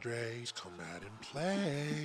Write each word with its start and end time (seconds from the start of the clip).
Padres 0.00 0.52
come 0.52 0.74
out 0.94 1.02
and 1.02 1.20
play. 1.20 2.04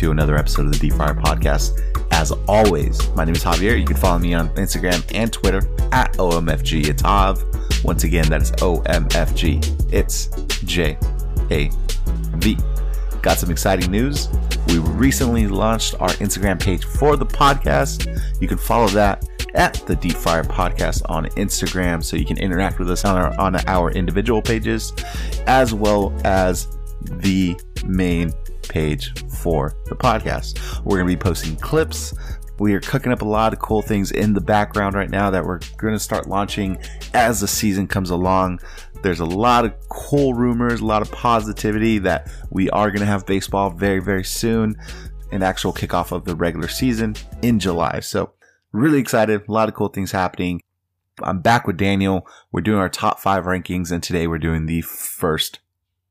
To 0.00 0.10
another 0.10 0.38
episode 0.38 0.64
of 0.64 0.72
the 0.72 0.78
Deep 0.78 0.94
Friar 0.94 1.14
Podcast. 1.14 1.78
As 2.10 2.32
always, 2.48 3.06
my 3.10 3.26
name 3.26 3.34
is 3.34 3.44
Javier. 3.44 3.78
You 3.78 3.84
can 3.84 3.98
follow 3.98 4.18
me 4.18 4.32
on 4.32 4.48
Instagram 4.54 5.04
and 5.14 5.30
Twitter 5.30 5.58
at 5.92 6.14
OMFG 6.14 7.84
Once 7.84 8.04
again, 8.04 8.26
that 8.30 8.40
is 8.40 8.50
OMFG. 8.52 9.92
It's 9.92 10.28
J 10.64 10.96
A 11.50 11.70
V. 12.38 12.56
Got 13.20 13.36
some 13.36 13.50
exciting 13.50 13.90
news. 13.90 14.30
We 14.68 14.78
recently 14.78 15.46
launched 15.46 15.96
our 16.00 16.08
Instagram 16.12 16.58
page 16.58 16.82
for 16.82 17.18
the 17.18 17.26
podcast. 17.26 18.22
You 18.40 18.48
can 18.48 18.56
follow 18.56 18.88
that 18.88 19.28
at 19.54 19.74
the 19.86 19.96
Deep 19.96 20.16
Friar 20.16 20.44
Podcast 20.44 21.02
on 21.10 21.26
Instagram 21.36 22.02
so 22.02 22.16
you 22.16 22.24
can 22.24 22.38
interact 22.38 22.78
with 22.78 22.90
us 22.90 23.04
on 23.04 23.18
our, 23.18 23.38
on 23.38 23.56
our 23.68 23.90
individual 23.90 24.40
pages 24.40 24.94
as 25.46 25.74
well 25.74 26.18
as 26.24 26.68
the 27.02 27.54
main 27.84 28.32
page 28.70 29.12
for 29.28 29.76
the 29.86 29.94
podcast. 29.94 30.58
We're 30.84 30.96
going 30.96 31.08
to 31.08 31.16
be 31.16 31.22
posting 31.22 31.56
clips. 31.56 32.14
We 32.58 32.72
are 32.74 32.80
cooking 32.80 33.12
up 33.12 33.22
a 33.22 33.26
lot 33.26 33.52
of 33.52 33.58
cool 33.58 33.82
things 33.82 34.12
in 34.12 34.32
the 34.32 34.40
background 34.40 34.94
right 34.94 35.10
now 35.10 35.30
that 35.30 35.44
we're 35.44 35.60
going 35.76 35.94
to 35.94 35.98
start 35.98 36.28
launching 36.28 36.78
as 37.12 37.40
the 37.40 37.48
season 37.48 37.86
comes 37.86 38.10
along. 38.10 38.60
There's 39.02 39.20
a 39.20 39.26
lot 39.26 39.64
of 39.64 39.74
cool 39.88 40.34
rumors, 40.34 40.80
a 40.80 40.86
lot 40.86 41.02
of 41.02 41.10
positivity 41.10 41.98
that 42.00 42.30
we 42.50 42.70
are 42.70 42.90
going 42.90 43.00
to 43.00 43.06
have 43.06 43.26
baseball 43.26 43.70
very, 43.70 44.00
very 44.00 44.24
soon, 44.24 44.76
an 45.32 45.42
actual 45.42 45.72
kickoff 45.72 46.12
of 46.12 46.24
the 46.24 46.36
regular 46.36 46.68
season 46.68 47.16
in 47.42 47.58
July. 47.58 48.00
So, 48.00 48.32
really 48.72 48.98
excited. 48.98 49.48
A 49.48 49.52
lot 49.52 49.68
of 49.68 49.74
cool 49.74 49.88
things 49.88 50.12
happening. 50.12 50.60
I'm 51.22 51.40
back 51.40 51.66
with 51.66 51.76
Daniel. 51.76 52.26
We're 52.52 52.60
doing 52.60 52.78
our 52.78 52.88
top 52.88 53.20
five 53.20 53.44
rankings, 53.44 53.90
and 53.90 54.02
today 54.02 54.26
we're 54.26 54.38
doing 54.38 54.66
the 54.66 54.82
first 54.82 55.60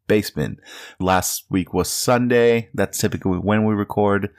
baseman. 0.09 0.59
Last 0.99 1.45
week 1.49 1.73
was 1.73 1.89
Sunday. 1.89 2.69
That's 2.73 2.97
typically 2.99 3.37
when 3.37 3.63
we 3.63 3.73
record. 3.73 4.29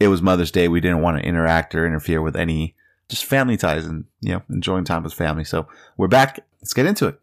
It 0.00 0.08
was 0.08 0.20
Mother's 0.20 0.50
Day. 0.50 0.66
We 0.66 0.80
didn't 0.80 1.02
want 1.02 1.18
to 1.18 1.24
interact 1.24 1.76
or 1.76 1.86
interfere 1.86 2.20
with 2.20 2.34
any 2.34 2.74
just 3.08 3.24
family 3.24 3.56
ties 3.56 3.86
and, 3.86 4.06
you 4.20 4.32
know, 4.32 4.42
enjoying 4.50 4.84
time 4.84 5.04
with 5.04 5.14
family. 5.14 5.44
So 5.44 5.68
we're 5.96 6.08
back. 6.08 6.40
Let's 6.60 6.72
get 6.72 6.86
into 6.86 7.06
it. 7.06 7.20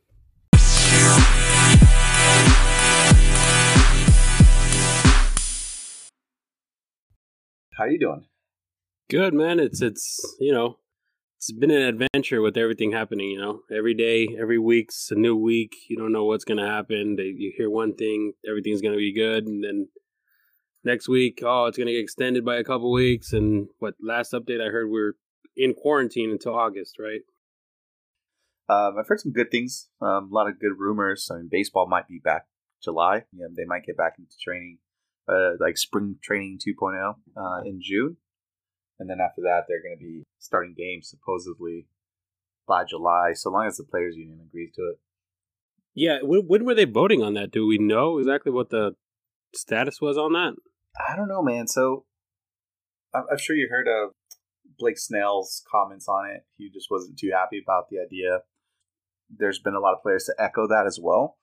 How 7.77 7.85
you 7.85 7.99
doing? 7.99 8.25
Good, 9.09 9.33
man. 9.33 9.59
It's 9.59 9.81
it's 9.81 10.37
you 10.39 10.53
know, 10.53 10.77
it's 11.41 11.51
been 11.51 11.71
an 11.71 11.81
adventure 11.81 12.39
with 12.39 12.55
everything 12.55 12.91
happening. 12.91 13.31
You 13.31 13.41
know, 13.41 13.61
every 13.75 13.95
day, 13.95 14.27
every 14.39 14.59
week's 14.59 15.09
a 15.09 15.15
new 15.15 15.35
week. 15.35 15.73
You 15.89 15.97
don't 15.97 16.11
know 16.11 16.25
what's 16.25 16.45
gonna 16.45 16.67
happen. 16.67 17.17
You 17.17 17.51
hear 17.57 17.67
one 17.67 17.95
thing, 17.95 18.33
everything's 18.47 18.81
gonna 18.81 18.97
be 18.97 19.11
good, 19.11 19.47
and 19.47 19.63
then 19.63 19.87
next 20.83 21.09
week, 21.09 21.39
oh, 21.43 21.65
it's 21.65 21.79
gonna 21.79 21.93
get 21.93 21.99
extended 21.99 22.45
by 22.45 22.57
a 22.57 22.63
couple 22.63 22.91
weeks. 22.91 23.33
And 23.33 23.69
what 23.79 23.95
last 23.99 24.33
update 24.33 24.61
I 24.61 24.69
heard, 24.69 24.91
we're 24.91 25.13
in 25.57 25.73
quarantine 25.73 26.29
until 26.29 26.53
August, 26.53 26.97
right? 26.99 27.21
Um, 28.69 28.97
I've 28.99 29.07
heard 29.07 29.19
some 29.19 29.33
good 29.33 29.49
things. 29.49 29.89
Um, 29.99 30.29
a 30.31 30.35
lot 30.35 30.47
of 30.47 30.59
good 30.59 30.77
rumors. 30.77 31.27
I 31.31 31.37
mean, 31.37 31.49
baseball 31.49 31.87
might 31.87 32.07
be 32.07 32.21
back 32.23 32.45
July. 32.83 33.23
Yeah, 33.33 33.47
they 33.57 33.65
might 33.65 33.83
get 33.83 33.97
back 33.97 34.13
into 34.19 34.35
training, 34.39 34.77
uh, 35.27 35.53
like 35.59 35.79
spring 35.79 36.17
training 36.21 36.59
2.0 36.63 37.15
uh, 37.35 37.61
in 37.65 37.79
June 37.81 38.17
and 39.01 39.09
then 39.09 39.17
after 39.19 39.41
that 39.41 39.63
they're 39.67 39.81
going 39.81 39.97
to 39.97 40.05
be 40.05 40.23
starting 40.37 40.75
games 40.77 41.09
supposedly 41.09 41.87
by 42.67 42.83
July, 42.87 43.31
so 43.33 43.49
long 43.49 43.65
as 43.65 43.77
the 43.77 43.83
players' 43.83 44.15
union 44.15 44.39
agrees 44.47 44.71
to 44.75 44.81
it. 44.91 44.99
Yeah, 45.95 46.19
when, 46.21 46.41
when 46.41 46.63
were 46.63 46.75
they 46.75 46.85
voting 46.85 47.23
on 47.23 47.33
that? 47.33 47.51
Do 47.51 47.65
we 47.65 47.79
know 47.79 48.19
exactly 48.19 48.51
what 48.51 48.69
the 48.69 48.95
status 49.55 49.99
was 49.99 50.17
on 50.17 50.33
that? 50.33 50.53
I 51.09 51.15
don't 51.15 51.27
know, 51.27 51.41
man. 51.41 51.67
So 51.67 52.05
I'm, 53.13 53.23
I'm 53.29 53.39
sure 53.39 53.55
you 53.55 53.67
heard 53.69 53.87
of 53.87 54.11
Blake 54.77 54.99
Snell's 54.99 55.63
comments 55.69 56.07
on 56.07 56.29
it. 56.29 56.45
He 56.57 56.69
just 56.69 56.89
wasn't 56.91 57.17
too 57.17 57.31
happy 57.33 57.59
about 57.61 57.89
the 57.89 57.97
idea. 57.99 58.41
There's 59.35 59.59
been 59.59 59.75
a 59.75 59.79
lot 59.79 59.95
of 59.95 60.03
players 60.03 60.25
to 60.25 60.35
echo 60.41 60.67
that 60.67 60.85
as 60.85 60.99
well 61.01 61.39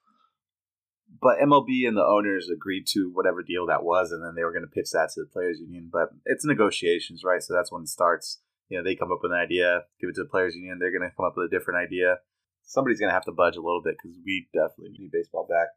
but 1.21 1.39
MLB 1.39 1.87
and 1.87 1.97
the 1.97 2.05
owners 2.05 2.49
agreed 2.53 2.87
to 2.89 3.11
whatever 3.13 3.43
deal 3.43 3.67
that 3.67 3.85
was, 3.85 4.13
and 4.13 4.25
then 4.25 4.35
they 4.35 4.45
were 4.45 4.53
going 4.53 4.65
to 4.65 4.71
pitch 4.71 4.91
that 4.93 5.11
to 5.15 5.23
the 5.23 5.31
players' 5.33 5.61
union. 5.61 5.89
But 5.93 6.11
it's 6.25 6.45
negotiations, 6.45 7.23
right? 7.25 7.43
So 7.43 7.55
that's 7.55 7.73
when 7.73 7.83
it 7.83 7.89
starts. 7.89 8.41
You 8.69 8.79
know, 8.79 8.85
they 8.85 8.95
come 8.95 9.11
up 9.11 9.21
with 9.23 9.33
an 9.33 9.39
idea, 9.39 9.83
give 10.01 10.11
it 10.11 10.15
to 10.17 10.23
the 10.25 10.29
players' 10.29 10.55
union. 10.55 10.79
They're 10.79 10.93
going 10.93 11.09
to 11.09 11.17
come 11.17 11.27
up 11.27 11.35
with 11.37 11.47
a 11.47 11.57
different 11.57 11.81
idea. 11.81 12.19
Somebody's 12.63 13.01
going 13.01 13.09
to 13.09 13.15
have 13.15 13.25
to 13.25 13.33
budge 13.33 13.57
a 13.57 13.63
little 13.63 13.83
bit 13.83 13.97
because 13.97 14.19
we 14.25 14.49
definitely 14.53 14.99
need 14.99 15.11
baseball 15.11 15.47
back. 15.49 15.69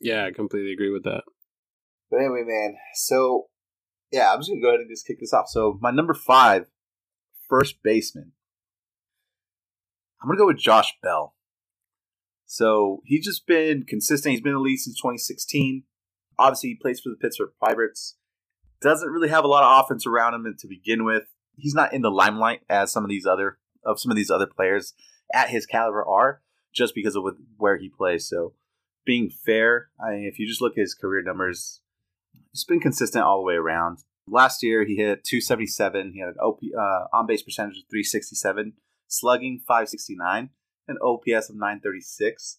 Yeah, 0.00 0.26
I 0.26 0.32
completely 0.32 0.72
agree 0.72 0.90
with 0.90 1.04
that. 1.04 1.24
But 2.10 2.18
anyway, 2.18 2.42
man. 2.44 2.76
So 2.94 3.46
yeah, 4.12 4.32
I'm 4.32 4.40
just 4.40 4.50
going 4.50 4.60
to 4.60 4.64
go 4.64 4.68
ahead 4.68 4.80
and 4.80 4.90
just 4.90 5.06
kick 5.06 5.20
this 5.20 5.32
off. 5.32 5.48
So 5.48 5.78
my 5.80 5.90
number 5.90 6.14
five, 6.14 6.66
first 7.48 7.82
baseman. 7.82 8.32
I'm 10.20 10.28
going 10.28 10.38
to 10.38 10.42
go 10.42 10.46
with 10.46 10.58
Josh 10.58 10.94
Bell. 11.02 11.34
So 12.46 13.02
he's 13.04 13.24
just 13.24 13.46
been 13.46 13.84
consistent. 13.84 14.32
He's 14.32 14.40
been 14.40 14.52
in 14.52 14.58
the 14.58 14.62
league 14.62 14.78
since 14.78 14.96
2016. 14.96 15.82
Obviously, 16.38 16.70
he 16.70 16.74
plays 16.76 17.00
for 17.00 17.10
the 17.10 17.16
Pittsburgh 17.16 17.50
Pirates. 17.60 18.16
Doesn't 18.80 19.10
really 19.10 19.28
have 19.28 19.44
a 19.44 19.48
lot 19.48 19.64
of 19.64 19.84
offense 19.84 20.06
around 20.06 20.34
him 20.34 20.54
to 20.58 20.68
begin 20.68 21.04
with. 21.04 21.24
He's 21.56 21.74
not 21.74 21.92
in 21.92 22.02
the 22.02 22.10
limelight 22.10 22.60
as 22.68 22.92
some 22.92 23.04
of 23.04 23.10
these 23.10 23.26
other 23.26 23.58
of 23.84 24.00
some 24.00 24.10
of 24.10 24.16
these 24.16 24.30
other 24.30 24.46
players 24.46 24.94
at 25.32 25.48
his 25.48 25.66
caliber 25.66 26.04
are, 26.04 26.42
just 26.74 26.94
because 26.94 27.16
of 27.16 27.24
where 27.56 27.78
he 27.78 27.88
plays. 27.88 28.28
So, 28.28 28.54
being 29.04 29.30
fair, 29.30 29.88
I 30.00 30.10
mean, 30.10 30.24
if 30.24 30.38
you 30.38 30.46
just 30.46 30.60
look 30.60 30.72
at 30.72 30.80
his 30.80 30.94
career 30.94 31.22
numbers, 31.22 31.80
he's 32.52 32.64
been 32.64 32.80
consistent 32.80 33.24
all 33.24 33.38
the 33.38 33.46
way 33.46 33.54
around. 33.54 33.98
Last 34.28 34.62
year, 34.62 34.84
he 34.84 34.96
hit 34.96 35.24
277. 35.24 36.12
He 36.12 36.20
had 36.20 36.30
an 36.30 36.34
OP, 36.40 36.60
uh, 36.76 37.16
on 37.16 37.26
base 37.26 37.42
percentage 37.42 37.78
of 37.78 37.84
367, 37.88 38.74
slugging 39.06 39.60
569 39.66 40.50
an 40.88 40.98
OPS 41.02 41.50
of 41.50 41.56
936. 41.56 42.58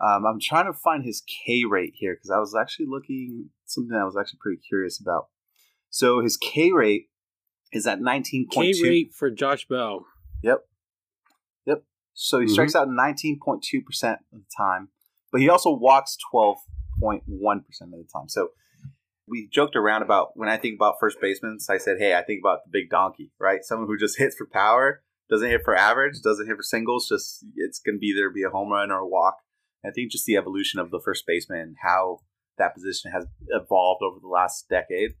Um, 0.00 0.26
I'm 0.26 0.40
trying 0.40 0.66
to 0.66 0.72
find 0.72 1.04
his 1.04 1.22
K 1.22 1.64
rate 1.64 1.94
here 1.94 2.14
because 2.14 2.30
I 2.30 2.38
was 2.38 2.54
actually 2.54 2.86
looking 2.88 3.50
something 3.64 3.96
I 3.96 4.04
was 4.04 4.16
actually 4.16 4.38
pretty 4.42 4.60
curious 4.66 5.00
about. 5.00 5.28
So 5.90 6.20
his 6.20 6.36
K 6.36 6.72
rate 6.72 7.08
is 7.72 7.86
at 7.86 8.00
19.2. 8.00 8.50
K 8.50 8.72
rate 8.82 9.12
for 9.14 9.30
Josh 9.30 9.66
Bell. 9.66 10.04
Yep. 10.42 10.60
Yep. 11.66 11.84
So 12.14 12.38
he 12.38 12.46
mm-hmm. 12.46 12.52
strikes 12.52 12.74
out 12.74 12.88
19.2% 12.88 14.12
of 14.12 14.18
the 14.32 14.44
time, 14.56 14.88
but 15.30 15.40
he 15.40 15.48
also 15.48 15.70
walks 15.70 16.16
12.1% 16.32 16.58
of 17.22 17.90
the 17.90 18.06
time. 18.12 18.28
So 18.28 18.48
we 19.26 19.48
joked 19.50 19.76
around 19.76 20.02
about 20.02 20.30
when 20.34 20.48
I 20.48 20.56
think 20.56 20.76
about 20.76 20.96
first 21.00 21.18
basemen, 21.20 21.58
I 21.70 21.78
said, 21.78 21.98
hey, 21.98 22.14
I 22.14 22.22
think 22.22 22.40
about 22.42 22.60
the 22.64 22.70
big 22.72 22.90
donkey, 22.90 23.30
right? 23.38 23.60
Someone 23.62 23.88
who 23.88 23.96
just 23.96 24.18
hits 24.18 24.36
for 24.36 24.46
power 24.46 25.02
doesn't 25.30 25.48
hit 25.48 25.62
for 25.64 25.74
average, 25.76 26.20
doesn't 26.22 26.46
hit 26.46 26.56
for 26.56 26.62
singles. 26.62 27.08
Just 27.08 27.44
it's 27.56 27.78
going 27.78 27.96
to 27.96 28.00
be 28.00 28.08
either 28.08 28.30
be 28.30 28.42
a 28.42 28.50
home 28.50 28.70
run 28.70 28.90
or 28.90 28.98
a 28.98 29.08
walk. 29.08 29.36
I 29.84 29.90
think 29.90 30.10
just 30.10 30.24
the 30.24 30.36
evolution 30.36 30.80
of 30.80 30.90
the 30.90 31.00
first 31.04 31.24
baseman 31.26 31.76
how 31.82 32.20
that 32.56 32.74
position 32.74 33.10
has 33.12 33.26
evolved 33.48 34.02
over 34.02 34.18
the 34.20 34.28
last 34.28 34.68
decade. 34.68 35.12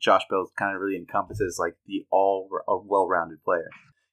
Josh 0.00 0.22
Bell 0.28 0.50
kind 0.58 0.74
of 0.74 0.82
really 0.82 0.96
encompasses 0.96 1.56
like 1.58 1.74
the 1.86 2.04
all 2.10 2.48
a 2.68 2.76
well-rounded 2.76 3.42
player. 3.44 3.68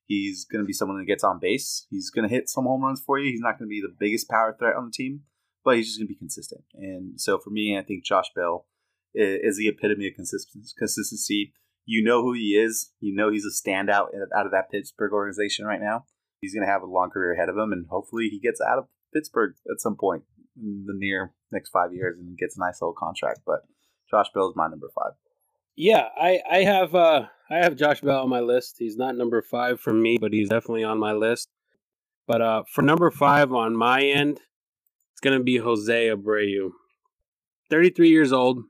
He's 0.05 0.45
going 0.45 0.63
to 0.63 0.67
be 0.67 0.73
someone 0.73 0.97
that 0.97 1.05
gets 1.05 1.23
on 1.23 1.39
base. 1.39 1.85
He's 1.89 2.09
going 2.09 2.27
to 2.27 2.33
hit 2.33 2.49
some 2.49 2.65
home 2.65 2.83
runs 2.83 3.01
for 3.05 3.19
you. 3.19 3.31
He's 3.31 3.41
not 3.41 3.59
going 3.59 3.67
to 3.67 3.69
be 3.69 3.81
the 3.81 3.95
biggest 3.99 4.29
power 4.29 4.55
threat 4.57 4.75
on 4.75 4.85
the 4.85 4.91
team, 4.91 5.21
but 5.63 5.75
he's 5.75 5.87
just 5.87 5.99
going 5.99 6.07
to 6.07 6.13
be 6.13 6.17
consistent. 6.17 6.61
And 6.75 7.19
so 7.19 7.37
for 7.37 7.49
me, 7.49 7.77
I 7.77 7.83
think 7.83 8.05
Josh 8.05 8.31
Bell 8.35 8.65
is 9.13 9.57
the 9.57 9.67
epitome 9.67 10.07
of 10.07 10.13
consistency 10.15 11.53
you 11.89 12.03
know 12.03 12.21
who 12.21 12.33
he 12.33 12.55
is. 12.55 12.91
You 12.99 13.15
know 13.15 13.31
he's 13.31 13.45
a 13.45 13.49
standout 13.49 14.09
out 14.35 14.45
of 14.45 14.51
that 14.51 14.69
Pittsburgh 14.71 15.11
organization 15.11 15.65
right 15.65 15.81
now. 15.81 16.05
He's 16.39 16.53
going 16.53 16.65
to 16.65 16.71
have 16.71 16.83
a 16.83 16.85
long 16.85 17.09
career 17.09 17.33
ahead 17.33 17.49
of 17.49 17.57
him, 17.57 17.71
and 17.71 17.87
hopefully 17.89 18.29
he 18.29 18.39
gets 18.39 18.61
out 18.61 18.77
of 18.77 18.85
Pittsburgh 19.11 19.55
at 19.69 19.81
some 19.81 19.97
point 19.99 20.23
in 20.55 20.85
the 20.85 20.93
near 20.95 21.33
next 21.51 21.69
five 21.69 21.91
years 21.91 22.17
and 22.19 22.37
gets 22.37 22.55
a 22.55 22.59
nice 22.59 22.79
little 22.79 22.93
contract. 22.93 23.39
But 23.43 23.61
Josh 24.09 24.27
Bell 24.33 24.49
is 24.49 24.55
my 24.55 24.67
number 24.67 24.89
five. 24.95 25.13
Yeah, 25.75 26.09
I 26.15 26.41
I 26.49 26.57
have 26.59 26.93
uh 26.93 27.25
I 27.49 27.57
have 27.57 27.75
Josh 27.75 28.01
Bell 28.01 28.21
on 28.21 28.29
my 28.29 28.39
list. 28.39 28.75
He's 28.77 28.95
not 28.95 29.15
number 29.17 29.41
five 29.41 29.79
for 29.79 29.91
me, 29.91 30.17
but 30.21 30.31
he's 30.31 30.49
definitely 30.49 30.83
on 30.83 30.99
my 30.99 31.13
list. 31.13 31.49
But 32.27 32.41
uh 32.41 32.63
for 32.71 32.83
number 32.83 33.09
five 33.09 33.51
on 33.51 33.75
my 33.75 34.03
end, 34.03 34.41
it's 35.11 35.21
gonna 35.21 35.41
be 35.41 35.57
Jose 35.57 36.09
Abreu. 36.09 36.69
33 37.71 38.09
years 38.09 38.31
old, 38.31 38.63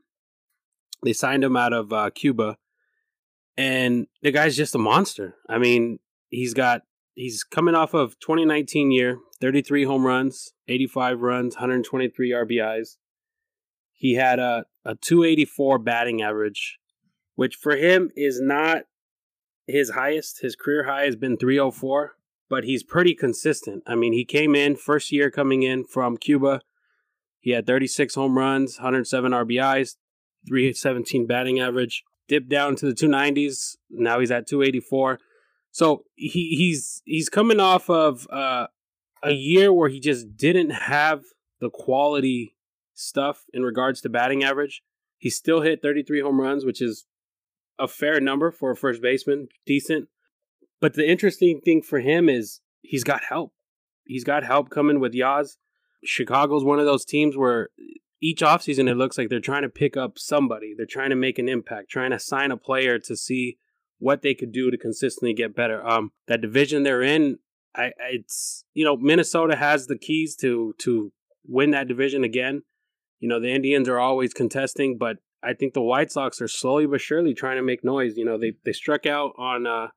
They 1.02 1.12
signed 1.12 1.44
him 1.44 1.56
out 1.56 1.72
of 1.72 1.92
uh, 1.92 2.10
Cuba, 2.10 2.56
and 3.60 4.06
the 4.22 4.30
guy's 4.30 4.56
just 4.56 4.74
a 4.74 4.78
monster. 4.78 5.34
I 5.46 5.58
mean, 5.58 5.98
he's 6.30 6.54
got 6.54 6.80
he's 7.12 7.44
coming 7.44 7.74
off 7.74 7.92
of 7.92 8.18
2019 8.20 8.90
year, 8.90 9.18
33 9.42 9.84
home 9.84 10.06
runs, 10.06 10.54
85 10.66 11.20
runs, 11.20 11.56
123 11.56 12.30
RBIs. 12.30 12.96
He 13.92 14.14
had 14.14 14.38
a, 14.38 14.64
a 14.86 14.94
284 14.94 15.78
batting 15.78 16.22
average, 16.22 16.78
which 17.34 17.54
for 17.54 17.76
him 17.76 18.10
is 18.16 18.40
not 18.40 18.84
his 19.66 19.90
highest. 19.90 20.40
His 20.40 20.56
career 20.56 20.84
high 20.84 21.04
has 21.04 21.16
been 21.16 21.36
304, 21.36 22.16
but 22.48 22.64
he's 22.64 22.82
pretty 22.82 23.14
consistent. 23.14 23.82
I 23.86 23.94
mean, 23.94 24.14
he 24.14 24.24
came 24.24 24.54
in 24.54 24.74
first 24.74 25.12
year 25.12 25.30
coming 25.30 25.62
in 25.62 25.84
from 25.84 26.16
Cuba. 26.16 26.62
He 27.40 27.50
had 27.50 27.66
36 27.66 28.14
home 28.14 28.38
runs, 28.38 28.78
107 28.78 29.32
RBIs, 29.32 29.96
317 30.48 31.26
batting 31.26 31.60
average. 31.60 32.04
Dipped 32.30 32.48
down 32.48 32.76
to 32.76 32.86
the 32.86 32.94
290s. 32.94 33.76
Now 33.90 34.20
he's 34.20 34.30
at 34.30 34.46
284. 34.46 35.18
So 35.72 36.04
he, 36.14 36.54
he's 36.56 37.02
he's 37.04 37.28
coming 37.28 37.58
off 37.58 37.90
of 37.90 38.28
uh, 38.30 38.68
a 39.20 39.32
year 39.32 39.72
where 39.72 39.88
he 39.88 39.98
just 39.98 40.36
didn't 40.36 40.70
have 40.70 41.24
the 41.60 41.70
quality 41.70 42.54
stuff 42.94 43.46
in 43.52 43.64
regards 43.64 44.00
to 44.02 44.08
batting 44.08 44.44
average. 44.44 44.80
He 45.18 45.28
still 45.28 45.62
hit 45.62 45.82
33 45.82 46.20
home 46.20 46.40
runs, 46.40 46.64
which 46.64 46.80
is 46.80 47.04
a 47.80 47.88
fair 47.88 48.20
number 48.20 48.52
for 48.52 48.70
a 48.70 48.76
first 48.76 49.02
baseman, 49.02 49.48
decent. 49.66 50.06
But 50.80 50.94
the 50.94 51.10
interesting 51.10 51.60
thing 51.60 51.82
for 51.82 51.98
him 51.98 52.28
is 52.28 52.60
he's 52.80 53.02
got 53.02 53.24
help. 53.24 53.52
He's 54.04 54.22
got 54.22 54.44
help 54.44 54.70
coming 54.70 55.00
with 55.00 55.14
Yaz. 55.14 55.56
Chicago's 56.04 56.62
one 56.62 56.78
of 56.78 56.86
those 56.86 57.04
teams 57.04 57.36
where 57.36 57.70
each 58.20 58.40
offseason 58.40 58.88
it 58.88 58.96
looks 58.96 59.16
like 59.16 59.28
they're 59.28 59.40
trying 59.40 59.62
to 59.62 59.68
pick 59.68 59.96
up 59.96 60.18
somebody. 60.18 60.74
They're 60.76 60.86
trying 60.86 61.10
to 61.10 61.16
make 61.16 61.38
an 61.38 61.48
impact, 61.48 61.90
trying 61.90 62.10
to 62.10 62.18
sign 62.18 62.50
a 62.50 62.56
player 62.56 62.98
to 62.98 63.16
see 63.16 63.58
what 63.98 64.22
they 64.22 64.34
could 64.34 64.52
do 64.52 64.70
to 64.70 64.76
consistently 64.76 65.34
get 65.34 65.54
better. 65.54 65.86
Um, 65.86 66.12
that 66.26 66.40
division 66.40 66.82
they're 66.82 67.02
in, 67.02 67.38
I, 67.74 67.92
it's 68.10 68.64
you 68.74 68.84
know 68.84 68.96
Minnesota 68.96 69.56
has 69.56 69.86
the 69.86 69.98
keys 69.98 70.36
to 70.36 70.74
to 70.78 71.12
win 71.46 71.70
that 71.70 71.88
division 71.88 72.24
again. 72.24 72.62
You 73.20 73.28
know 73.28 73.40
the 73.40 73.52
Indians 73.52 73.88
are 73.88 73.98
always 73.98 74.34
contesting, 74.34 74.98
but 74.98 75.18
I 75.42 75.54
think 75.54 75.74
the 75.74 75.82
White 75.82 76.10
Sox 76.10 76.40
are 76.40 76.48
slowly 76.48 76.86
but 76.86 77.00
surely 77.00 77.32
trying 77.32 77.56
to 77.56 77.62
make 77.62 77.84
noise. 77.84 78.16
You 78.16 78.24
know 78.24 78.38
they 78.38 78.54
they 78.64 78.72
struck 78.72 79.06
out 79.06 79.32
on 79.38 79.66
uh 79.66 79.88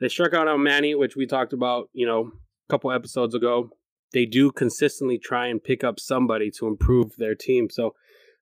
they 0.00 0.08
struck 0.08 0.34
out 0.34 0.48
on 0.48 0.62
Manny, 0.62 0.94
which 0.94 1.16
we 1.16 1.26
talked 1.26 1.52
about 1.52 1.88
you 1.92 2.06
know 2.06 2.32
a 2.68 2.72
couple 2.72 2.92
episodes 2.92 3.34
ago. 3.34 3.70
They 4.14 4.26
do 4.26 4.52
consistently 4.52 5.18
try 5.18 5.48
and 5.48 5.62
pick 5.62 5.82
up 5.82 5.98
somebody 5.98 6.50
to 6.52 6.68
improve 6.68 7.16
their 7.16 7.34
team. 7.34 7.68
So 7.68 7.96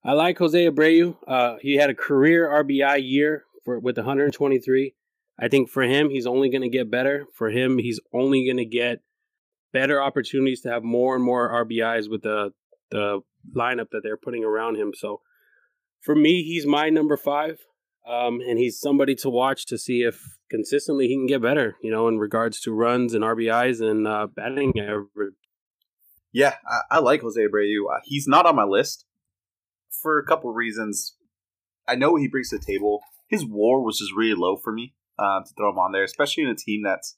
I 0.04 0.12
like 0.12 0.38
Jose 0.38 0.68
Abreu. 0.68 1.16
Uh, 1.26 1.56
he 1.62 1.76
had 1.76 1.88
a 1.88 1.94
career 1.94 2.46
RBI 2.46 3.00
year 3.02 3.44
for 3.64 3.78
with 3.78 3.96
123. 3.96 4.94
I 5.38 5.48
think 5.48 5.70
for 5.70 5.82
him, 5.82 6.10
he's 6.10 6.26
only 6.26 6.50
going 6.50 6.62
to 6.62 6.68
get 6.68 6.90
better. 6.90 7.24
For 7.32 7.50
him, 7.50 7.78
he's 7.78 7.98
only 8.12 8.44
going 8.44 8.58
to 8.58 8.66
get 8.66 9.00
better 9.72 10.00
opportunities 10.00 10.60
to 10.60 10.68
have 10.68 10.84
more 10.84 11.14
and 11.14 11.24
more 11.24 11.50
RBIs 11.64 12.08
with 12.08 12.22
the 12.22 12.52
the 12.90 13.20
lineup 13.56 13.88
that 13.92 14.02
they're 14.02 14.18
putting 14.18 14.44
around 14.44 14.76
him. 14.76 14.92
So 14.94 15.22
for 16.02 16.14
me, 16.14 16.42
he's 16.42 16.66
my 16.66 16.90
number 16.90 17.16
five, 17.16 17.60
um, 18.06 18.40
and 18.46 18.58
he's 18.58 18.78
somebody 18.78 19.14
to 19.16 19.30
watch 19.30 19.64
to 19.66 19.78
see 19.78 20.02
if 20.02 20.36
consistently 20.50 21.08
he 21.08 21.16
can 21.16 21.26
get 21.26 21.40
better. 21.40 21.76
You 21.82 21.90
know, 21.90 22.08
in 22.08 22.18
regards 22.18 22.60
to 22.60 22.74
runs 22.74 23.14
and 23.14 23.24
RBIs 23.24 23.80
and 23.80 24.06
uh, 24.06 24.26
batting 24.26 24.74
average. 24.78 25.32
Yeah, 26.32 26.54
I, 26.66 26.96
I 26.96 26.98
like 27.00 27.22
Jose 27.22 27.40
Abreu. 27.40 27.94
Uh, 27.94 28.00
he's 28.04 28.26
not 28.26 28.46
on 28.46 28.56
my 28.56 28.64
list 28.64 29.04
for 29.90 30.18
a 30.18 30.24
couple 30.24 30.52
reasons. 30.52 31.16
I 31.86 31.94
know 31.94 32.16
he 32.16 32.28
brings 32.28 32.50
to 32.50 32.58
the 32.58 32.64
table 32.64 33.02
his 33.32 33.46
WAR 33.46 33.80
was 33.80 33.98
just 33.98 34.12
really 34.14 34.34
low 34.34 34.56
for 34.56 34.72
me 34.72 34.94
uh, 35.18 35.40
to 35.40 35.54
throw 35.56 35.70
him 35.70 35.78
on 35.78 35.92
there, 35.92 36.04
especially 36.04 36.44
in 36.44 36.50
a 36.50 36.54
team 36.54 36.82
that's 36.84 37.16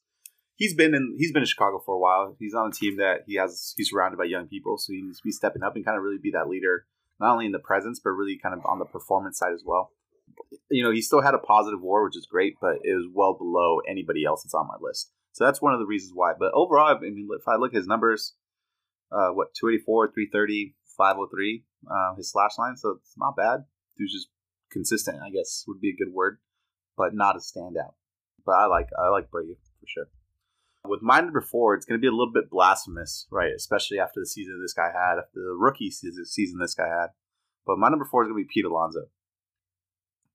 he's 0.55 0.73
been 0.73 0.95
in 0.95 1.17
he's 1.19 1.33
been 1.33 1.43
in 1.43 1.47
Chicago 1.47 1.83
for 1.85 1.97
a 1.97 1.99
while. 1.99 2.37
He's 2.39 2.55
on 2.55 2.69
a 2.69 2.73
team 2.73 2.97
that 2.99 3.25
he 3.27 3.35
has 3.35 3.75
he's 3.77 3.91
surrounded 3.91 4.17
by 4.17 4.25
young 4.25 4.47
people, 4.47 4.79
so 4.79 4.93
he 4.93 5.03
needs 5.03 5.19
to 5.19 5.25
be 5.25 5.33
stepping 5.33 5.65
up 5.65 5.75
and 5.75 5.85
kind 5.85 5.99
of 5.99 6.05
really 6.05 6.21
be 6.23 6.31
that 6.31 6.49
leader, 6.49 6.87
not 7.19 7.33
only 7.33 7.47
in 7.47 7.53
the 7.53 7.59
presence 7.59 8.01
but 8.03 8.11
really 8.11 8.39
kind 8.41 8.55
of 8.55 8.65
on 8.65 8.79
the 8.79 8.85
performance 8.85 9.39
side 9.39 9.53
as 9.53 9.65
well. 9.67 9.91
You 10.71 10.85
know, 10.85 10.93
he 10.93 11.03
still 11.03 11.21
had 11.21 11.35
a 11.35 11.39
positive 11.39 11.83
WAR, 11.83 12.05
which 12.05 12.17
is 12.17 12.27
great, 12.27 12.55
but 12.61 12.77
it 12.85 12.95
was 12.95 13.09
well 13.13 13.35
below 13.35 13.81
anybody 13.89 14.25
else 14.25 14.45
that's 14.45 14.55
on 14.55 14.69
my 14.69 14.77
list. 14.81 15.11
So 15.33 15.45
that's 15.45 15.61
one 15.61 15.75
of 15.75 15.81
the 15.81 15.87
reasons 15.87 16.13
why. 16.15 16.35
But 16.39 16.53
overall, 16.55 16.97
I 16.97 17.01
mean, 17.01 17.29
if 17.37 17.49
I 17.49 17.57
look 17.57 17.73
at 17.73 17.79
his 17.79 17.89
numbers, 17.89 18.35
uh, 19.13 19.31
what 19.31 19.55
284, 19.55 20.13
330, 20.13 20.75
503, 20.97 21.65
uh, 21.91 22.15
his 22.17 22.31
slash 22.31 22.59
line, 22.59 22.77
so 22.77 22.99
it's 23.01 23.15
not 23.17 23.37
bad. 23.37 23.65
Dude's 23.97 24.13
just 24.13 24.29
consistent, 24.71 25.23
I 25.23 25.31
guess 25.31 25.65
would 25.67 25.81
be 25.81 25.91
a 25.91 25.97
good 25.97 26.13
word, 26.13 26.39
but 26.97 27.15
not 27.15 27.37
a 27.37 27.39
standout. 27.39 27.95
But 28.45 28.53
I 28.53 28.67
like 28.67 28.89
I 28.99 29.09
like 29.09 29.31
Brady 29.31 29.57
for 29.81 29.87
sure. 29.87 30.09
With 30.87 31.01
my 31.01 31.21
number 31.21 31.41
four, 31.41 31.75
it's 31.75 31.87
going 31.87 31.99
to 31.99 32.03
be 32.03 32.09
a 32.09 32.13
little 32.13 32.33
bit 32.33 32.51
blasphemous, 32.51 33.27
right? 33.31 33.53
Especially 33.57 33.99
after 33.99 34.21
the 34.21 34.27
season 34.27 34.61
this 34.61 34.75
guy 34.75 34.89
had, 34.93 35.19
after 35.19 35.41
the 35.41 35.57
rookie 35.59 35.91
season 35.91 36.59
this 36.59 36.75
guy 36.75 36.89
had. 36.89 37.09
But 37.67 37.79
my 37.79 37.89
number 37.89 38.05
four 38.05 38.23
is 38.23 38.29
going 38.29 38.43
to 38.43 38.47
be 38.47 38.53
Pete 38.53 38.67
Alonso. 38.67 39.07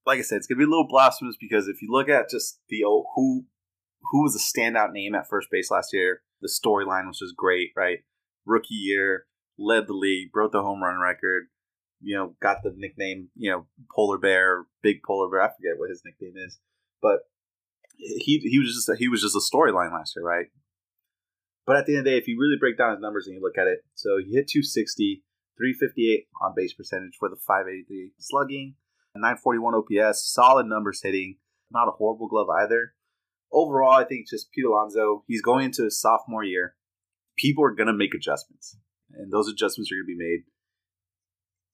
Like 0.08 0.18
I 0.18 0.24
said, 0.24 0.38
it's 0.38 0.48
going 0.48 0.58
to 0.58 0.66
be 0.66 0.68
a 0.68 0.70
little 0.70 0.88
blasphemous 0.88 1.36
because 1.40 1.68
if 1.68 1.84
you 1.84 1.92
look 1.92 2.10
at 2.10 2.32
just 2.32 2.60
the 2.70 2.84
old, 2.84 3.06
who 3.16 3.46
who 4.12 4.24
was 4.24 4.36
a 4.36 4.40
standout 4.40 4.92
name 4.92 5.14
at 5.14 5.28
first 5.28 5.50
base 5.52 5.70
last 5.70 5.94
year, 5.94 6.22
the 6.42 6.50
storyline 6.50 7.06
was 7.06 7.20
just 7.20 7.36
great, 7.36 7.72
right? 7.76 8.00
Rookie 8.46 8.76
year, 8.76 9.26
led 9.58 9.88
the 9.88 9.94
league, 9.94 10.32
broke 10.32 10.52
the 10.52 10.62
home 10.62 10.82
run 10.82 11.00
record, 11.00 11.48
you 12.02 12.16
know, 12.16 12.36
got 12.42 12.64
the 12.64 12.74
nickname, 12.76 13.30
you 13.36 13.52
know, 13.52 13.66
Polar 13.94 14.18
Bear, 14.18 14.66
Big 14.82 15.04
Polar 15.06 15.30
Bear. 15.30 15.42
I 15.42 15.48
forget 15.48 15.78
what 15.78 15.90
his 15.90 16.02
nickname 16.06 16.36
is, 16.38 16.60
but 17.02 17.20
he 17.98 18.40
he 18.40 18.60
was 18.60 18.74
just 18.74 18.90
a, 18.90 18.96
he 18.96 19.08
was 19.08 19.22
just 19.22 19.36
a 19.36 19.56
storyline 19.56 19.92
last 19.92 20.16
year, 20.16 20.26
right? 20.26 20.48
But 21.66 21.78
at 21.78 21.86
the 21.86 21.94
end 21.94 22.00
of 22.00 22.06
the 22.06 22.12
day, 22.12 22.18
if 22.18 22.28
you 22.28 22.40
really 22.40 22.58
break 22.60 22.78
down 22.78 22.92
his 22.92 23.02
numbers 23.02 23.28
and 23.28 23.36
you 23.36 23.42
look 23.42 23.58
at 23.58 23.68
it, 23.68 23.84
so 23.94 24.18
he 24.18 24.34
hit 24.34 24.48
260, 24.48 25.24
358 25.58 26.28
on 26.42 26.54
base 26.56 26.74
percentage 26.74 27.14
for 27.20 27.30
the 27.30 27.36
583 27.36 28.14
slugging, 28.18 28.76
941 29.16 29.76
OPS, 29.76 30.34
solid 30.34 30.66
numbers 30.66 31.02
hitting, 31.04 31.38
not 31.72 31.88
a 31.88 31.92
horrible 31.92 32.28
glove 32.28 32.48
either. 32.50 32.94
Overall, 33.52 33.98
I 33.98 34.04
think 34.04 34.28
just 34.28 34.52
Pete 34.52 34.66
Alonso, 34.66 35.24
he's 35.28 35.42
going 35.42 35.66
into 35.66 35.84
his 35.84 36.00
sophomore 36.00 36.44
year. 36.44 36.76
People 37.40 37.64
are 37.64 37.74
going 37.74 37.88
to 37.88 37.94
make 37.94 38.14
adjustments, 38.14 38.78
and 39.14 39.32
those 39.32 39.48
adjustments 39.48 39.92
are 39.92 39.96
going 39.96 40.06
to 40.06 40.18
be 40.18 40.24
made 40.24 40.44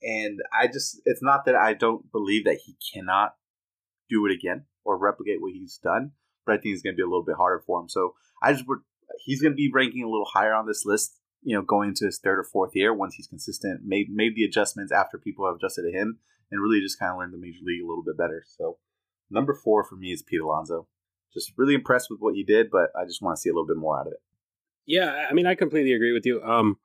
and 0.05 0.39
I 0.53 0.67
just, 0.67 1.01
it's 1.05 1.23
not 1.23 1.45
that 1.45 1.55
I 1.55 1.73
don't 1.73 2.11
believe 2.11 2.45
that 2.45 2.59
he 2.63 2.75
cannot 2.93 3.35
do 4.07 4.25
it 4.27 4.31
again 4.31 4.65
or 4.83 4.97
replicate 4.97 5.41
what 5.41 5.53
he's 5.53 5.79
done, 5.83 6.11
but 6.45 6.53
I 6.53 6.57
think 6.57 6.73
it's 6.73 6.83
going 6.83 6.93
to 6.93 6.97
be 6.97 7.03
a 7.03 7.07
little 7.07 7.25
bit 7.25 7.37
harder 7.37 7.63
for 7.65 7.81
him. 7.81 7.89
So 7.89 8.13
I 8.41 8.53
just 8.53 8.67
would, 8.67 8.79
he's 9.23 9.41
going 9.41 9.53
to 9.53 9.57
be 9.57 9.71
ranking 9.73 10.03
a 10.03 10.09
little 10.09 10.29
higher 10.31 10.53
on 10.53 10.67
this 10.67 10.85
list, 10.85 11.19
you 11.41 11.55
know, 11.55 11.63
going 11.63 11.89
into 11.89 12.05
his 12.05 12.19
third 12.19 12.37
or 12.37 12.43
fourth 12.43 12.75
year 12.75 12.93
once 12.93 13.15
he's 13.15 13.27
consistent, 13.27 13.81
made, 13.83 14.09
made 14.09 14.35
the 14.35 14.43
adjustments 14.43 14.91
after 14.91 15.17
people 15.17 15.47
have 15.47 15.55
adjusted 15.55 15.83
to 15.83 15.97
him, 15.97 16.19
and 16.51 16.61
really 16.61 16.81
just 16.81 16.99
kind 16.99 17.11
of 17.11 17.17
learned 17.17 17.33
the 17.33 17.39
major 17.39 17.59
league 17.63 17.83
a 17.83 17.87
little 17.87 18.03
bit 18.03 18.17
better. 18.17 18.43
So 18.45 18.77
number 19.31 19.55
four 19.55 19.83
for 19.83 19.95
me 19.95 20.11
is 20.11 20.21
Pete 20.21 20.41
Alonso. 20.41 20.87
Just 21.33 21.53
really 21.57 21.73
impressed 21.73 22.11
with 22.11 22.19
what 22.19 22.35
he 22.35 22.43
did, 22.43 22.69
but 22.69 22.91
I 22.95 23.05
just 23.05 23.23
want 23.23 23.37
to 23.37 23.41
see 23.41 23.49
a 23.49 23.53
little 23.53 23.67
bit 23.67 23.77
more 23.77 23.99
out 23.99 24.07
of 24.07 24.13
it. 24.13 24.21
Yeah, 24.85 25.25
I 25.29 25.33
mean, 25.33 25.45
I 25.45 25.55
completely 25.55 25.93
agree 25.93 26.13
with 26.13 26.25
you. 26.25 26.43
Um, 26.43 26.77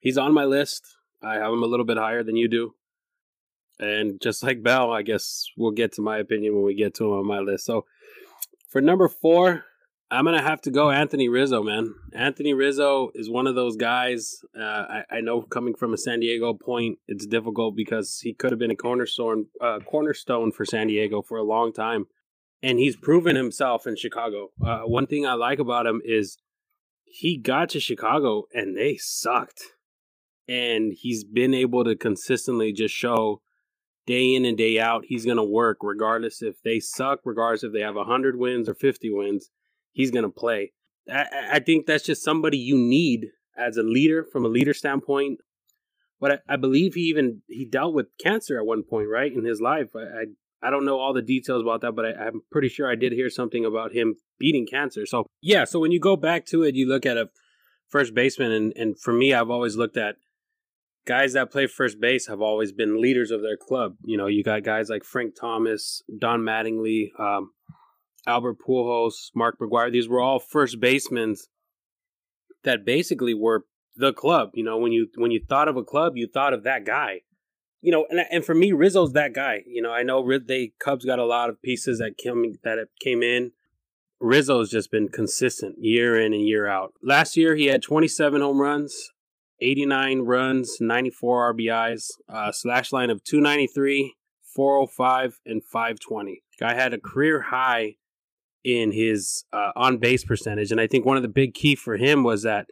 he's 0.00 0.18
on 0.18 0.32
my 0.32 0.44
list. 0.44 0.96
I 1.22 1.34
have 1.34 1.52
him 1.52 1.62
a 1.62 1.66
little 1.66 1.86
bit 1.86 1.96
higher 1.96 2.22
than 2.22 2.36
you 2.36 2.48
do. 2.48 2.74
And 3.78 4.20
just 4.20 4.42
like 4.42 4.62
Bell, 4.62 4.92
I 4.92 5.02
guess 5.02 5.46
we'll 5.56 5.72
get 5.72 5.92
to 5.94 6.02
my 6.02 6.18
opinion 6.18 6.54
when 6.54 6.64
we 6.64 6.74
get 6.74 6.94
to 6.94 7.04
him 7.04 7.12
on 7.12 7.26
my 7.26 7.40
list. 7.40 7.66
So 7.66 7.84
for 8.68 8.80
number 8.80 9.08
four, 9.08 9.64
I'm 10.10 10.24
gonna 10.24 10.42
have 10.42 10.60
to 10.62 10.70
go 10.70 10.90
Anthony 10.90 11.28
Rizzo, 11.28 11.64
man. 11.64 11.94
Anthony 12.12 12.54
Rizzo 12.54 13.10
is 13.14 13.28
one 13.28 13.48
of 13.48 13.56
those 13.56 13.76
guys. 13.76 14.40
Uh, 14.56 14.62
I, 14.62 15.04
I, 15.10 15.20
know 15.20 15.42
coming 15.42 15.74
from 15.74 15.92
a 15.92 15.98
San 15.98 16.20
Diego 16.20 16.54
point, 16.54 16.98
it's 17.08 17.26
difficult 17.26 17.74
because 17.74 18.20
he 18.20 18.32
could 18.32 18.52
have 18.52 18.58
been 18.58 18.70
a 18.70 18.76
cornerstone 18.76 19.46
uh, 19.60 19.80
cornerstone 19.80 20.52
for 20.52 20.64
San 20.64 20.86
Diego 20.86 21.22
for 21.22 21.38
a 21.38 21.42
long 21.42 21.72
time, 21.72 22.06
and 22.62 22.78
he's 22.78 22.94
proven 22.94 23.34
himself 23.34 23.84
in 23.84 23.96
Chicago. 23.96 24.52
Uh, 24.64 24.82
one 24.82 25.08
thing 25.08 25.26
I 25.26 25.34
like 25.34 25.58
about 25.58 25.86
him 25.86 26.00
is 26.04 26.38
he 27.06 27.38
got 27.38 27.70
to 27.70 27.80
Chicago 27.80 28.44
and 28.52 28.76
they 28.76 28.96
sucked. 28.96 29.62
And 30.48 30.92
he's 30.92 31.24
been 31.24 31.54
able 31.54 31.84
to 31.84 31.96
consistently 31.96 32.72
just 32.72 32.94
show 32.94 33.40
day 34.06 34.34
in 34.34 34.44
and 34.44 34.56
day 34.56 34.78
out 34.78 35.04
he's 35.08 35.24
going 35.24 35.36
to 35.36 35.42
work 35.42 35.78
regardless 35.82 36.40
if 36.40 36.62
they 36.62 36.78
suck 36.78 37.18
regardless 37.24 37.64
if 37.64 37.72
they 37.72 37.80
have 37.80 37.96
100 37.96 38.38
wins 38.38 38.68
or 38.68 38.74
50 38.76 39.10
wins 39.10 39.50
he's 39.90 40.12
going 40.12 40.22
to 40.22 40.28
play 40.28 40.70
I, 41.10 41.26
I, 41.54 41.58
think 41.60 41.86
that's 41.86 42.04
just 42.04 42.22
somebody 42.22 42.58
you 42.58 42.76
need 42.76 43.28
as 43.56 43.76
a 43.76 43.82
leader 43.82 44.24
from 44.24 44.44
a 44.44 44.48
leader 44.48 44.74
standpoint. 44.74 45.40
But 46.20 46.32
I, 46.48 46.54
I, 46.54 46.56
believe 46.56 46.94
he 46.94 47.02
even 47.02 47.42
he 47.48 47.64
dealt 47.64 47.94
with 47.94 48.06
cancer 48.22 48.58
at 48.58 48.66
one 48.66 48.82
point 48.82 49.08
right 49.08 49.32
in 49.32 49.44
his 49.44 49.60
life. 49.60 49.90
I 49.94 50.00
i, 50.00 50.24
I 50.62 50.70
don't 50.70 50.84
know 50.84 50.98
all 50.98 51.12
the 51.12 51.22
details 51.22 51.62
about 51.62 51.80
that 51.82 51.92
but 51.92 52.06
I, 52.06 52.26
i'm 52.26 52.42
pretty 52.50 52.68
sure 52.68 52.90
i 52.90 52.94
did 52.94 53.12
hear 53.12 53.30
something 53.30 53.64
about 53.64 53.92
him 53.92 54.16
beating 54.38 54.66
cancer 54.66 55.06
so 55.06 55.26
yeah 55.40 55.64
so 55.64 55.78
when 55.78 55.92
you 55.92 56.00
go 56.00 56.16
back 56.16 56.46
to 56.46 56.62
it 56.62 56.74
you 56.74 56.88
look 56.88 57.06
at 57.06 57.16
a 57.16 57.28
first 57.88 58.14
baseman 58.14 58.52
and, 58.52 58.72
and 58.76 59.00
for 59.00 59.12
me 59.12 59.32
i've 59.32 59.50
always 59.50 59.76
looked 59.76 59.96
at 59.96 60.16
guys 61.06 61.32
that 61.32 61.50
play 61.50 61.66
first 61.66 62.00
base 62.00 62.26
have 62.26 62.42
always 62.42 62.72
been 62.72 63.00
leaders 63.00 63.30
of 63.30 63.40
their 63.40 63.56
club. 63.56 63.94
You 64.02 64.18
know, 64.18 64.26
you 64.26 64.42
got 64.42 64.64
guys 64.64 64.90
like 64.90 65.04
Frank 65.04 65.34
Thomas, 65.40 66.02
Don 66.18 66.40
Mattingly, 66.40 67.08
um, 67.18 67.52
Albert 68.26 68.56
Pujols, 68.66 69.30
Mark 69.34 69.58
McGwire. 69.58 69.90
These 69.90 70.08
were 70.08 70.20
all 70.20 70.40
first 70.40 70.80
basemen 70.80 71.36
that 72.64 72.84
basically 72.84 73.34
were 73.34 73.64
the 73.94 74.12
club. 74.12 74.50
You 74.54 74.64
know, 74.64 74.76
when 74.76 74.92
you 74.92 75.08
when 75.16 75.30
you 75.30 75.40
thought 75.48 75.68
of 75.68 75.76
a 75.76 75.84
club, 75.84 76.16
you 76.16 76.26
thought 76.26 76.52
of 76.52 76.64
that 76.64 76.84
guy. 76.84 77.20
You 77.86 77.92
know, 77.92 78.04
and 78.10 78.18
and 78.32 78.44
for 78.44 78.52
me, 78.52 78.72
Rizzo's 78.72 79.12
that 79.12 79.32
guy. 79.32 79.62
You 79.64 79.80
know, 79.80 79.92
I 79.92 80.02
know 80.02 80.28
they 80.40 80.72
Cubs 80.80 81.04
got 81.04 81.20
a 81.20 81.24
lot 81.24 81.50
of 81.50 81.62
pieces 81.62 82.00
that 82.00 82.18
came 82.18 82.56
that 82.64 82.78
came 83.00 83.22
in. 83.22 83.52
Rizzo's 84.18 84.70
just 84.70 84.90
been 84.90 85.08
consistent 85.08 85.76
year 85.78 86.18
in 86.18 86.32
and 86.32 86.42
year 86.42 86.66
out. 86.66 86.94
Last 87.00 87.36
year, 87.36 87.54
he 87.54 87.66
had 87.66 87.82
27 87.82 88.40
home 88.40 88.60
runs, 88.60 89.12
89 89.60 90.22
runs, 90.22 90.78
94 90.80 91.54
RBIs, 91.54 92.08
uh, 92.28 92.50
slash 92.50 92.90
line 92.90 93.10
of 93.10 93.22
293, 93.22 94.16
405, 94.42 95.38
and 95.46 95.62
520. 95.62 96.42
Guy 96.58 96.74
had 96.74 96.92
a 96.92 96.98
career 96.98 97.42
high 97.42 97.94
in 98.64 98.90
his 98.90 99.44
uh, 99.52 99.70
on 99.76 99.98
base 99.98 100.24
percentage. 100.24 100.72
And 100.72 100.80
I 100.80 100.88
think 100.88 101.06
one 101.06 101.16
of 101.16 101.22
the 101.22 101.28
big 101.28 101.54
key 101.54 101.76
for 101.76 101.96
him 101.96 102.24
was 102.24 102.42
that 102.42 102.66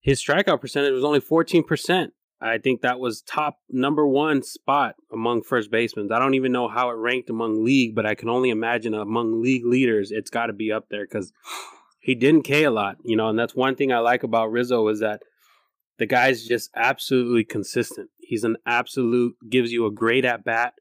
his 0.00 0.20
strikeout 0.20 0.60
percentage 0.60 0.92
was 0.92 1.04
only 1.04 1.20
14%. 1.20 2.08
I 2.40 2.58
think 2.58 2.82
that 2.82 3.00
was 3.00 3.22
top 3.22 3.58
number 3.68 4.06
one 4.06 4.42
spot 4.42 4.94
among 5.12 5.42
first 5.42 5.70
basemen. 5.70 6.12
I 6.12 6.20
don't 6.20 6.34
even 6.34 6.52
know 6.52 6.68
how 6.68 6.90
it 6.90 6.94
ranked 6.94 7.30
among 7.30 7.64
league, 7.64 7.94
but 7.96 8.06
I 8.06 8.14
can 8.14 8.28
only 8.28 8.50
imagine 8.50 8.94
among 8.94 9.42
league 9.42 9.66
leaders, 9.66 10.12
it's 10.12 10.30
got 10.30 10.46
to 10.46 10.52
be 10.52 10.70
up 10.70 10.88
there 10.88 11.04
because 11.04 11.32
he 11.98 12.14
didn't 12.14 12.42
K 12.42 12.64
a 12.64 12.70
lot, 12.70 12.96
you 13.02 13.16
know. 13.16 13.28
And 13.28 13.38
that's 13.38 13.56
one 13.56 13.74
thing 13.74 13.92
I 13.92 13.98
like 13.98 14.22
about 14.22 14.52
Rizzo 14.52 14.86
is 14.88 15.00
that 15.00 15.22
the 15.98 16.06
guy's 16.06 16.44
just 16.44 16.70
absolutely 16.76 17.44
consistent. 17.44 18.10
He's 18.20 18.44
an 18.44 18.56
absolute, 18.64 19.34
gives 19.50 19.72
you 19.72 19.86
a 19.86 19.90
great 19.90 20.24
at 20.24 20.44
bat, 20.44 20.74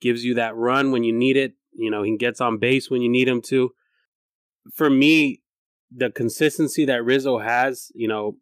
gives 0.00 0.24
you 0.24 0.34
that 0.34 0.56
run 0.56 0.90
when 0.90 1.04
you 1.04 1.12
need 1.12 1.36
it. 1.36 1.52
You 1.72 1.90
know, 1.90 2.02
he 2.02 2.16
gets 2.16 2.40
on 2.40 2.58
base 2.58 2.90
when 2.90 3.02
you 3.02 3.08
need 3.08 3.28
him 3.28 3.40
to. 3.42 3.70
For 4.74 4.90
me, 4.90 5.42
the 5.94 6.10
consistency 6.10 6.84
that 6.86 7.04
Rizzo 7.04 7.38
has, 7.38 7.92
you 7.94 8.08
know, 8.08 8.36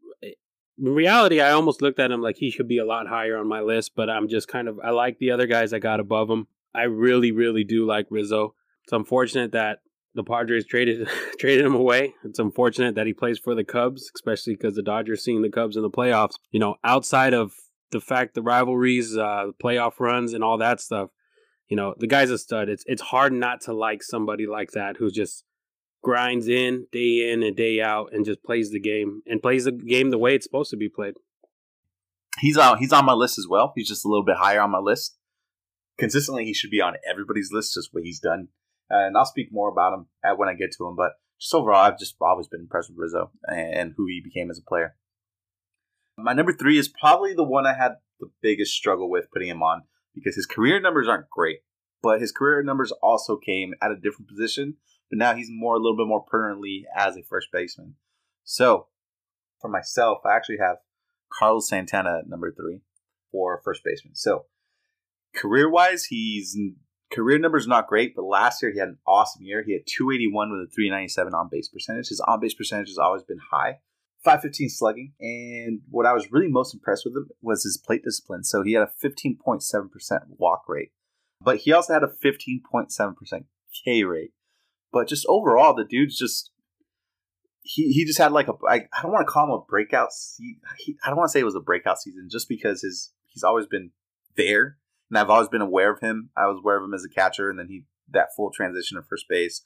in 0.79 0.95
reality, 0.95 1.41
I 1.41 1.53
almost 1.53 1.83
looked 1.83 1.99
at 1.99 2.11
him 2.11 2.23
like 2.23 2.37
he 2.37 2.51
should 2.51 2.69
be 2.69 2.79
a 2.79 2.85
lot 2.85 3.07
higher 3.07 3.37
on 3.37 3.49
my 3.49 3.61
list, 3.61 3.93
but 3.95 4.09
I'm 4.09 4.29
just 4.29 4.49
kind 4.49 4.69
of, 4.69 4.79
I 4.83 4.91
like 4.91 5.19
the 5.19 5.31
other 5.31 5.47
guys 5.47 5.73
I 5.73 5.79
got 5.79 6.01
above 6.01 6.31
him. 6.31 6.47
I 6.75 6.85
really, 6.85 7.33
really 7.33 7.65
do 7.65 7.87
like 7.87 8.07
Rizzo. 8.11 8.55
It's 8.85 8.93
unfortunate 8.93 9.53
that 9.53 9.81
the 10.15 10.25
Padres 10.25 10.67
traded 10.67 11.09
traded 11.39 11.65
him 11.65 11.75
away. 11.75 12.15
It's 12.25 12.39
unfortunate 12.39 12.95
that 12.95 13.07
he 13.07 13.13
plays 13.13 13.39
for 13.39 13.55
the 13.55 13.65
Cubs, 13.65 14.11
especially 14.15 14.55
because 14.55 14.75
the 14.75 14.83
Dodgers 14.83 15.25
seeing 15.25 15.43
the 15.43 15.51
Cubs 15.51 15.77
in 15.77 15.83
the 15.83 15.91
playoffs. 15.91 16.35
You 16.51 16.61
know, 16.61 16.77
outside 16.85 17.35
of 17.35 17.53
the 17.91 18.01
fact 18.01 18.35
the 18.35 18.43
rivalries, 18.43 19.17
uh, 19.17 19.47
the 19.49 19.55
playoff 19.63 20.01
runs, 20.01 20.33
and 20.33 20.43
all 20.43 20.59
that 20.59 20.81
stuff, 20.81 21.11
you 21.69 21.77
know, 21.77 21.95
the 21.99 22.07
guy's 22.07 22.31
a 22.31 22.39
stud. 22.39 22.69
It's 22.69 22.85
it's 22.87 23.03
hard 23.03 23.33
not 23.33 23.61
to 23.63 23.73
like 23.73 24.03
somebody 24.03 24.47
like 24.47 24.73
that 24.73 24.97
who 24.97 25.11
just 25.11 25.45
grinds 26.03 26.49
in 26.49 26.87
day 26.93 27.33
in 27.33 27.43
and 27.43 27.57
day 27.57 27.81
out 27.81 28.11
and 28.13 28.25
just 28.25 28.43
plays 28.43 28.71
the 28.71 28.81
game 28.81 29.23
and 29.27 29.43
plays 29.43 29.65
the 29.65 29.73
game 29.73 30.11
the 30.11 30.19
way 30.19 30.35
it's 30.35 30.45
supposed 30.45 30.71
to 30.71 30.77
be 30.77 30.89
played. 30.89 31.15
He's 32.41 32.57
on 32.57 32.79
he's 32.79 32.93
on 32.93 33.05
my 33.05 33.13
list 33.13 33.39
as 33.39 33.47
well. 33.49 33.73
He's 33.77 33.89
just 33.89 34.05
a 34.05 34.09
little 34.09 34.25
bit 34.25 34.37
higher 34.37 34.61
on 34.61 34.71
my 34.71 34.79
list. 34.79 35.17
Consistently, 35.99 36.45
he 36.45 36.55
should 36.55 36.71
be 36.71 36.81
on 36.81 36.95
everybody's 37.09 37.51
list. 37.53 37.75
Just 37.75 37.91
what 37.93 38.05
he's 38.05 38.19
done 38.19 38.49
and 38.93 39.17
I'll 39.17 39.25
speak 39.25 39.49
more 39.51 39.71
about 39.71 39.95
him 39.95 40.07
when 40.37 40.49
I 40.49 40.55
get 40.55 40.73
to 40.77 40.87
him. 40.87 40.95
But 40.95 41.13
just 41.41 41.55
overall, 41.55 41.85
I've 41.85 41.99
just 41.99 42.17
always 42.21 42.47
been 42.47 42.61
impressed 42.61 42.91
with 42.91 42.99
Rizzo 42.99 43.31
and 43.49 43.95
who 43.97 44.07
he 44.07 44.21
became 44.23 44.51
as 44.51 44.59
a 44.59 44.69
player. 44.69 44.97
My 46.19 46.35
number 46.35 46.53
three 46.53 46.79
is 46.79 46.89
probably 46.89 47.35
the 47.35 47.43
one 47.43 47.67
I 47.67 47.75
had 47.75 47.93
the 48.21 48.31
biggest 48.43 48.75
struggle 48.75 49.11
with 49.11 49.31
putting 49.33 49.49
him 49.49 49.63
on 49.63 49.83
because 50.15 50.37
his 50.37 50.47
career 50.47 50.79
numbers 50.79 51.09
aren't 51.09 51.31
great, 51.31 51.61
but 52.03 52.21
his 52.21 52.33
career 52.33 52.63
numbers 52.63 52.93
also 53.03 53.37
came 53.37 53.73
at 53.81 53.91
a 53.91 53.97
different 53.97 54.29
position. 54.29 54.77
But 55.13 55.19
now 55.19 55.35
he's 55.35 55.51
more 55.51 55.75
a 55.75 55.79
little 55.79 55.97
bit 55.97 56.07
more 56.07 56.25
permanently 56.25 56.87
as 56.97 57.19
a 57.19 57.23
first 57.23 57.49
baseman. 57.53 57.97
So 58.45 58.87
for 59.61 59.69
myself, 59.69 60.23
I 60.25 60.35
actually 60.35 60.57
have 60.57 60.79
Carlos 61.31 61.69
Santana 61.69 62.21
at 62.21 62.29
number 62.31 62.51
three 62.51 62.81
for 63.31 63.61
first 63.63 63.83
baseman. 63.85 64.15
So 64.15 64.47
career 65.35 65.69
wise, 65.69 66.07
he's 66.07 66.57
Career 67.13 67.39
numbers 67.39 67.67
not 67.67 67.89
great, 67.89 68.17
but 68.17 68.25
last 68.25 68.63
year 68.63 68.73
he 68.73 68.79
had 68.79 68.89
an 68.89 68.99
awesome 69.07 69.45
year. 69.45 69.63
He 69.63 69.75
had 69.75 69.83
281 69.87 70.51
with 70.51 70.61
a 70.61 70.73
397 70.73 71.35
on 71.35 71.51
base 71.51 71.69
percentage. 71.69 72.09
His 72.09 72.21
on 72.21 72.41
base 72.41 72.55
percentage 72.55 72.89
has 72.89 72.97
always 72.97 73.23
been 73.23 73.41
high. 73.51 73.81
515 74.25 74.71
slugging, 74.71 75.13
and 75.21 75.81
what 75.91 76.07
I 76.07 76.15
was 76.15 76.31
really 76.31 76.49
most 76.49 76.73
impressed 76.73 77.05
with 77.05 77.15
him 77.15 77.29
was 77.43 77.65
his 77.65 77.77
plate 77.77 78.05
discipline. 78.05 78.45
So 78.45 78.63
he 78.63 78.73
had 78.73 78.85
a 78.85 79.07
15.7% 79.07 79.61
walk 80.39 80.63
rate, 80.69 80.93
but 81.41 81.59
he 81.59 81.73
also 81.73 81.93
had 81.93 82.05
a 82.05 82.07
15.7% 82.07 83.45
K 83.85 84.05
rate. 84.05 84.31
But 84.93 85.09
just 85.09 85.27
overall, 85.29 85.75
the 85.75 85.85
dude's 85.85 86.19
just 86.19 86.51
he, 87.63 87.93
he 87.93 88.05
just 88.05 88.19
had 88.19 88.33
like 88.33 88.49
a 88.49 88.55
I, 88.69 88.87
I 88.93 89.03
don't 89.03 89.13
want 89.13 89.27
to 89.27 89.33
call 89.33 89.45
him 89.45 89.51
a 89.51 89.65
breakout. 89.69 90.13
Se- 90.13 90.59
he, 90.79 90.97
I 91.05 91.09
don't 91.09 91.17
want 91.17 91.29
to 91.29 91.33
say 91.33 91.41
it 91.41 91.45
was 91.45 91.55
a 91.55 91.61
breakout 91.61 92.01
season 92.01 92.29
just 92.31 92.49
because 92.49 92.83
his 92.83 93.13
he's 93.27 93.45
always 93.45 93.67
been 93.67 93.91
there 94.37 94.79
and 95.13 95.19
I've 95.19 95.29
always 95.29 95.49
been 95.49 95.61
aware 95.61 95.93
of 95.93 96.01
him. 96.01 96.31
I 96.39 96.47
was 96.47 96.59
aware 96.59 96.79
of 96.79 96.85
him 96.85 96.95
as 96.95 97.05
a 97.05 97.09
catcher, 97.09 97.51
and 97.51 97.59
then 97.59 97.69
he 97.69 97.85
that 98.11 98.35
full 98.35 98.51
transition 98.51 98.97
to 98.97 99.03
first 99.03 99.27
base. 99.29 99.63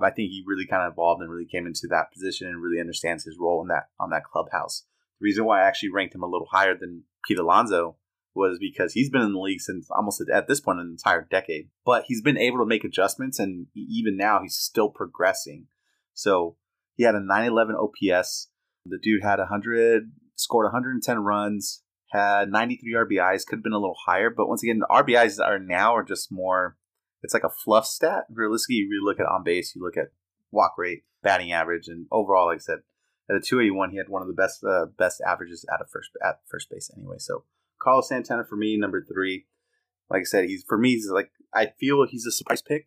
I 0.00 0.10
think 0.10 0.30
he 0.30 0.44
really 0.46 0.66
kind 0.66 0.82
of 0.82 0.92
evolved 0.92 1.22
and 1.22 1.30
really 1.30 1.46
came 1.46 1.66
into 1.66 1.88
that 1.88 2.12
position 2.12 2.46
and 2.46 2.62
really 2.62 2.80
understands 2.80 3.24
his 3.24 3.36
role 3.38 3.62
in 3.62 3.68
that 3.68 3.88
on 3.98 4.10
that 4.10 4.24
clubhouse. 4.24 4.84
The 5.18 5.24
reason 5.24 5.44
why 5.44 5.60
I 5.60 5.66
actually 5.66 5.90
ranked 5.90 6.14
him 6.14 6.22
a 6.22 6.28
little 6.28 6.46
higher 6.50 6.76
than 6.76 7.04
Pete 7.26 7.38
Alonso 7.38 7.96
was 8.36 8.58
because 8.60 8.92
he's 8.92 9.10
been 9.10 9.22
in 9.22 9.32
the 9.32 9.40
league 9.40 9.60
since 9.60 9.88
almost 9.90 10.22
at 10.32 10.46
this 10.46 10.60
point 10.60 10.78
an 10.78 10.90
entire 10.90 11.26
decade. 11.28 11.68
But 11.84 12.04
he's 12.06 12.22
been 12.22 12.38
able 12.38 12.58
to 12.58 12.66
make 12.66 12.84
adjustments, 12.84 13.38
and 13.38 13.66
even 13.74 14.16
now 14.16 14.40
he's 14.42 14.56
still 14.56 14.90
progressing. 14.90 15.66
So 16.14 16.56
he 16.94 17.04
had 17.04 17.14
a 17.14 17.20
911 17.20 17.76
OPS. 17.76 18.48
The 18.84 18.98
dude 18.98 19.22
had 19.22 19.38
100, 19.38 20.12
scored 20.36 20.66
110 20.66 21.18
runs, 21.18 21.82
had 22.10 22.50
93 22.50 22.94
RBIs, 22.94 23.46
could 23.46 23.56
have 23.56 23.64
been 23.64 23.72
a 23.72 23.78
little 23.78 23.96
higher, 24.06 24.30
but 24.30 24.48
once 24.48 24.62
again, 24.62 24.82
RBIs 24.90 25.40
are 25.44 25.58
now 25.58 25.94
are 25.94 26.04
just 26.04 26.30
more. 26.30 26.76
It's 27.22 27.34
like 27.34 27.44
a 27.44 27.50
fluff 27.50 27.86
stat. 27.86 28.24
Realistically, 28.30 28.76
you 28.76 28.88
really 28.88 29.04
look 29.04 29.18
at 29.18 29.26
on 29.26 29.42
base, 29.42 29.74
you 29.74 29.82
look 29.82 29.96
at 29.96 30.12
walk 30.52 30.74
rate, 30.78 31.02
batting 31.22 31.52
average, 31.52 31.88
and 31.88 32.06
overall, 32.12 32.46
like 32.46 32.56
I 32.56 32.60
said, 32.60 32.78
at 33.28 33.36
a 33.36 33.40
281, 33.40 33.90
he 33.90 33.96
had 33.96 34.08
one 34.08 34.22
of 34.22 34.28
the 34.28 34.34
best 34.34 34.62
uh, 34.62 34.86
best 34.96 35.20
averages 35.26 35.64
at 35.72 35.80
a 35.80 35.86
first 35.90 36.10
at 36.24 36.40
first 36.48 36.70
base 36.70 36.90
anyway. 36.96 37.16
So 37.18 37.44
Carlos 37.80 38.08
Santana 38.08 38.44
for 38.48 38.56
me, 38.56 38.76
number 38.76 39.04
three. 39.04 39.46
Like 40.10 40.20
I 40.20 40.24
said, 40.24 40.44
he's 40.44 40.64
for 40.66 40.78
me, 40.78 40.94
he's 40.94 41.10
like 41.10 41.30
I 41.54 41.72
feel 41.78 42.06
he's 42.06 42.26
a 42.26 42.32
surprise 42.32 42.62
pick, 42.62 42.86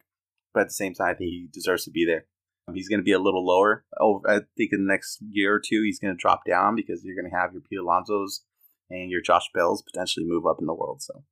but 0.53 0.61
at 0.61 0.67
the 0.67 0.73
same 0.73 0.93
time, 0.93 1.15
he 1.19 1.49
deserves 1.51 1.85
to 1.85 1.91
be 1.91 2.05
there. 2.05 2.25
He's 2.73 2.87
going 2.87 2.99
to 2.99 3.03
be 3.03 3.11
a 3.11 3.19
little 3.19 3.45
lower. 3.45 3.85
Oh, 3.99 4.21
I 4.27 4.41
think 4.55 4.71
in 4.73 4.85
the 4.85 4.91
next 4.91 5.19
year 5.27 5.55
or 5.55 5.59
two, 5.59 5.81
he's 5.83 5.99
going 5.99 6.13
to 6.13 6.19
drop 6.19 6.41
down 6.45 6.75
because 6.75 7.03
you're 7.03 7.15
going 7.15 7.29
to 7.29 7.35
have 7.35 7.51
your 7.51 7.61
Pete 7.61 7.79
Alonso's 7.79 8.43
and 8.89 9.09
your 9.09 9.21
Josh 9.21 9.49
Bells 9.53 9.81
potentially 9.81 10.25
move 10.27 10.45
up 10.45 10.57
in 10.59 10.65
the 10.65 10.73
world. 10.73 11.01
So, 11.01 11.23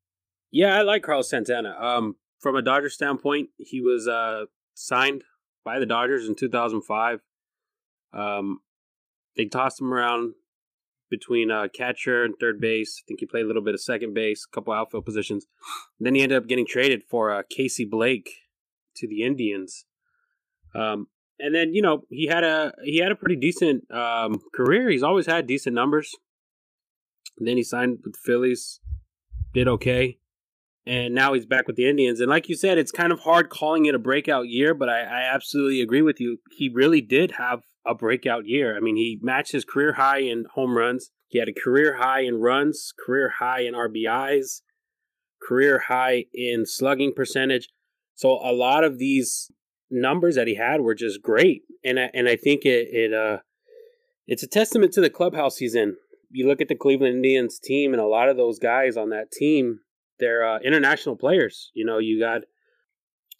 yeah, 0.51 0.77
I 0.77 0.81
like 0.81 1.03
Carlos 1.03 1.29
Santana. 1.29 1.75
Um, 1.79 2.15
from 2.39 2.55
a 2.55 2.61
Dodger 2.61 2.89
standpoint, 2.89 3.49
he 3.57 3.81
was 3.81 4.07
uh, 4.07 4.45
signed 4.73 5.23
by 5.65 5.79
the 5.79 5.85
Dodgers 5.85 6.27
in 6.27 6.35
2005. 6.35 7.19
Um, 8.13 8.59
they 9.35 9.45
tossed 9.45 9.81
him 9.81 9.93
around 9.93 10.33
between 11.09 11.51
uh, 11.51 11.67
catcher 11.73 12.23
and 12.23 12.35
third 12.39 12.59
base. 12.59 13.01
I 13.01 13.03
think 13.07 13.19
he 13.19 13.25
played 13.25 13.43
a 13.43 13.47
little 13.47 13.63
bit 13.63 13.73
of 13.73 13.81
second 13.81 14.13
base, 14.13 14.45
a 14.45 14.53
couple 14.53 14.73
outfield 14.73 15.05
positions. 15.05 15.45
then 15.99 16.15
he 16.15 16.21
ended 16.21 16.37
up 16.37 16.47
getting 16.47 16.67
traded 16.67 17.03
for 17.09 17.31
uh, 17.31 17.43
Casey 17.49 17.85
Blake 17.85 18.29
to 18.97 19.07
the 19.07 19.23
Indians. 19.23 19.85
Um, 20.75 21.07
and 21.39 21.53
then 21.53 21.73
you 21.73 21.81
know 21.81 22.03
he 22.09 22.27
had 22.27 22.43
a 22.43 22.73
he 22.83 22.97
had 22.97 23.11
a 23.11 23.15
pretty 23.15 23.35
decent 23.35 23.89
um, 23.91 24.41
career. 24.53 24.89
He's 24.89 25.03
always 25.03 25.25
had 25.25 25.47
decent 25.47 25.75
numbers. 25.75 26.15
And 27.37 27.47
then 27.47 27.57
he 27.57 27.63
signed 27.63 27.99
with 28.03 28.13
the 28.13 28.19
Phillies, 28.23 28.79
did 29.53 29.67
okay. 29.67 30.17
And 30.87 31.13
now 31.13 31.33
he's 31.33 31.45
back 31.45 31.67
with 31.67 31.75
the 31.75 31.87
Indians. 31.87 32.19
And 32.19 32.29
like 32.29 32.47
you 32.47 32.55
said, 32.55 32.77
it's 32.77 32.91
kind 32.91 33.11
of 33.11 33.19
hard 33.19 33.49
calling 33.49 33.85
it 33.85 33.93
a 33.93 33.99
breakout 33.99 34.47
year, 34.47 34.73
but 34.73 34.87
I, 34.87 35.01
I 35.01 35.21
absolutely 35.33 35.81
agree 35.81 36.01
with 36.01 36.19
you. 36.19 36.37
He 36.57 36.69
really 36.69 37.01
did 37.01 37.31
have 37.31 37.63
a 37.87 37.95
breakout 37.95 38.47
year. 38.47 38.75
I 38.75 38.79
mean, 38.79 38.95
he 38.95 39.19
matched 39.21 39.51
his 39.51 39.65
career 39.65 39.93
high 39.93 40.19
in 40.19 40.45
home 40.53 40.77
runs. 40.77 41.11
He 41.27 41.39
had 41.39 41.49
a 41.49 41.53
career 41.53 41.97
high 41.97 42.21
in 42.21 42.35
runs, 42.35 42.93
career 43.05 43.33
high 43.39 43.61
in 43.61 43.73
RBIs, 43.73 44.61
career 45.41 45.83
high 45.87 46.25
in 46.33 46.65
slugging 46.65 47.13
percentage. 47.15 47.69
So 48.15 48.31
a 48.31 48.53
lot 48.53 48.83
of 48.83 48.97
these 48.97 49.51
numbers 49.89 50.35
that 50.35 50.47
he 50.47 50.55
had 50.55 50.81
were 50.81 50.95
just 50.95 51.21
great, 51.21 51.63
and 51.83 51.99
I, 51.99 52.09
and 52.13 52.27
I 52.27 52.35
think 52.35 52.65
it 52.65 52.87
it 52.91 53.13
uh 53.13 53.39
it's 54.25 54.43
a 54.43 54.47
testament 54.47 54.91
to 54.93 55.01
the 55.01 55.09
clubhouse 55.09 55.57
he's 55.57 55.75
in 55.75 55.95
you 56.31 56.47
look 56.47 56.61
at 56.61 56.67
the 56.67 56.75
Cleveland 56.75 57.15
Indians 57.15 57.59
team, 57.59 57.93
and 57.93 58.01
a 58.01 58.07
lot 58.07 58.29
of 58.29 58.37
those 58.37 58.59
guys 58.59 58.97
on 58.97 59.09
that 59.09 59.31
team, 59.31 59.79
they're 60.19 60.45
uh, 60.45 60.59
international 60.59 61.15
players. 61.15 61.71
You 61.73 61.85
know, 61.85 61.99
you 61.99 62.19
got 62.19 62.41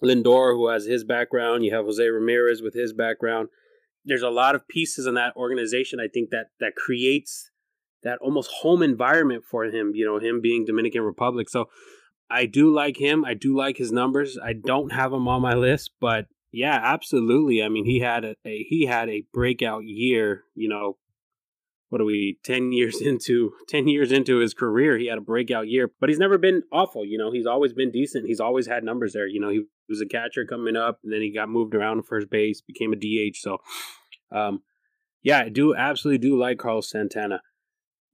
Lindor, 0.04 0.54
who 0.54 0.70
has 0.70 0.86
his 0.86 1.04
background. 1.04 1.66
You 1.66 1.74
have 1.76 1.86
Jose 1.86 2.08
Ramirez 2.08 2.62
with 2.62 2.74
his 2.74 2.94
background. 2.94 3.50
There's 4.08 4.24
a 4.24 4.30
lot 4.30 4.56
of 4.56 4.68
pieces 4.68 5.06
in 5.06 5.14
that 5.16 5.36
organization. 5.36 6.00
I 6.00 6.08
think 6.08 6.32
that 6.32 6.48
that 6.60 6.76
creates 6.76 7.52
that 8.04 8.20
almost 8.20 8.50
home 8.62 8.82
environment 8.82 9.44
for 9.50 9.66
him. 9.66 9.92
You 9.94 10.06
know, 10.06 10.20
him 10.20 10.42
being 10.42 10.66
Dominican 10.66 11.02
Republic. 11.02 11.50
So 11.50 11.70
I 12.30 12.46
do 12.46 12.74
like 12.74 12.98
him. 12.98 13.24
I 13.24 13.34
do 13.34 13.56
like 13.56 13.78
his 13.78 13.92
numbers. 13.92 14.38
I 14.42 14.54
don't 14.54 14.92
have 14.92 15.14
him 15.14 15.28
on 15.28 15.42
my 15.42 15.54
list, 15.54 15.92
but 16.02 16.26
yeah, 16.52 16.80
absolutely. 16.82 17.62
I 17.62 17.70
mean, 17.70 17.86
he 17.86 18.00
had 18.00 18.26
a, 18.26 18.36
a 18.46 18.66
he 18.68 18.86
had 18.86 19.10
a 19.10 19.24
breakout 19.34 19.84
year. 19.84 20.44
You 20.56 20.70
know, 20.70 20.98
what 21.90 22.02
are 22.02 22.06
we 22.06 22.40
10 22.44 22.72
years 22.72 23.02
into 23.02 23.54
10 23.70 23.88
years 23.88 24.12
into 24.12 24.38
his 24.38 24.54
career 24.54 24.98
he 24.98 25.08
had 25.08 25.18
a 25.18 25.22
breakout 25.22 25.68
year 25.68 25.92
but 26.00 26.10
he's 26.10 26.20
never 26.20 26.38
been 26.38 26.64
awful 26.72 27.06
you 27.06 27.18
know 27.18 27.32
he's 27.32 27.46
always 27.46 27.74
been 27.74 27.92
decent 27.92 28.26
he's 28.26 28.40
always 28.40 28.68
had 28.68 28.84
numbers 28.84 29.14
there 29.14 29.28
you 29.28 29.40
know 29.40 29.50
he 29.50 29.64
was 29.90 30.02
a 30.02 30.06
catcher 30.06 30.46
coming 30.46 30.76
up 30.76 31.00
and 31.04 31.12
then 31.12 31.22
he 31.22 31.32
got 31.32 31.50
moved 31.50 31.74
around 31.74 32.04
first 32.04 32.30
base 32.30 32.62
became 32.62 32.94
a 32.94 32.96
dh 32.96 33.36
so 33.36 33.58
um 34.32 34.62
yeah 35.24 35.40
i 35.40 35.50
do 35.50 35.76
absolutely 35.76 36.18
do 36.18 36.38
like 36.38 36.58
carlos 36.58 36.90
santana 36.90 37.42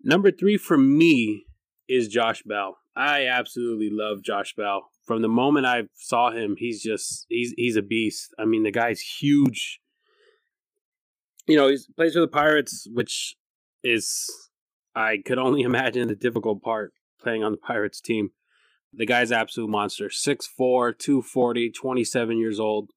number 0.04 0.32
three 0.32 0.58
for 0.58 0.78
me 0.78 1.46
is 1.88 2.08
josh 2.08 2.44
bell 2.44 2.78
i 2.96 3.26
absolutely 3.26 3.90
love 3.92 4.24
josh 4.24 4.54
bell 4.56 4.90
from 5.06 5.22
the 5.22 5.28
moment 5.28 5.66
i 5.66 5.84
saw 5.96 6.32
him 6.32 6.56
he's 6.58 6.82
just 6.82 7.26
he's 7.30 7.54
he's 7.58 7.76
a 7.76 7.82
beast 7.82 8.34
i 8.40 8.46
mean 8.46 8.64
the 8.64 8.72
guy's 8.72 9.02
huge 9.02 9.80
you 11.48 11.58
know, 11.58 11.68
he 11.68 11.78
plays 11.96 12.14
for 12.14 12.22
the 12.22 12.28
Pirates, 12.28 12.88
which 12.92 13.36
is 13.84 14.30
I 14.96 15.18
could 15.26 15.38
only 15.38 15.62
imagine 15.64 16.08
the 16.08 16.16
difficult 16.16 16.62
part 16.62 16.94
playing 17.22 17.44
on 17.44 17.52
the 17.52 17.58
Pirates 17.58 18.02
team. 18.02 18.32
The 18.94 19.06
guy's 19.06 19.32
absolute 19.32 19.70
monster. 19.70 20.08
6'4, 20.08 20.98
240, 20.98 21.72
27 21.72 22.38
years 22.38 22.60
old. 22.60 22.92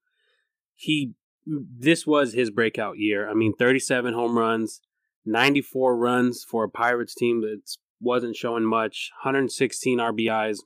He 0.75 1.15
this 1.47 2.07
was 2.07 2.33
his 2.33 2.51
breakout 2.51 2.99
year. 2.99 3.29
I 3.29 3.35
mean, 3.35 3.55
37 3.55 4.15
home 4.15 4.37
runs, 4.37 4.81
94 5.25 5.97
runs 5.97 6.45
for 6.49 6.65
a 6.65 6.71
Pirates 6.71 7.15
team 7.15 7.41
that 7.43 7.61
wasn't 8.01 8.37
showing 8.37 8.65
much, 8.65 9.11
116 9.23 9.99
RBIs. 9.99 10.59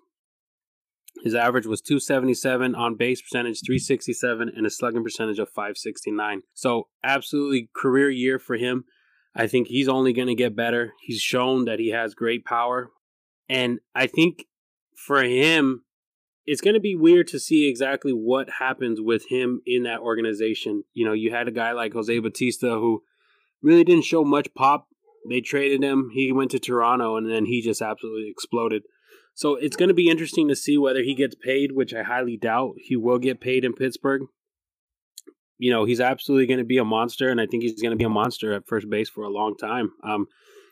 His 1.23 1.35
average 1.35 1.67
was 1.67 1.81
277 1.83 2.75
on 2.75 2.97
base 2.97 3.21
percentage, 3.21 3.61
367, 3.67 4.51
and 4.57 4.67
a 4.67 4.71
slugging 4.71 5.03
percentage 5.03 5.39
of 5.39 5.49
569. 5.49 6.43
So, 6.55 6.89
absolutely 7.05 7.69
career 7.75 8.09
year 8.09 8.39
for 8.39 8.57
him. 8.57 8.85
I 9.35 9.47
think 9.47 9.69
he's 9.69 9.89
only 9.89 10.13
going 10.13 10.29
to 10.29 10.35
get 10.35 10.57
better. 10.57 10.93
He's 11.03 11.21
shown 11.21 11.67
that 11.67 11.79
he 11.79 11.91
has 11.91 12.15
great 12.15 12.45
power. 12.45 12.91
And 13.49 13.81
I 13.95 14.07
think 14.07 14.45
for 14.97 15.23
him, 15.23 15.83
it's 16.50 16.61
going 16.61 16.75
to 16.75 16.80
be 16.80 16.97
weird 16.97 17.28
to 17.28 17.38
see 17.38 17.69
exactly 17.69 18.11
what 18.12 18.49
happens 18.59 19.00
with 19.00 19.28
him 19.28 19.61
in 19.66 19.85
that 19.85 20.00
organization. 20.00 20.83
You 20.92 21.07
know, 21.07 21.12
you 21.12 21.30
had 21.30 21.47
a 21.47 21.52
guy 21.52 21.71
like 21.71 21.92
Jose 21.92 22.19
Bautista 22.19 22.71
who 22.71 23.04
really 23.62 23.85
didn't 23.85 24.04
show 24.04 24.25
much 24.25 24.52
pop. 24.54 24.88
They 25.28 25.40
traded 25.40 25.85
him. 25.85 26.11
He 26.12 26.33
went 26.33 26.50
to 26.50 26.59
Toronto 26.59 27.16
and 27.16 27.30
then 27.30 27.45
he 27.45 27.62
just 27.62 27.80
absolutely 27.80 28.28
exploded. 28.28 28.83
So 29.35 29.54
it's 29.54 29.76
going 29.76 29.90
to 29.90 29.95
be 29.95 30.11
interesting 30.11 30.49
to 30.49 30.57
see 30.57 30.76
whether 30.76 31.02
he 31.02 31.14
gets 31.14 31.37
paid, 31.37 31.71
which 31.73 31.95
I 31.95 32.02
highly 32.02 32.37
doubt 32.37 32.75
he 32.78 32.97
will 32.97 33.19
get 33.19 33.40
paid 33.40 33.64
in 33.64 33.73
Pittsburgh 33.73 34.23
you 35.61 35.71
know, 35.71 35.85
he's 35.85 36.00
absolutely 36.00 36.47
going 36.47 36.59
to 36.59 36.64
be 36.64 36.78
a 36.78 36.85
monster, 36.87 37.28
and 37.28 37.38
I 37.38 37.45
think 37.45 37.62
he's 37.62 37.80
going 37.83 37.90
to 37.90 37.97
be 37.97 38.04
a 38.04 38.09
monster 38.09 38.54
at 38.54 38.66
first 38.66 38.88
base 38.88 39.11
for 39.11 39.25
a 39.25 39.28
long 39.28 39.57
time. 39.59 39.92
Um, 40.02 40.26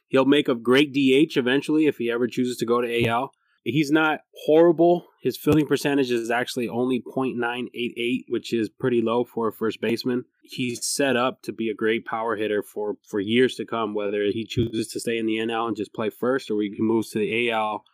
he'll 0.08 0.25
make 0.25 0.49
a 0.49 0.54
great 0.54 0.94
DH 0.94 1.37
eventually 1.37 1.87
if 1.87 1.99
he 1.99 2.11
ever 2.11 2.26
chooses 2.26 2.56
to 2.56 2.66
go 2.66 2.80
to 2.80 3.06
AL. 3.06 3.30
He's 3.70 3.90
not 3.90 4.20
horrible. 4.46 5.04
His 5.20 5.37
fielding 5.37 5.66
percentage 5.66 6.10
is 6.10 6.30
actually 6.30 6.68
only 6.68 7.02
.988, 7.02 8.25
which 8.28 8.54
is 8.54 8.70
pretty 8.70 9.02
low 9.02 9.25
for 9.25 9.48
a 9.48 9.52
first 9.52 9.80
baseman. 9.80 10.25
He's 10.42 10.87
set 10.87 11.16
up 11.16 11.42
to 11.42 11.52
be 11.52 11.68
a 11.68 11.75
great 11.75 12.06
power 12.06 12.37
hitter 12.37 12.62
for, 12.62 12.96
for 13.06 13.20
years 13.20 13.56
to 13.56 13.66
come, 13.66 13.92
whether 13.92 14.22
he 14.25 14.46
chooses 14.46 14.88
to 14.88 15.00
stay 15.00 15.18
in 15.18 15.26
the 15.26 15.37
NL 15.37 15.68
and 15.68 15.76
just 15.76 15.92
play 15.92 16.08
first 16.08 16.50
or 16.50 16.62
he 16.62 16.75
moves 16.78 17.10
to 17.10 17.18
the 17.18 17.50
AL 17.50 17.84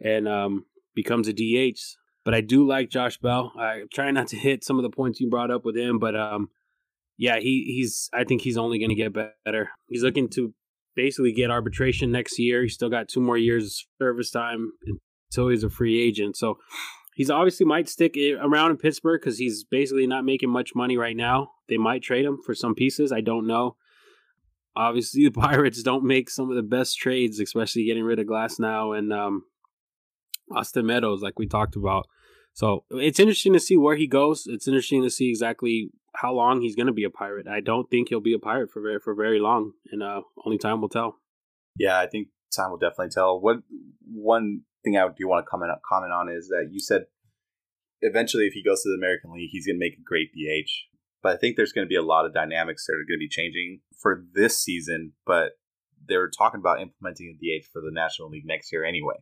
and 0.00 0.26
um, 0.26 0.64
becomes 0.94 1.28
a 1.28 1.32
DH. 1.32 1.78
But 2.24 2.34
I 2.34 2.40
do 2.40 2.66
like 2.66 2.90
Josh 2.90 3.18
Bell. 3.18 3.52
I 3.56 3.82
try 3.94 4.10
not 4.10 4.26
to 4.28 4.36
hit 4.36 4.64
some 4.64 4.76
of 4.76 4.82
the 4.82 4.90
points 4.90 5.20
you 5.20 5.30
brought 5.30 5.52
up 5.52 5.64
with 5.64 5.76
him, 5.76 6.00
but 6.00 6.16
um, 6.16 6.50
yeah, 7.16 7.38
he 7.38 7.64
he's. 7.76 8.08
I 8.12 8.22
think 8.22 8.42
he's 8.42 8.56
only 8.56 8.78
going 8.78 8.90
to 8.90 8.94
get 8.94 9.12
better. 9.12 9.70
He's 9.88 10.04
looking 10.04 10.28
to 10.30 10.54
basically 10.94 11.32
get 11.32 11.50
arbitration 11.50 12.12
next 12.12 12.38
year. 12.38 12.62
He's 12.62 12.74
still 12.74 12.90
got 12.90 13.08
two 13.08 13.20
more 13.20 13.36
years 13.36 13.64
of 13.64 14.04
service 14.04 14.30
time 14.30 14.70
until 15.32 15.48
he's 15.48 15.64
a 15.64 15.70
free 15.70 16.00
agent. 16.00 16.36
So 16.36 16.58
he's 17.14 17.30
obviously 17.30 17.66
might 17.66 17.88
stick 17.88 18.16
around 18.40 18.70
in 18.70 18.76
Pittsburgh 18.76 19.20
because 19.20 19.38
he's 19.38 19.64
basically 19.64 20.06
not 20.06 20.24
making 20.24 20.50
much 20.50 20.74
money 20.74 20.96
right 20.96 21.16
now. 21.16 21.50
They 21.68 21.78
might 21.78 22.02
trade 22.02 22.24
him 22.24 22.38
for 22.44 22.54
some 22.54 22.74
pieces. 22.74 23.12
I 23.12 23.20
don't 23.20 23.46
know. 23.46 23.76
Obviously, 24.76 25.24
the 25.28 25.30
Pirates 25.30 25.82
don't 25.82 26.04
make 26.04 26.30
some 26.30 26.50
of 26.50 26.56
the 26.56 26.62
best 26.62 26.98
trades, 26.98 27.40
especially 27.40 27.84
getting 27.84 28.04
rid 28.04 28.18
of 28.18 28.26
Glasnow 28.26 28.96
and 28.96 29.12
um, 29.12 29.44
Austin 30.54 30.86
Meadows, 30.86 31.22
like 31.22 31.38
we 31.38 31.46
talked 31.46 31.76
about. 31.76 32.06
So 32.54 32.84
it's 32.90 33.18
interesting 33.18 33.54
to 33.54 33.60
see 33.60 33.78
where 33.78 33.96
he 33.96 34.06
goes. 34.06 34.46
It's 34.46 34.68
interesting 34.68 35.02
to 35.02 35.10
see 35.10 35.30
exactly 35.30 35.90
how 36.14 36.34
long 36.34 36.60
he's 36.60 36.76
going 36.76 36.88
to 36.88 36.92
be 36.92 37.04
a 37.04 37.10
pirate. 37.10 37.48
I 37.48 37.60
don't 37.60 37.88
think 37.88 38.10
he'll 38.10 38.20
be 38.20 38.34
a 38.34 38.38
pirate 38.38 38.70
for 38.70 38.82
very, 38.82 38.98
for 38.98 39.14
very 39.14 39.40
long, 39.40 39.72
and 39.90 40.02
uh, 40.02 40.20
only 40.44 40.58
time 40.58 40.82
will 40.82 40.90
tell. 40.90 41.16
Yeah, 41.78 41.98
I 41.98 42.06
think 42.06 42.28
time 42.54 42.70
will 42.70 42.76
definitely 42.76 43.08
tell. 43.08 43.40
What 43.40 43.58
one 44.06 44.64
thing 44.84 44.96
I 44.96 45.06
do 45.08 45.28
want 45.28 45.44
to 45.44 45.50
comment 45.50 45.72
comment 45.88 46.12
on 46.12 46.28
is 46.28 46.48
that 46.48 46.68
you 46.70 46.80
said 46.80 47.06
eventually, 48.02 48.46
if 48.46 48.52
he 48.52 48.62
goes 48.62 48.82
to 48.82 48.90
the 48.90 48.96
American 48.96 49.32
League, 49.32 49.50
he's 49.50 49.66
going 49.66 49.76
to 49.76 49.80
make 49.80 49.94
a 49.94 50.02
great 50.02 50.32
DH. 50.32 50.70
But 51.22 51.34
I 51.34 51.38
think 51.38 51.56
there's 51.56 51.72
going 51.72 51.86
to 51.86 51.88
be 51.88 51.96
a 51.96 52.02
lot 52.02 52.26
of 52.26 52.34
dynamics 52.34 52.86
that 52.86 52.94
are 52.94 53.06
going 53.08 53.18
to 53.18 53.24
be 53.24 53.28
changing 53.28 53.80
for 53.98 54.24
this 54.34 54.58
season. 54.58 55.12
But 55.24 55.52
they're 56.06 56.28
talking 56.28 56.60
about 56.60 56.80
implementing 56.80 57.28
a 57.28 57.38
DH 57.38 57.66
for 57.72 57.80
the 57.80 57.92
National 57.92 58.28
League 58.28 58.44
next 58.44 58.72
year 58.72 58.84
anyway. 58.84 59.16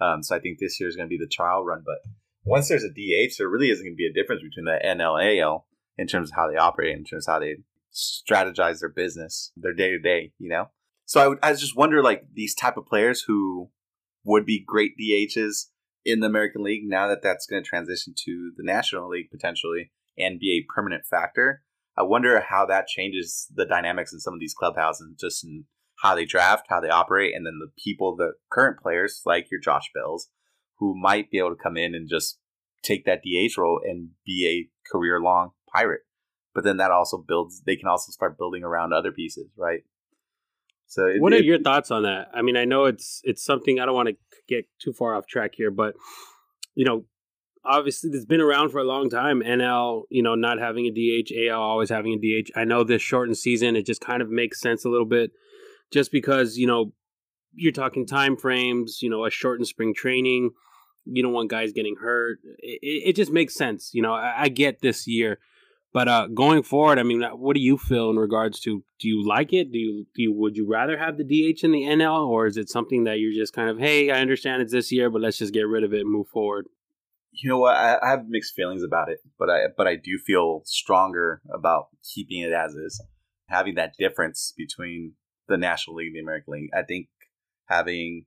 Um, 0.00 0.22
so 0.22 0.34
I 0.34 0.40
think 0.40 0.58
this 0.58 0.80
year 0.80 0.88
is 0.88 0.96
going 0.96 1.08
to 1.08 1.14
be 1.14 1.22
the 1.22 1.30
trial 1.30 1.64
run. 1.64 1.82
But 1.84 1.98
once 2.44 2.68
there's 2.68 2.84
a 2.84 2.88
DH, 2.88 3.34
there 3.38 3.48
really 3.48 3.70
isn't 3.70 3.84
going 3.84 3.94
to 3.94 3.96
be 3.96 4.06
a 4.06 4.12
difference 4.12 4.42
between 4.42 4.64
the 4.64 4.80
NL 4.84 5.20
and 5.20 5.40
AL 5.40 5.66
in 5.98 6.06
terms 6.06 6.30
of 6.30 6.36
how 6.36 6.50
they 6.50 6.56
operate, 6.56 6.96
in 6.96 7.04
terms 7.04 7.28
of 7.28 7.32
how 7.32 7.38
they 7.40 7.56
strategize 7.92 8.80
their 8.80 8.88
business, 8.88 9.52
their 9.56 9.74
day 9.74 9.90
to 9.90 9.98
day. 9.98 10.32
You 10.38 10.48
know. 10.48 10.70
So 11.04 11.38
I, 11.42 11.50
I 11.50 11.52
just 11.52 11.76
wonder, 11.76 12.02
like 12.02 12.24
these 12.32 12.54
type 12.54 12.76
of 12.76 12.86
players 12.86 13.22
who 13.22 13.70
would 14.26 14.44
be 14.44 14.62
great 14.66 14.92
DHs 15.00 15.66
in 16.04 16.20
the 16.20 16.26
American 16.26 16.62
League, 16.62 16.82
now 16.84 17.08
that 17.08 17.22
that's 17.22 17.46
going 17.46 17.62
to 17.62 17.68
transition 17.68 18.14
to 18.24 18.52
the 18.56 18.64
National 18.64 19.08
League 19.08 19.30
potentially 19.30 19.92
and 20.18 20.40
be 20.40 20.58
a 20.58 20.72
permanent 20.72 21.04
factor. 21.08 21.62
I 21.96 22.02
wonder 22.02 22.40
how 22.40 22.66
that 22.66 22.88
changes 22.88 23.46
the 23.54 23.64
dynamics 23.64 24.12
in 24.12 24.20
some 24.20 24.34
of 24.34 24.40
these 24.40 24.54
clubhouses, 24.54 25.14
just 25.18 25.44
in 25.44 25.64
how 26.02 26.14
they 26.14 26.26
draft, 26.26 26.66
how 26.68 26.80
they 26.80 26.90
operate, 26.90 27.34
and 27.34 27.46
then 27.46 27.58
the 27.58 27.70
people, 27.82 28.16
the 28.16 28.32
current 28.52 28.78
players 28.78 29.22
like 29.24 29.50
your 29.50 29.60
Josh 29.60 29.90
Bells, 29.94 30.28
who 30.78 30.94
might 30.94 31.30
be 31.30 31.38
able 31.38 31.50
to 31.50 31.62
come 31.62 31.76
in 31.76 31.94
and 31.94 32.08
just 32.08 32.38
take 32.82 33.06
that 33.06 33.22
DH 33.22 33.56
role 33.56 33.80
and 33.82 34.10
be 34.26 34.46
a 34.46 34.90
career 34.92 35.20
long 35.20 35.50
pirate. 35.72 36.02
But 36.54 36.64
then 36.64 36.76
that 36.78 36.90
also 36.90 37.18
builds, 37.18 37.62
they 37.64 37.76
can 37.76 37.88
also 37.88 38.10
start 38.10 38.38
building 38.38 38.62
around 38.62 38.92
other 38.92 39.12
pieces, 39.12 39.50
right? 39.56 39.80
So, 40.86 41.06
it, 41.06 41.20
what 41.20 41.32
are 41.32 41.36
it, 41.36 41.44
your 41.44 41.60
thoughts 41.60 41.90
on 41.90 42.04
that? 42.04 42.28
I 42.32 42.42
mean, 42.42 42.56
I 42.56 42.64
know 42.64 42.84
it's 42.84 43.20
it's 43.24 43.44
something 43.44 43.80
I 43.80 43.86
don't 43.86 43.94
want 43.94 44.08
to 44.08 44.16
get 44.48 44.66
too 44.80 44.92
far 44.92 45.14
off 45.14 45.26
track 45.26 45.52
here, 45.54 45.70
but 45.70 45.94
you 46.74 46.84
know, 46.84 47.04
obviously 47.64 48.10
it's 48.12 48.24
been 48.24 48.40
around 48.40 48.70
for 48.70 48.78
a 48.78 48.84
long 48.84 49.10
time. 49.10 49.42
NL, 49.42 50.02
you 50.10 50.22
know, 50.22 50.34
not 50.34 50.58
having 50.58 50.86
a 50.86 50.90
DH, 50.90 51.32
AL 51.50 51.60
always 51.60 51.90
having 51.90 52.12
a 52.12 52.18
DH. 52.42 52.50
I 52.54 52.64
know 52.64 52.84
this 52.84 53.02
shortened 53.02 53.38
season, 53.38 53.76
it 53.76 53.86
just 53.86 54.00
kind 54.00 54.22
of 54.22 54.30
makes 54.30 54.60
sense 54.60 54.84
a 54.84 54.88
little 54.88 55.06
bit 55.06 55.32
just 55.92 56.10
because 56.12 56.56
you 56.56 56.66
know 56.66 56.92
you're 57.52 57.72
talking 57.72 58.06
time 58.06 58.36
frames, 58.36 59.00
you 59.02 59.10
know, 59.10 59.24
a 59.24 59.30
shortened 59.30 59.66
spring 59.66 59.94
training. 59.94 60.50
You 61.04 61.22
don't 61.22 61.32
want 61.32 61.50
guys 61.50 61.72
getting 61.72 61.96
hurt. 62.00 62.38
It, 62.58 63.08
it 63.08 63.16
just 63.16 63.32
makes 63.32 63.54
sense. 63.54 63.90
You 63.92 64.02
know, 64.02 64.12
I, 64.12 64.42
I 64.42 64.48
get 64.48 64.80
this 64.82 65.06
year, 65.06 65.38
but 65.92 66.08
uh, 66.08 66.26
going 66.26 66.62
forward, 66.62 66.98
I 66.98 67.02
mean, 67.02 67.22
uh, 67.22 67.30
what 67.30 67.54
do 67.54 67.60
you 67.62 67.78
feel 67.78 68.10
in 68.10 68.16
regards 68.16 68.60
to? 68.60 68.84
Do 69.00 69.08
you 69.08 69.26
like 69.26 69.52
it? 69.52 69.72
Do 69.72 69.78
you 69.78 70.06
do 70.14 70.22
you, 70.22 70.32
would 70.32 70.56
you 70.56 70.66
rather 70.68 70.98
have 70.98 71.16
the 71.16 71.24
DH 71.24 71.64
in 71.64 71.72
the 71.72 71.82
NL, 71.82 72.28
or 72.28 72.46
is 72.46 72.56
it 72.56 72.68
something 72.68 73.04
that 73.04 73.18
you're 73.18 73.32
just 73.32 73.52
kind 73.52 73.70
of, 73.70 73.78
hey, 73.78 74.10
I 74.10 74.20
understand 74.20 74.62
it's 74.62 74.72
this 74.72 74.92
year, 74.92 75.10
but 75.10 75.22
let's 75.22 75.38
just 75.38 75.54
get 75.54 75.68
rid 75.68 75.84
of 75.84 75.94
it 75.94 76.00
and 76.00 76.10
move 76.10 76.28
forward? 76.28 76.66
You 77.32 77.50
know 77.50 77.58
what? 77.58 77.76
I, 77.76 77.98
I 78.02 78.10
have 78.10 78.28
mixed 78.28 78.54
feelings 78.54 78.82
about 78.82 79.08
it, 79.08 79.18
but 79.38 79.50
I 79.50 79.66
but 79.76 79.86
I 79.86 79.96
do 79.96 80.18
feel 80.18 80.62
stronger 80.64 81.40
about 81.52 81.88
keeping 82.14 82.40
it 82.40 82.52
as 82.52 82.74
is, 82.74 83.02
having 83.48 83.74
that 83.76 83.94
difference 83.98 84.52
between 84.56 85.14
the 85.48 85.56
National 85.56 85.96
League, 85.96 86.12
the 86.12 86.20
American 86.20 86.52
League. 86.52 86.70
I 86.74 86.82
think 86.82 87.08
having 87.66 88.26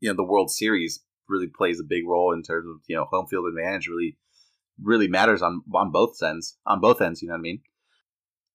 you 0.00 0.10
know 0.10 0.16
the 0.16 0.24
World 0.24 0.50
Series 0.50 1.02
really 1.28 1.48
plays 1.48 1.80
a 1.80 1.84
big 1.84 2.06
role 2.06 2.32
in 2.32 2.42
terms 2.42 2.66
of 2.68 2.80
you 2.88 2.96
know 2.96 3.04
home 3.04 3.26
field 3.26 3.46
advantage 3.48 3.88
really 3.88 4.16
really 4.80 5.08
matters 5.08 5.42
on 5.42 5.62
on 5.74 5.90
both 5.90 6.22
ends 6.22 6.58
on 6.66 6.80
both 6.80 7.00
ends. 7.00 7.22
You 7.22 7.28
know 7.28 7.34
what 7.34 7.40
I 7.40 7.42
mean? 7.42 7.60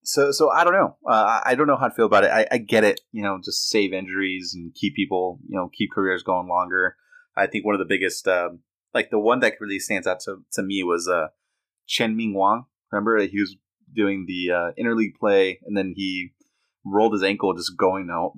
So 0.03 0.31
so 0.31 0.49
I 0.49 0.63
don't 0.63 0.73
know. 0.73 0.97
Uh, 1.05 1.41
I 1.45 1.55
don't 1.55 1.67
know 1.67 1.77
how 1.77 1.87
to 1.87 1.93
feel 1.93 2.05
about 2.05 2.23
it. 2.23 2.31
I, 2.31 2.47
I 2.51 2.57
get 2.57 2.83
it. 2.83 3.01
You 3.11 3.23
know, 3.23 3.39
just 3.43 3.69
save 3.69 3.93
injuries 3.93 4.53
and 4.55 4.73
keep 4.73 4.95
people. 4.95 5.39
You 5.47 5.57
know, 5.57 5.69
keep 5.73 5.91
careers 5.91 6.23
going 6.23 6.47
longer. 6.47 6.95
I 7.35 7.45
think 7.45 7.65
one 7.65 7.75
of 7.75 7.79
the 7.79 7.85
biggest, 7.85 8.27
um, 8.27 8.61
like 8.95 9.11
the 9.11 9.19
one 9.19 9.41
that 9.41 9.61
really 9.61 9.77
stands 9.77 10.07
out 10.07 10.21
to, 10.21 10.43
to 10.53 10.63
me 10.63 10.81
was 10.81 11.07
uh, 11.07 11.27
Chien-Ming 11.85 12.33
Wang. 12.33 12.65
Remember, 12.91 13.19
he 13.19 13.39
was 13.39 13.55
doing 13.93 14.25
the 14.27 14.51
uh, 14.51 14.71
interleague 14.81 15.15
play, 15.19 15.59
and 15.63 15.77
then 15.77 15.93
he 15.95 16.33
rolled 16.83 17.13
his 17.13 17.21
ankle 17.21 17.53
just 17.53 17.77
going 17.77 18.09
out, 18.11 18.33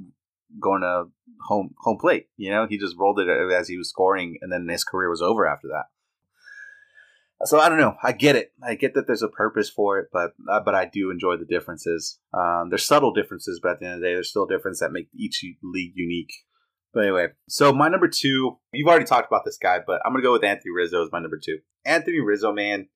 going 0.59 0.81
to 0.81 1.05
home 1.47 1.73
home 1.79 1.97
plate. 1.97 2.27
You 2.35 2.51
know, 2.51 2.67
he 2.67 2.77
just 2.77 2.97
rolled 2.97 3.19
it 3.19 3.29
as 3.29 3.69
he 3.69 3.77
was 3.77 3.89
scoring, 3.89 4.37
and 4.41 4.51
then 4.51 4.67
his 4.67 4.83
career 4.83 5.09
was 5.09 5.21
over 5.21 5.47
after 5.47 5.69
that. 5.69 5.85
So 7.45 7.60
I 7.60 7.69
don't 7.69 7.80
know. 7.80 7.95
I 8.04 8.12
get 8.12 8.36
it. 8.36 8.52
I 8.62 8.75
get 8.75 8.93
that 8.95 9.08
there's 9.08 9.21
a 9.21 9.30
purpose 9.30 9.69
for 9.69 9.97
it, 9.99 10.10
but 10.12 10.32
uh, 10.49 10.60
but 10.60 10.75
I 10.75 10.86
do 10.86 11.10
enjoy 11.10 11.38
the 11.38 11.45
differences. 11.45 12.19
Um, 12.34 12.67
there's 12.69 12.86
subtle 12.86 13.13
differences, 13.13 13.60
but 13.63 13.73
at 13.73 13.80
the 13.80 13.86
end 13.86 13.95
of 13.95 14.02
the 14.02 14.08
day, 14.08 14.13
there's 14.13 14.30
still 14.30 14.45
difference 14.45 14.80
that 14.80 14.91
make 14.91 15.08
each 15.17 15.43
league 15.63 15.93
unique. 15.95 16.34
But 16.93 17.04
anyway, 17.04 17.28
so 17.47 17.71
my 17.71 17.88
number 17.88 18.08
two, 18.08 18.58
you've 18.73 18.88
already 18.88 19.06
talked 19.06 19.28
about 19.28 19.45
this 19.45 19.58
guy, 19.62 19.80
but 19.86 20.02
I'm 20.04 20.12
gonna 20.12 20.23
go 20.23 20.34
with 20.34 20.43
Anthony 20.43 20.71
Rizzo 20.75 21.04
as 21.04 21.12
my 21.12 21.19
number 21.19 21.39
two. 21.41 21.60
Anthony 21.86 22.19
Rizzo, 22.19 22.52
man, 22.52 22.89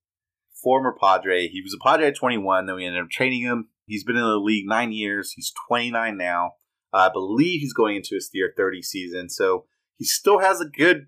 former 0.62 0.96
Padre. 1.00 1.48
He 1.48 1.62
was 1.62 1.74
a 1.74 1.84
Padre 1.84 2.08
at 2.08 2.16
21. 2.16 2.66
Then 2.66 2.76
we 2.76 2.86
ended 2.86 3.02
up 3.02 3.10
training 3.10 3.42
him. 3.42 3.70
He's 3.86 4.04
been 4.04 4.16
in 4.16 4.24
the 4.24 4.38
league 4.38 4.68
nine 4.68 4.92
years. 4.92 5.34
He's 5.34 5.54
29 5.68 6.18
now. 6.18 6.54
I 6.94 7.10
believe 7.10 7.62
he's 7.62 7.74
going 7.74 7.96
into 7.98 8.16
his 8.16 8.30
year 8.34 8.54
30 8.56 8.82
season. 8.82 9.30
So 9.30 9.66
he 9.98 10.06
still 10.06 10.40
has 10.40 10.62
a 10.62 10.66
good, 10.66 11.08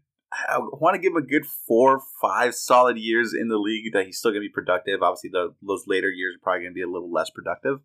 I 0.50 0.60
want 0.60 0.96
to 0.96 1.02
give 1.02 1.12
him 1.12 1.24
a 1.24 1.26
good 1.26 1.46
four, 1.46 2.02
five 2.22 2.56
solid 2.56 2.98
years 2.98 3.34
in 3.34 3.48
the 3.48 3.58
league 3.58 3.94
that 3.94 4.06
he's 4.06 4.18
still 4.18 4.32
going 4.32 4.42
to 4.42 4.48
be 4.48 4.54
productive. 4.54 5.02
Obviously, 5.02 5.30
the, 5.32 5.54
those 5.62 5.86
later 5.88 6.10
years 6.10 6.36
are 6.36 6.44
probably 6.44 6.64
going 6.64 6.74
to 6.74 6.76
be 6.76 6.82
a 6.82 6.90
little 6.90 7.12
less 7.12 7.30
productive. 7.30 7.80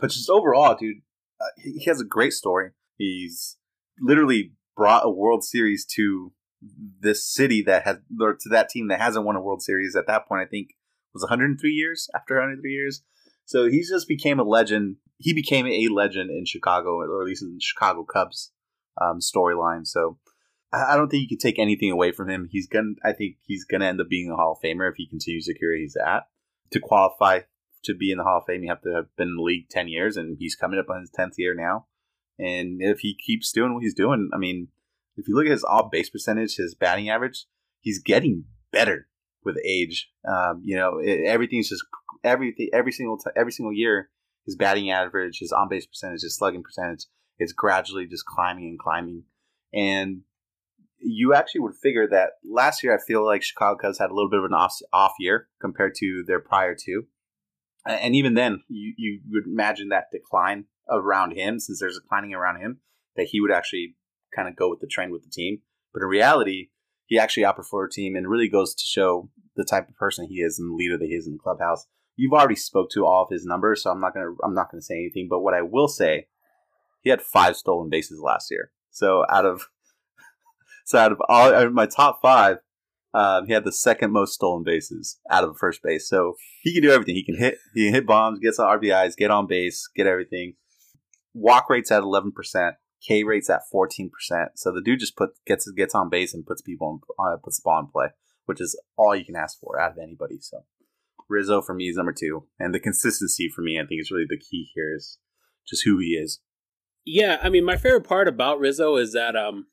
But 0.00 0.10
just 0.10 0.30
overall, 0.30 0.76
dude, 0.76 0.98
uh, 1.40 1.46
he 1.56 1.84
has 1.86 2.00
a 2.00 2.04
great 2.04 2.32
story. 2.32 2.70
He's 2.96 3.56
literally 4.00 4.52
brought 4.76 5.06
a 5.06 5.10
World 5.10 5.44
Series 5.44 5.84
to 5.96 6.32
this 7.00 7.24
city 7.24 7.62
that 7.62 7.84
has, 7.84 7.98
or 8.20 8.34
to 8.34 8.48
that 8.50 8.68
team 8.68 8.88
that 8.88 9.00
hasn't 9.00 9.24
won 9.24 9.36
a 9.36 9.40
World 9.40 9.62
Series 9.62 9.96
at 9.96 10.06
that 10.06 10.28
point. 10.28 10.42
I 10.42 10.46
think 10.46 10.70
was 11.16 11.22
103 11.22 11.70
years 11.70 12.08
after 12.14 12.34
103 12.34 12.70
years. 12.70 13.02
So 13.44 13.68
he 13.68 13.80
just 13.80 14.08
became 14.08 14.38
a 14.38 14.44
legend. 14.44 14.96
He 15.18 15.32
became 15.32 15.66
a 15.66 15.88
legend 15.88 16.30
in 16.30 16.44
Chicago, 16.44 16.98
or 17.00 17.22
at 17.22 17.26
least 17.26 17.42
in 17.42 17.54
the 17.54 17.60
Chicago 17.60 18.04
Cubs 18.04 18.52
um, 19.00 19.20
storyline. 19.20 19.86
So 19.86 20.18
I 20.72 20.96
don't 20.96 21.08
think 21.08 21.22
you 21.22 21.28
can 21.28 21.38
take 21.38 21.58
anything 21.58 21.90
away 21.90 22.12
from 22.12 22.28
him. 22.28 22.48
He's 22.50 22.66
gonna. 22.66 22.94
I 23.04 23.12
think 23.12 23.36
he's 23.42 23.64
gonna 23.64 23.86
end 23.86 24.00
up 24.00 24.08
being 24.08 24.30
a 24.30 24.36
Hall 24.36 24.52
of 24.52 24.58
Famer 24.62 24.90
if 24.90 24.96
he 24.96 25.06
continues 25.06 25.46
to 25.46 25.58
career 25.58 25.78
he's 25.78 25.96
at. 25.96 26.24
To 26.72 26.80
qualify 26.80 27.40
to 27.84 27.94
be 27.94 28.10
in 28.10 28.18
the 28.18 28.24
Hall 28.24 28.38
of 28.38 28.44
Fame, 28.46 28.64
you 28.64 28.68
have 28.68 28.82
to 28.82 28.92
have 28.94 29.06
been 29.16 29.28
in 29.28 29.36
the 29.36 29.42
league 29.42 29.68
ten 29.68 29.88
years, 29.88 30.16
and 30.16 30.36
he's 30.38 30.56
coming 30.56 30.78
up 30.78 30.90
on 30.90 31.00
his 31.00 31.10
tenth 31.10 31.34
year 31.38 31.54
now. 31.54 31.86
And 32.38 32.82
if 32.82 33.00
he 33.00 33.14
keeps 33.14 33.52
doing 33.52 33.74
what 33.74 33.82
he's 33.82 33.94
doing, 33.94 34.28
I 34.34 34.38
mean, 34.38 34.68
if 35.16 35.28
you 35.28 35.34
look 35.34 35.46
at 35.46 35.52
his 35.52 35.64
off 35.64 35.90
base 35.90 36.10
percentage, 36.10 36.56
his 36.56 36.74
batting 36.74 37.08
average, 37.08 37.46
he's 37.80 38.00
getting 38.00 38.44
better 38.72 39.08
with 39.44 39.56
age. 39.64 40.10
Um, 40.28 40.62
you 40.64 40.76
know, 40.76 40.98
it, 40.98 41.26
everything's 41.26 41.68
just 41.68 41.84
everything 42.24 42.68
every 42.72 42.92
single 42.92 43.18
t- 43.18 43.30
every 43.36 43.52
single 43.52 43.72
year. 43.72 44.10
His 44.44 44.56
batting 44.56 44.90
average, 44.90 45.38
his 45.38 45.52
on 45.52 45.68
base 45.68 45.86
percentage, 45.86 46.22
his 46.22 46.36
slugging 46.36 46.62
percentage 46.62 47.06
it's 47.38 47.52
gradually 47.52 48.06
just 48.06 48.24
climbing 48.24 48.68
and 48.68 48.78
climbing. 48.78 49.24
And 49.72 50.22
you 50.98 51.34
actually 51.34 51.60
would 51.60 51.74
figure 51.74 52.08
that 52.08 52.30
last 52.44 52.82
year, 52.82 52.94
I 52.94 53.02
feel 53.04 53.24
like 53.24 53.42
Chicago 53.42 53.78
Cubs 53.78 53.98
had 53.98 54.10
a 54.10 54.14
little 54.14 54.30
bit 54.30 54.38
of 54.38 54.44
an 54.44 54.54
off 54.54 54.76
off 54.92 55.12
year 55.18 55.48
compared 55.60 55.94
to 55.96 56.24
their 56.26 56.40
prior 56.40 56.74
two. 56.74 57.06
And 57.86 58.16
even 58.16 58.34
then, 58.34 58.62
you, 58.68 58.94
you 58.96 59.20
would 59.30 59.46
imagine 59.46 59.90
that 59.90 60.10
decline 60.10 60.64
around 60.90 61.32
him, 61.32 61.60
since 61.60 61.78
there's 61.78 61.98
declining 61.98 62.34
around 62.34 62.60
him, 62.60 62.80
that 63.14 63.28
he 63.30 63.40
would 63.40 63.52
actually 63.52 63.96
kind 64.34 64.48
of 64.48 64.56
go 64.56 64.68
with 64.68 64.80
the 64.80 64.88
trend 64.88 65.12
with 65.12 65.22
the 65.22 65.30
team. 65.30 65.58
But 65.92 66.02
in 66.02 66.08
reality, 66.08 66.70
he 67.06 67.18
actually 67.18 67.44
outperformed 67.44 67.86
a 67.86 67.90
team 67.90 68.16
and 68.16 68.28
really 68.28 68.48
goes 68.48 68.74
to 68.74 68.84
show 68.84 69.30
the 69.54 69.64
type 69.64 69.88
of 69.88 69.94
person 69.94 70.26
he 70.26 70.40
is 70.40 70.58
and 70.58 70.70
the 70.70 70.74
leader 70.74 70.98
that 70.98 71.06
he 71.06 71.14
is 71.14 71.26
in 71.26 71.34
the 71.34 71.38
clubhouse. 71.38 71.86
You've 72.16 72.32
already 72.32 72.56
spoke 72.56 72.90
to 72.90 73.06
all 73.06 73.22
of 73.22 73.30
his 73.30 73.44
numbers, 73.44 73.82
so 73.82 73.90
I'm 73.90 74.00
not 74.00 74.14
gonna 74.14 74.32
I'm 74.42 74.54
not 74.54 74.70
gonna 74.70 74.82
say 74.82 74.94
anything. 74.94 75.28
But 75.30 75.40
what 75.40 75.54
I 75.54 75.62
will 75.62 75.88
say, 75.88 76.28
he 77.02 77.10
had 77.10 77.22
five 77.22 77.56
stolen 77.56 77.88
bases 77.88 78.20
last 78.20 78.50
year. 78.50 78.72
So 78.90 79.24
out 79.28 79.46
of 79.46 79.68
so 80.86 80.98
out 80.98 81.10
of 81.10 81.20
all 81.28 81.52
out 81.52 81.66
of 81.66 81.72
my 81.72 81.86
top 81.86 82.20
five, 82.22 82.58
um, 83.12 83.46
he 83.46 83.52
had 83.52 83.64
the 83.64 83.72
second 83.72 84.12
most 84.12 84.34
stolen 84.34 84.62
bases 84.62 85.18
out 85.28 85.42
of 85.42 85.58
first 85.58 85.82
base. 85.82 86.08
So 86.08 86.34
he 86.62 86.72
can 86.72 86.82
do 86.82 86.92
everything. 86.92 87.16
He 87.16 87.24
can 87.24 87.36
hit 87.36 87.58
he 87.74 87.86
can 87.86 87.94
hit 87.94 88.06
bombs, 88.06 88.38
get 88.38 88.54
some 88.54 88.66
RBIs, 88.66 89.16
get 89.16 89.32
on 89.32 89.48
base, 89.48 89.88
get 89.96 90.06
everything. 90.06 90.54
Walk 91.34 91.68
rates 91.68 91.90
at 91.90 92.04
eleven 92.04 92.30
percent. 92.30 92.76
K 93.06 93.24
rate's 93.24 93.50
at 93.50 93.62
fourteen 93.70 94.10
percent. 94.10 94.52
So 94.54 94.72
the 94.72 94.80
dude 94.80 95.00
just 95.00 95.16
put 95.16 95.30
gets 95.44 95.68
gets 95.72 95.94
on 95.94 96.08
base 96.08 96.32
and 96.32 96.46
puts 96.46 96.62
people 96.62 97.00
on, 97.18 97.32
uh, 97.32 97.36
puts 97.42 97.58
the 97.58 97.62
ball 97.64 97.80
in 97.80 97.88
play, 97.88 98.06
which 98.44 98.60
is 98.60 98.80
all 98.96 99.16
you 99.16 99.24
can 99.24 99.36
ask 99.36 99.58
for 99.58 99.80
out 99.80 99.90
of 99.90 99.98
anybody. 99.98 100.38
So 100.40 100.64
Rizzo 101.28 101.62
for 101.62 101.74
me 101.74 101.88
is 101.88 101.96
number 101.96 102.14
two, 102.16 102.44
and 102.60 102.72
the 102.72 102.78
consistency 102.78 103.48
for 103.52 103.62
me, 103.62 103.80
I 103.80 103.86
think, 103.86 104.00
is 104.00 104.12
really 104.12 104.26
the 104.28 104.38
key 104.38 104.70
here. 104.72 104.94
Is 104.94 105.18
just 105.68 105.82
who 105.84 105.98
he 105.98 106.10
is. 106.10 106.40
Yeah, 107.04 107.38
I 107.42 107.48
mean, 107.48 107.64
my 107.64 107.76
favorite 107.76 108.06
part 108.06 108.28
about 108.28 108.60
Rizzo 108.60 108.96
is 108.96 109.12
that 109.14 109.34
um, 109.36 109.66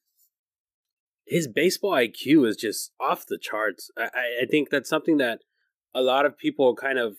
his 1.26 1.48
baseball 1.48 1.92
IQ 1.92 2.48
is 2.48 2.56
just 2.56 2.92
off 3.00 3.26
the 3.26 3.38
charts. 3.38 3.90
I, 3.98 4.10
I 4.44 4.46
think 4.50 4.70
that's 4.70 4.90
something 4.90 5.18
that 5.18 5.40
a 5.96 6.02
lot 6.02 6.26
of 6.26 6.38
people 6.38 6.76
kind 6.76 7.00
of, 7.00 7.16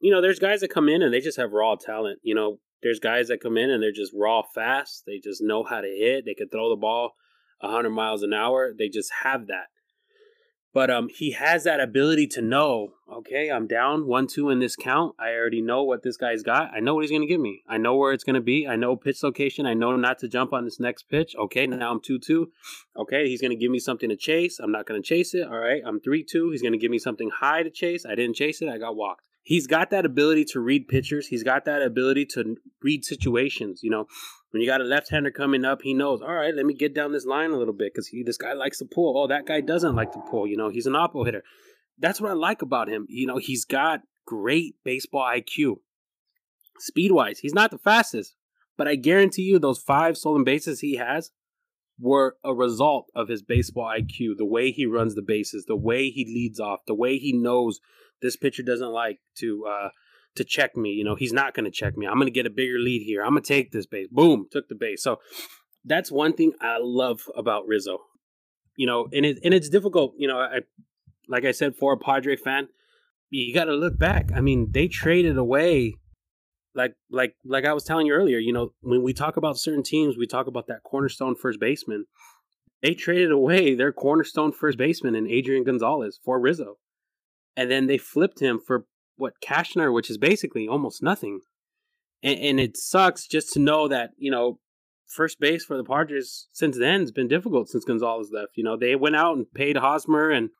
you 0.00 0.10
know, 0.10 0.20
there's 0.20 0.38
guys 0.38 0.60
that 0.60 0.70
come 0.70 0.88
in 0.88 1.02
and 1.02 1.12
they 1.12 1.20
just 1.20 1.38
have 1.38 1.52
raw 1.52 1.74
talent. 1.74 2.20
You 2.22 2.34
know, 2.34 2.60
there's 2.82 3.00
guys 3.00 3.28
that 3.28 3.40
come 3.40 3.56
in 3.56 3.70
and 3.70 3.82
they're 3.82 3.92
just 3.92 4.12
raw 4.14 4.42
fast. 4.54 5.04
They 5.06 5.18
just 5.18 5.42
know 5.42 5.64
how 5.64 5.80
to 5.80 5.88
hit. 5.88 6.24
They 6.24 6.34
can 6.34 6.48
throw 6.48 6.70
the 6.70 6.76
ball 6.76 7.12
100 7.60 7.90
miles 7.90 8.22
an 8.22 8.32
hour. 8.32 8.72
They 8.76 8.88
just 8.88 9.10
have 9.22 9.46
that. 9.48 9.66
But 10.74 10.90
um, 10.90 11.08
he 11.08 11.30
has 11.30 11.62
that 11.64 11.78
ability 11.78 12.26
to 12.28 12.42
know, 12.42 12.94
okay, 13.10 13.48
I'm 13.48 13.68
down 13.68 14.08
one, 14.08 14.26
two 14.26 14.50
in 14.50 14.58
this 14.58 14.74
count. 14.74 15.14
I 15.20 15.28
already 15.28 15.60
know 15.62 15.84
what 15.84 16.02
this 16.02 16.16
guy's 16.16 16.42
got. 16.42 16.72
I 16.74 16.80
know 16.80 16.96
what 16.96 17.02
he's 17.02 17.12
going 17.12 17.22
to 17.22 17.28
give 17.28 17.40
me. 17.40 17.62
I 17.68 17.78
know 17.78 17.94
where 17.94 18.12
it's 18.12 18.24
going 18.24 18.34
to 18.34 18.40
be. 18.40 18.66
I 18.66 18.74
know 18.74 18.96
pitch 18.96 19.22
location. 19.22 19.66
I 19.66 19.74
know 19.74 19.94
not 19.94 20.18
to 20.18 20.28
jump 20.28 20.52
on 20.52 20.64
this 20.64 20.80
next 20.80 21.04
pitch. 21.08 21.36
Okay, 21.38 21.68
now 21.68 21.92
I'm 21.92 22.00
2 22.00 22.18
2. 22.18 22.50
Okay, 22.96 23.28
he's 23.28 23.40
going 23.40 23.52
to 23.52 23.56
give 23.56 23.70
me 23.70 23.78
something 23.78 24.08
to 24.08 24.16
chase. 24.16 24.58
I'm 24.58 24.72
not 24.72 24.84
going 24.84 25.00
to 25.00 25.06
chase 25.06 25.32
it. 25.32 25.46
All 25.46 25.58
right, 25.58 25.80
I'm 25.86 26.00
3 26.00 26.24
2. 26.24 26.50
He's 26.50 26.60
going 26.60 26.72
to 26.72 26.78
give 26.78 26.90
me 26.90 26.98
something 26.98 27.30
high 27.30 27.62
to 27.62 27.70
chase. 27.70 28.04
I 28.04 28.16
didn't 28.16 28.34
chase 28.34 28.60
it. 28.60 28.68
I 28.68 28.78
got 28.78 28.96
walked 28.96 29.22
he's 29.44 29.66
got 29.66 29.90
that 29.90 30.04
ability 30.04 30.46
to 30.46 30.58
read 30.58 30.88
pitchers. 30.88 31.28
He's 31.28 31.44
got 31.44 31.66
that 31.66 31.82
ability 31.82 32.26
to 32.32 32.56
read 32.82 33.04
situations. 33.04 33.82
You 33.82 33.90
know, 33.90 34.06
when 34.54 34.60
you 34.60 34.68
got 34.68 34.80
a 34.80 34.84
left-hander 34.84 35.32
coming 35.32 35.64
up, 35.64 35.82
he 35.82 35.94
knows. 35.94 36.22
All 36.22 36.32
right, 36.32 36.54
let 36.54 36.64
me 36.64 36.74
get 36.74 36.94
down 36.94 37.10
this 37.10 37.26
line 37.26 37.50
a 37.50 37.56
little 37.56 37.74
bit 37.74 37.92
because 37.92 38.08
this 38.24 38.36
guy 38.36 38.52
likes 38.52 38.78
to 38.78 38.84
pull. 38.84 39.18
Oh, 39.18 39.26
that 39.26 39.46
guy 39.46 39.60
doesn't 39.60 39.96
like 39.96 40.12
to 40.12 40.20
pull. 40.30 40.46
You 40.46 40.56
know, 40.56 40.68
he's 40.68 40.86
an 40.86 40.92
oppo 40.92 41.26
hitter. 41.26 41.42
That's 41.98 42.20
what 42.20 42.30
I 42.30 42.34
like 42.34 42.62
about 42.62 42.88
him. 42.88 43.04
You 43.08 43.26
know, 43.26 43.38
he's 43.38 43.64
got 43.64 44.02
great 44.24 44.76
baseball 44.84 45.24
IQ. 45.24 45.78
Speed 46.78 47.10
wise, 47.10 47.40
he's 47.40 47.52
not 47.52 47.72
the 47.72 47.78
fastest, 47.78 48.36
but 48.76 48.86
I 48.86 48.94
guarantee 48.94 49.42
you 49.42 49.58
those 49.58 49.80
five 49.80 50.16
stolen 50.16 50.44
bases 50.44 50.78
he 50.78 50.98
has 50.98 51.32
were 51.98 52.36
a 52.44 52.54
result 52.54 53.10
of 53.12 53.26
his 53.26 53.42
baseball 53.42 53.92
IQ, 53.92 54.36
the 54.36 54.46
way 54.46 54.70
he 54.70 54.86
runs 54.86 55.16
the 55.16 55.22
bases, 55.22 55.64
the 55.66 55.74
way 55.74 56.10
he 56.10 56.24
leads 56.24 56.60
off, 56.60 56.86
the 56.86 56.94
way 56.94 57.18
he 57.18 57.32
knows 57.32 57.80
this 58.22 58.36
pitcher 58.36 58.62
doesn't 58.62 58.92
like 58.92 59.18
to 59.38 59.66
uh, 59.68 59.88
to 60.36 60.44
check 60.44 60.76
me. 60.76 60.90
You 60.90 61.04
know, 61.04 61.14
he's 61.14 61.32
not 61.32 61.54
going 61.54 61.64
to 61.64 61.70
check 61.70 61.96
me. 61.96 62.06
I'm 62.06 62.14
going 62.14 62.26
to 62.26 62.32
get 62.32 62.46
a 62.46 62.50
bigger 62.50 62.78
lead 62.78 63.02
here. 63.02 63.22
I'm 63.22 63.32
going 63.32 63.42
to 63.42 63.48
take 63.48 63.72
this 63.72 63.86
base. 63.86 64.08
Boom, 64.10 64.46
took 64.50 64.68
the 64.68 64.74
base. 64.74 65.02
So 65.02 65.20
that's 65.84 66.10
one 66.10 66.32
thing 66.32 66.52
I 66.60 66.78
love 66.80 67.22
about 67.36 67.66
Rizzo. 67.66 67.98
You 68.76 68.86
know, 68.86 69.08
and 69.12 69.24
it 69.24 69.38
and 69.44 69.54
it's 69.54 69.68
difficult. 69.68 70.14
You 70.18 70.26
know, 70.28 70.38
I 70.38 70.60
like 71.28 71.44
I 71.44 71.52
said 71.52 71.76
for 71.76 71.92
a 71.92 71.98
Padre 71.98 72.36
fan, 72.36 72.68
you 73.30 73.54
got 73.54 73.64
to 73.64 73.74
look 73.74 73.98
back. 73.98 74.30
I 74.34 74.40
mean, 74.40 74.70
they 74.72 74.88
traded 74.88 75.38
away. 75.38 75.94
Like, 76.76 76.96
like, 77.08 77.36
like 77.44 77.64
I 77.64 77.72
was 77.72 77.84
telling 77.84 78.08
you 78.08 78.14
earlier, 78.14 78.38
you 78.38 78.52
know, 78.52 78.72
when 78.80 79.04
we 79.04 79.12
talk 79.12 79.36
about 79.36 79.58
certain 79.58 79.84
teams, 79.84 80.16
we 80.18 80.26
talk 80.26 80.48
about 80.48 80.66
that 80.66 80.82
cornerstone 80.82 81.36
first 81.36 81.60
baseman. 81.60 82.06
They 82.82 82.94
traded 82.94 83.30
away 83.30 83.76
their 83.76 83.92
cornerstone 83.92 84.50
first 84.50 84.76
baseman 84.76 85.14
in 85.14 85.30
Adrian 85.30 85.62
Gonzalez 85.62 86.18
for 86.24 86.40
Rizzo 86.40 86.78
and 87.56 87.70
then 87.70 87.86
they 87.86 87.98
flipped 87.98 88.40
him 88.40 88.60
for 88.64 88.86
what 89.16 89.34
Cashner, 89.44 89.92
which 89.92 90.10
is 90.10 90.18
basically 90.18 90.68
almost 90.68 91.02
nothing. 91.02 91.40
And, 92.22 92.38
and, 92.38 92.60
it 92.60 92.76
sucks 92.76 93.26
just 93.26 93.52
to 93.52 93.60
know 93.60 93.88
that 93.88 94.10
you 94.16 94.30
know 94.30 94.58
first 95.06 95.38
base 95.38 95.64
for 95.64 95.76
the 95.76 95.84
Padres 95.84 96.48
since 96.52 96.78
then 96.78 97.00
has 97.00 97.12
been 97.12 97.28
difficult 97.28 97.68
since 97.68 97.84
Gonzalez 97.84 98.30
left. 98.32 98.52
You 98.56 98.64
know 98.64 98.76
they 98.76 98.96
went 98.96 99.16
out 99.16 99.36
and 99.36 99.52
paid 99.52 99.76
Hosmer, 99.76 100.30
and 100.30 100.50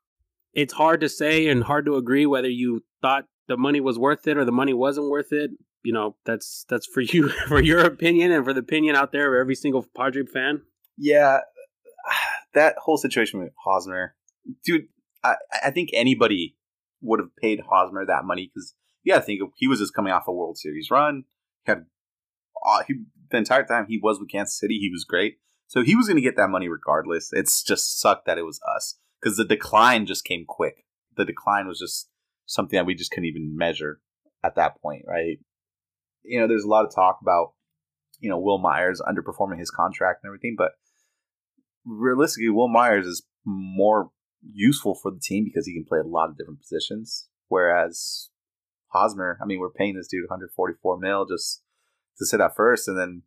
it's 0.53 0.75
hard 0.75 1.01
to 1.01 1.09
say 1.09 1.49
and 1.49 1.65
hard 1.65 1.87
to 1.87 1.97
agree 1.97 2.27
whether 2.27 2.49
you 2.49 2.85
thought 3.03 3.25
the 3.49 3.57
money 3.57 3.81
was 3.81 3.99
worth 3.99 4.27
it 4.27 4.37
or 4.37 4.45
the 4.45 4.53
money 4.53 4.75
wasn't 4.75 5.11
worth 5.11 5.33
it. 5.33 5.51
You 5.83 5.93
know 5.93 6.17
that's 6.25 6.65
that's 6.69 6.87
for 6.87 7.01
you 7.01 7.29
for 7.29 7.63
your 7.63 7.81
opinion 7.81 8.33
and 8.33 8.45
for 8.45 8.53
the 8.53 8.61
opinion 8.61 8.97
out 8.97 9.13
there 9.13 9.35
of 9.35 9.41
every 9.41 9.55
single 9.55 9.87
Padre 9.97 10.25
fan. 10.27 10.63
Yeah, 10.97 11.41
that 12.55 12.77
whole 12.79 12.99
situation 12.99 13.41
with 13.41 13.53
Hosmer, 13.65 14.15
dude. 14.65 14.89
I, 15.23 15.37
I 15.65 15.71
think 15.71 15.89
anybody 15.95 16.55
would 17.05 17.21
have 17.21 17.37
paid 17.37 17.61
Hosmer 17.69 18.05
that 18.07 18.25
money 18.25 18.51
because 18.53 18.75
yeah, 19.05 19.17
I 19.17 19.21
think 19.21 19.41
he 19.57 19.69
was 19.69 19.79
just 19.79 19.95
coming 19.95 20.13
off 20.13 20.29
a 20.29 20.33
World 20.33 20.59
Series 20.59 20.91
run. 20.91 21.25
He 21.65 21.73
had 21.73 21.87
uh, 22.65 22.83
he, 22.87 22.95
the 23.31 23.37
entire 23.37 23.65
time 23.65 23.87
he 23.89 24.01
was 24.03 24.19
with 24.19 24.31
Kansas 24.31 24.59
City, 24.59 24.79
he 24.79 24.91
was 24.91 25.05
great. 25.05 25.39
So 25.67 25.83
he 25.83 25.95
was 25.95 26.07
going 26.07 26.17
to 26.17 26.23
get 26.23 26.37
that 26.37 26.51
money 26.51 26.69
regardless. 26.69 27.31
It's 27.33 27.63
just 27.63 28.01
sucked 28.01 28.27
that 28.27 28.39
it 28.39 28.45
was 28.45 28.61
us 28.77 28.99
because 29.21 29.37
the 29.37 29.45
decline 29.45 30.07
just 30.07 30.25
came 30.25 30.45
quick. 30.47 30.85
The 31.17 31.25
decline 31.25 31.67
was 31.67 31.79
just 31.79 32.09
something 32.47 32.77
that 32.77 32.87
we 32.87 32.95
just 32.95 33.11
couldn't 33.11 33.29
even 33.29 33.57
measure 33.57 34.01
at 34.43 34.57
that 34.57 34.81
point, 34.81 35.03
right? 35.07 35.39
You 36.23 36.41
know, 36.41 36.49
there's 36.49 36.65
a 36.65 36.69
lot 36.69 36.85
of 36.85 36.95
talk 36.95 37.19
about 37.23 37.53
you 38.21 38.31
know 38.31 38.39
Wil 38.39 38.59
Myers 38.59 39.03
underperforming 39.07 39.59
his 39.59 39.71
contract 39.71 40.21
and 40.23 40.29
everything, 40.29 40.55
but 40.57 40.73
realistically, 41.85 42.51
Wil 42.51 42.69
Myers 42.69 43.07
is 43.07 43.23
more 43.45 44.11
useful 44.53 44.95
for 44.95 45.11
the 45.11 45.21
team 45.21 45.45
because 45.45 45.67
he 45.67 45.75
can 45.75 45.85
play 45.85 45.99
a 45.99 46.07
lot 46.07 46.29
of 46.29 46.37
different 46.37 46.61
positions. 46.61 47.29
Whereas 47.49 48.31
Hosmer, 48.89 49.39
I 49.43 49.47
mean, 49.47 49.61
we're 49.61 49.71
paying 49.71 49.97
this 49.97 50.09
dude 50.09 50.25
144 50.25 50.99
mil 50.99 51.27
just 51.27 51.63
to 52.19 52.27
sit 52.27 52.41
at 52.41 52.57
first, 52.57 52.89
and 52.89 52.99
then 52.99 53.23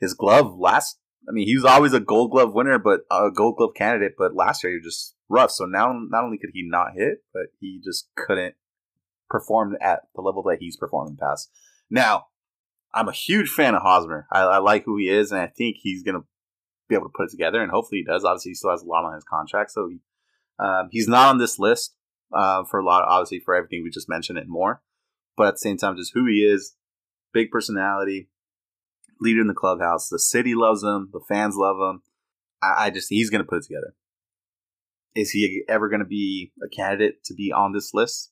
his 0.00 0.14
glove 0.14 0.58
last. 0.58 0.98
I 1.28 1.32
mean, 1.32 1.46
he 1.46 1.54
was 1.54 1.64
always 1.64 1.92
a 1.92 2.00
Gold 2.00 2.32
Glove 2.32 2.52
winner, 2.52 2.80
but 2.80 3.02
a 3.10 3.30
Gold 3.30 3.56
Glove 3.56 3.74
candidate. 3.76 4.14
But 4.18 4.34
last 4.34 4.64
year 4.64 4.72
he 4.72 4.78
was 4.78 4.84
just 4.84 5.14
rough. 5.28 5.52
So 5.52 5.64
now, 5.64 5.92
not 5.92 6.24
only 6.24 6.36
could 6.36 6.50
he 6.52 6.62
not 6.68 6.94
hit, 6.96 7.18
but 7.32 7.46
he 7.60 7.80
just 7.82 8.08
couldn't 8.16 8.56
perform 9.30 9.76
at 9.80 10.00
the 10.14 10.20
level 10.20 10.42
that 10.42 10.58
he's 10.58 10.76
performed 10.76 11.10
in 11.10 11.16
the 11.16 11.20
past. 11.20 11.48
Now, 11.88 12.26
I'm 12.94 13.08
a 13.08 13.12
huge 13.12 13.48
fan 13.48 13.74
of 13.74 13.82
Hosmer. 13.82 14.26
I, 14.30 14.40
I 14.40 14.58
like 14.58 14.84
who 14.84 14.98
he 14.98 15.08
is, 15.08 15.32
and 15.32 15.40
I 15.40 15.46
think 15.46 15.76
he's 15.80 16.02
gonna 16.02 16.24
be 16.88 16.94
able 16.94 17.06
to 17.06 17.12
put 17.14 17.28
it 17.28 17.30
together, 17.30 17.62
and 17.62 17.70
hopefully 17.70 18.00
he 18.00 18.04
does. 18.04 18.24
Obviously, 18.24 18.50
he 18.50 18.54
still 18.54 18.70
has 18.70 18.82
a 18.82 18.86
lot 18.86 19.04
on 19.04 19.14
his 19.14 19.24
contract, 19.24 19.70
so 19.70 19.88
he, 19.88 20.00
um, 20.58 20.88
he's 20.90 21.08
not 21.08 21.28
on 21.28 21.38
this 21.38 21.58
list 21.58 21.94
uh, 22.32 22.64
for 22.64 22.80
a 22.80 22.84
lot. 22.84 23.04
Obviously, 23.06 23.40
for 23.40 23.54
everything 23.54 23.82
we 23.82 23.90
just 23.90 24.08
mentioned 24.08 24.38
and 24.38 24.48
more, 24.48 24.82
but 25.36 25.48
at 25.48 25.54
the 25.54 25.58
same 25.58 25.76
time, 25.76 25.96
just 25.96 26.12
who 26.14 26.26
he 26.26 26.44
is, 26.44 26.74
big 27.32 27.50
personality, 27.50 28.28
leader 29.20 29.40
in 29.40 29.46
the 29.46 29.54
clubhouse. 29.54 30.08
The 30.08 30.18
city 30.18 30.54
loves 30.54 30.82
him. 30.82 31.10
The 31.12 31.20
fans 31.28 31.56
love 31.56 31.76
him. 31.76 32.02
I, 32.62 32.86
I 32.86 32.90
just 32.90 33.08
he's 33.08 33.30
going 33.30 33.42
to 33.42 33.48
put 33.48 33.58
it 33.58 33.64
together. 33.64 33.94
Is 35.14 35.30
he 35.30 35.62
ever 35.68 35.88
going 35.88 36.00
to 36.00 36.06
be 36.06 36.52
a 36.64 36.68
candidate 36.74 37.22
to 37.24 37.34
be 37.34 37.52
on 37.52 37.72
this 37.72 37.92
list? 37.92 38.30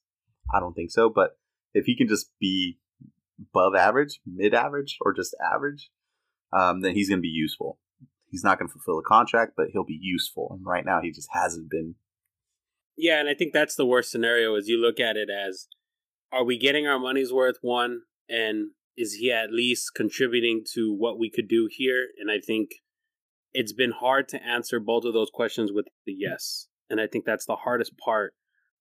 I 0.52 0.60
don't 0.60 0.74
think 0.74 0.90
so. 0.90 1.10
But 1.10 1.32
if 1.74 1.84
he 1.84 1.96
can 1.96 2.08
just 2.08 2.30
be 2.40 2.78
above 3.40 3.74
average, 3.74 4.20
mid 4.26 4.54
average, 4.54 4.96
or 5.00 5.12
just 5.12 5.34
average, 5.52 5.90
um, 6.52 6.80
then 6.80 6.94
he's 6.94 7.08
going 7.08 7.18
to 7.18 7.22
be 7.22 7.28
useful. 7.28 7.78
He's 8.30 8.44
not 8.44 8.58
going 8.58 8.68
to 8.68 8.72
fulfill 8.72 8.98
a 8.98 9.02
contract, 9.02 9.52
but 9.56 9.68
he'll 9.72 9.84
be 9.84 9.98
useful. 10.00 10.48
And 10.52 10.64
right 10.64 10.84
now, 10.84 11.00
he 11.02 11.10
just 11.10 11.28
hasn't 11.32 11.70
been. 11.70 11.96
Yeah, 13.00 13.18
and 13.18 13.30
I 13.30 13.34
think 13.34 13.54
that's 13.54 13.76
the 13.76 13.86
worst 13.86 14.10
scenario. 14.10 14.54
Is 14.56 14.68
you 14.68 14.78
look 14.78 15.00
at 15.00 15.16
it 15.16 15.30
as, 15.30 15.68
are 16.30 16.44
we 16.44 16.58
getting 16.58 16.86
our 16.86 16.98
money's 16.98 17.32
worth? 17.32 17.56
One, 17.62 18.02
and 18.28 18.72
is 18.94 19.14
he 19.14 19.32
at 19.32 19.50
least 19.50 19.94
contributing 19.96 20.64
to 20.74 20.94
what 20.94 21.18
we 21.18 21.30
could 21.30 21.48
do 21.48 21.66
here? 21.70 22.08
And 22.18 22.30
I 22.30 22.40
think 22.44 22.72
it's 23.54 23.72
been 23.72 23.92
hard 23.92 24.28
to 24.28 24.44
answer 24.44 24.78
both 24.78 25.04
of 25.04 25.14
those 25.14 25.30
questions 25.32 25.72
with 25.72 25.86
the 26.04 26.12
yes. 26.12 26.68
And 26.90 27.00
I 27.00 27.06
think 27.06 27.24
that's 27.24 27.46
the 27.46 27.56
hardest 27.56 27.96
part 27.96 28.34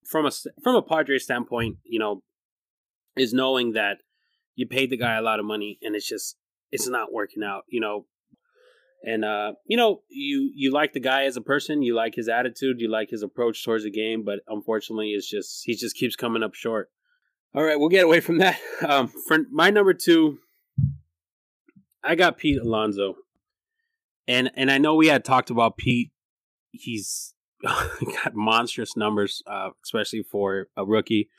from 0.06 0.26
a 0.26 0.32
from 0.62 0.76
a 0.76 0.82
Padres 0.82 1.24
standpoint. 1.24 1.78
You 1.86 2.00
know, 2.00 2.22
is 3.16 3.34
knowing 3.34 3.72
that 3.74 4.00
you 4.56 4.68
paid 4.68 4.90
the 4.90 4.98
guy 4.98 5.16
a 5.16 5.22
lot 5.22 5.40
of 5.40 5.46
money 5.46 5.80
and 5.82 5.96
it's 5.96 6.08
just 6.08 6.36
it's 6.72 6.90
not 6.90 7.14
working 7.14 7.42
out. 7.42 7.64
You 7.70 7.80
know, 7.80 8.06
and 9.04 9.24
uh, 9.24 9.54
you 9.66 9.78
know, 9.78 10.02
you 10.10 10.52
you 10.54 10.72
like 10.72 10.94
the 10.94 11.00
guy 11.00 11.24
as 11.24 11.38
a 11.38 11.42
person, 11.42 11.82
you 11.82 11.96
like 11.96 12.16
his 12.16 12.28
attitude, 12.28 12.80
you 12.80 12.90
like 12.90 13.10
his 13.10 13.24
approach 13.24 13.64
towards 13.64 13.84
the 13.84 13.92
game, 13.92 14.24
but 14.24 14.40
unfortunately, 14.48 15.12
it's 15.12 15.30
just 15.30 15.62
he 15.66 15.76
just 15.76 15.96
keeps 15.96 16.16
coming 16.16 16.44
up 16.44 16.54
short. 16.54 16.90
All 17.56 17.64
right, 17.64 17.80
we'll 17.80 17.90
get 17.90 18.06
away 18.06 18.20
from 18.20 18.40
that. 18.40 18.60
Um, 18.88 19.12
for 19.28 19.40
my 19.52 19.70
number 19.72 19.94
two, 19.94 20.40
I 22.02 22.16
got 22.16 22.38
Pete 22.38 22.62
Alonso 22.62 23.16
and 24.30 24.52
and 24.56 24.72
I 24.72 24.78
know 24.78 24.96
we 24.96 25.08
had 25.08 25.26
talked 25.26 25.50
about 25.50 25.76
Pete. 25.76 26.12
He's 26.72 27.34
got 27.64 28.36
monstrous 28.36 28.96
numbers, 28.96 29.42
uh, 29.48 29.72
especially 29.84 30.22
for 30.22 30.68
a 30.78 30.86
rookie. 30.86 31.30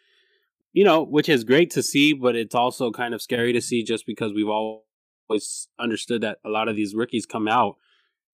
You 0.73 0.85
know, 0.85 1.03
which 1.03 1.29
is 1.29 1.45
great 1.45 1.71
to 1.71 1.83
see, 1.83 2.13
but 2.13 2.37
it's 2.37 2.55
also 2.55 2.91
kind 2.91 3.15
of 3.15 3.23
scary 3.23 3.53
to 3.53 3.61
see 3.61 3.83
just 3.83 4.07
because 4.07 4.33
we've 4.33 4.49
all 4.49 4.87
always 5.31 5.69
understood 5.79 6.23
that 6.23 6.39
a 6.45 6.49
lot 6.49 6.69
of 6.69 6.77
these 6.77 6.95
rookies 6.95 7.27
come 7.27 7.49
out 7.49 7.77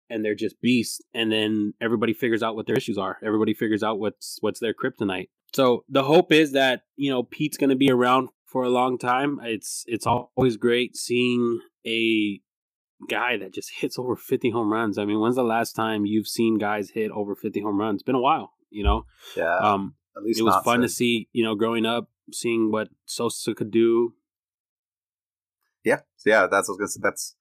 and 0.08 0.24
they're 0.24 0.34
just 0.34 0.60
beasts 0.60 1.00
and 1.14 1.30
then 1.30 1.74
everybody 1.80 2.12
figures 2.12 2.42
out 2.42 2.56
what 2.56 2.66
their 2.66 2.76
issues 2.76 2.98
are. 2.98 3.18
Everybody 3.24 3.54
figures 3.54 3.82
out 3.82 3.98
what's 3.98 4.38
what's 4.40 4.60
their 4.60 4.74
kryptonite. 4.74 5.28
So 5.54 5.84
the 5.88 6.04
hope 6.04 6.32
is 6.32 6.52
that 6.52 6.82
you 6.96 7.10
know 7.10 7.22
pete's 7.22 7.56
going 7.56 7.70
to 7.70 7.76
be 7.76 7.90
around 7.90 8.30
for 8.46 8.62
a 8.62 8.70
long 8.70 8.98
time. 8.98 9.40
It's 9.42 9.84
it's 9.86 10.06
always 10.06 10.56
great 10.56 10.96
seeing 10.96 11.60
a 11.86 12.40
guy 13.10 13.36
that 13.36 13.52
just 13.52 13.70
hits 13.76 13.98
over 13.98 14.16
50 14.16 14.50
home 14.50 14.72
runs. 14.72 14.96
I 14.96 15.04
mean 15.04 15.20
when's 15.20 15.36
the 15.36 15.42
last 15.42 15.74
time 15.74 16.06
you've 16.06 16.28
seen 16.28 16.58
guys 16.58 16.90
hit 16.90 17.10
over 17.10 17.34
50 17.34 17.60
home 17.60 17.78
runs? 17.78 17.96
It's 17.96 18.02
been 18.02 18.14
a 18.14 18.20
while 18.20 18.52
you 18.70 18.84
know? 18.84 19.04
Yeah 19.36 19.58
um 19.58 19.94
at 20.16 20.22
least 20.22 20.40
it 20.40 20.44
was 20.44 20.64
fun 20.64 20.80
to 20.80 20.88
see 20.88 21.28
you 21.32 21.44
know 21.44 21.54
growing 21.54 21.84
up 21.84 22.08
seeing 22.32 22.72
what 22.72 22.88
sosa 23.04 23.54
could 23.54 23.70
do 23.70 24.14
yeah, 25.86 26.00
so 26.16 26.30
yeah, 26.30 26.46
that's 26.50 26.68
what 26.68 26.74
I 26.74 26.74
was 26.74 26.78
gonna 26.78 26.88
say. 26.88 27.00
That's 27.02 27.36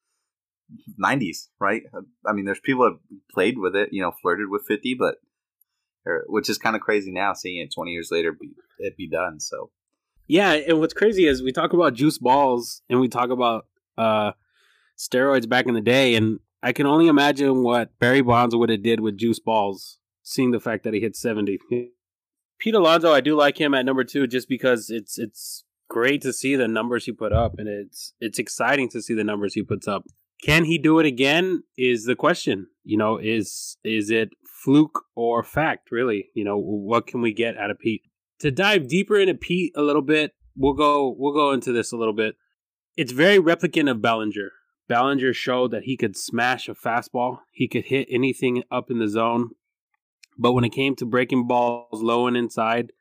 '90s, 1.04 1.50
right? 1.60 1.82
I 2.26 2.32
mean, 2.32 2.46
there's 2.46 2.60
people 2.60 2.86
that 2.86 3.00
played 3.34 3.58
with 3.58 3.76
it, 3.76 3.90
you 3.92 4.02
know, 4.02 4.14
flirted 4.22 4.50
with 4.50 4.66
50, 4.68 4.96
but 4.98 5.16
which 6.28 6.50
is 6.50 6.60
kind 6.60 6.76
of 6.76 6.82
crazy 6.84 7.12
now, 7.12 7.34
seeing 7.34 7.60
it 7.62 7.74
20 7.74 7.90
years 7.90 8.10
later, 8.12 8.32
be, 8.32 8.52
it 8.78 8.96
be 8.96 9.10
done. 9.10 9.40
So 9.40 9.72
yeah, 10.28 10.54
and 10.54 10.80
what's 10.80 10.94
crazy 10.94 11.28
is 11.28 11.42
we 11.42 11.52
talk 11.52 11.74
about 11.74 11.96
juice 11.96 12.20
balls 12.20 12.84
and 12.88 13.00
we 13.00 13.08
talk 13.08 13.32
about 13.32 13.66
uh, 13.98 14.34
steroids 14.98 15.50
back 15.50 15.66
in 15.66 15.74
the 15.74 15.82
day, 15.82 16.16
and 16.16 16.40
I 16.62 16.72
can 16.72 16.86
only 16.86 17.08
imagine 17.08 17.64
what 17.64 17.98
Barry 18.00 18.22
Bonds 18.22 18.56
would 18.56 18.70
have 18.70 18.84
did 18.84 19.00
with 19.00 19.18
juice 19.18 19.40
balls, 19.40 19.98
seeing 20.22 20.52
the 20.52 20.60
fact 20.60 20.84
that 20.84 20.94
he 20.94 21.00
hit 21.00 21.16
70. 21.16 21.60
Pete 22.60 22.76
Alonso, 22.76 23.12
I 23.12 23.22
do 23.22 23.36
like 23.36 23.60
him 23.60 23.74
at 23.74 23.86
number 23.86 24.04
two 24.04 24.28
just 24.28 24.48
because 24.48 24.90
it's 24.90 25.18
it's 25.20 25.65
great 25.90 26.22
to 26.22 26.34
see 26.34 26.56
the 26.56 26.68
numbers 26.68 27.06
he 27.06 27.12
put 27.12 27.34
up, 27.34 27.56
and 27.58 27.68
it's 27.68 28.14
it's 28.20 28.40
exciting 28.40 28.90
to 28.90 29.02
see 29.02 29.14
the 29.14 29.24
numbers 29.24 29.54
he 29.54 29.64
puts 29.64 29.88
up. 29.88 30.06
Can 30.44 30.66
he 30.66 30.78
do 30.78 31.00
it 31.00 31.06
again? 31.06 31.64
Is 31.78 32.06
the 32.06 32.16
question. 32.16 32.68
You 32.84 32.98
know, 32.98 33.18
is 33.18 33.78
is 33.84 34.10
it 34.10 34.30
fluke 34.64 35.04
or 35.16 35.44
fact? 35.44 35.92
Really, 35.92 36.30
you 36.34 36.44
know, 36.44 36.58
what 36.58 37.08
can 37.08 37.22
we 37.22 37.34
get 37.34 37.58
out 37.58 37.72
of 37.72 37.80
Pete? 37.80 38.02
To 38.40 38.52
dive 38.52 38.88
deeper 38.88 39.18
into 39.18 39.36
Pete 39.36 39.74
a 39.76 39.82
little 39.82 40.02
bit, 40.02 40.34
we'll 40.56 40.74
go 40.74 41.16
we'll 41.18 41.34
go 41.34 41.52
into 41.52 41.72
this 41.72 41.92
a 41.92 41.98
little 41.98 42.14
bit. 42.14 42.36
It's 42.98 43.12
very 43.12 43.40
replicant 43.40 43.90
of 43.90 44.02
Bellinger. 44.02 44.52
Bellinger 44.88 45.34
showed 45.34 45.72
that 45.72 45.84
he 45.84 45.98
could 45.98 46.16
smash 46.16 46.70
a 46.70 46.76
fastball. 46.76 47.40
He 47.52 47.68
could 47.68 47.86
hit 47.86 48.08
anything 48.10 48.64
up 48.72 48.92
in 48.92 49.00
the 49.00 49.08
zone. 49.08 49.52
But 50.38 50.54
when 50.54 50.64
it 50.64 50.74
came 50.74 50.96
to 50.98 51.06
breaking 51.06 51.48
balls 51.48 52.04
low 52.04 52.28
and 52.28 52.38
inside, 52.38 52.92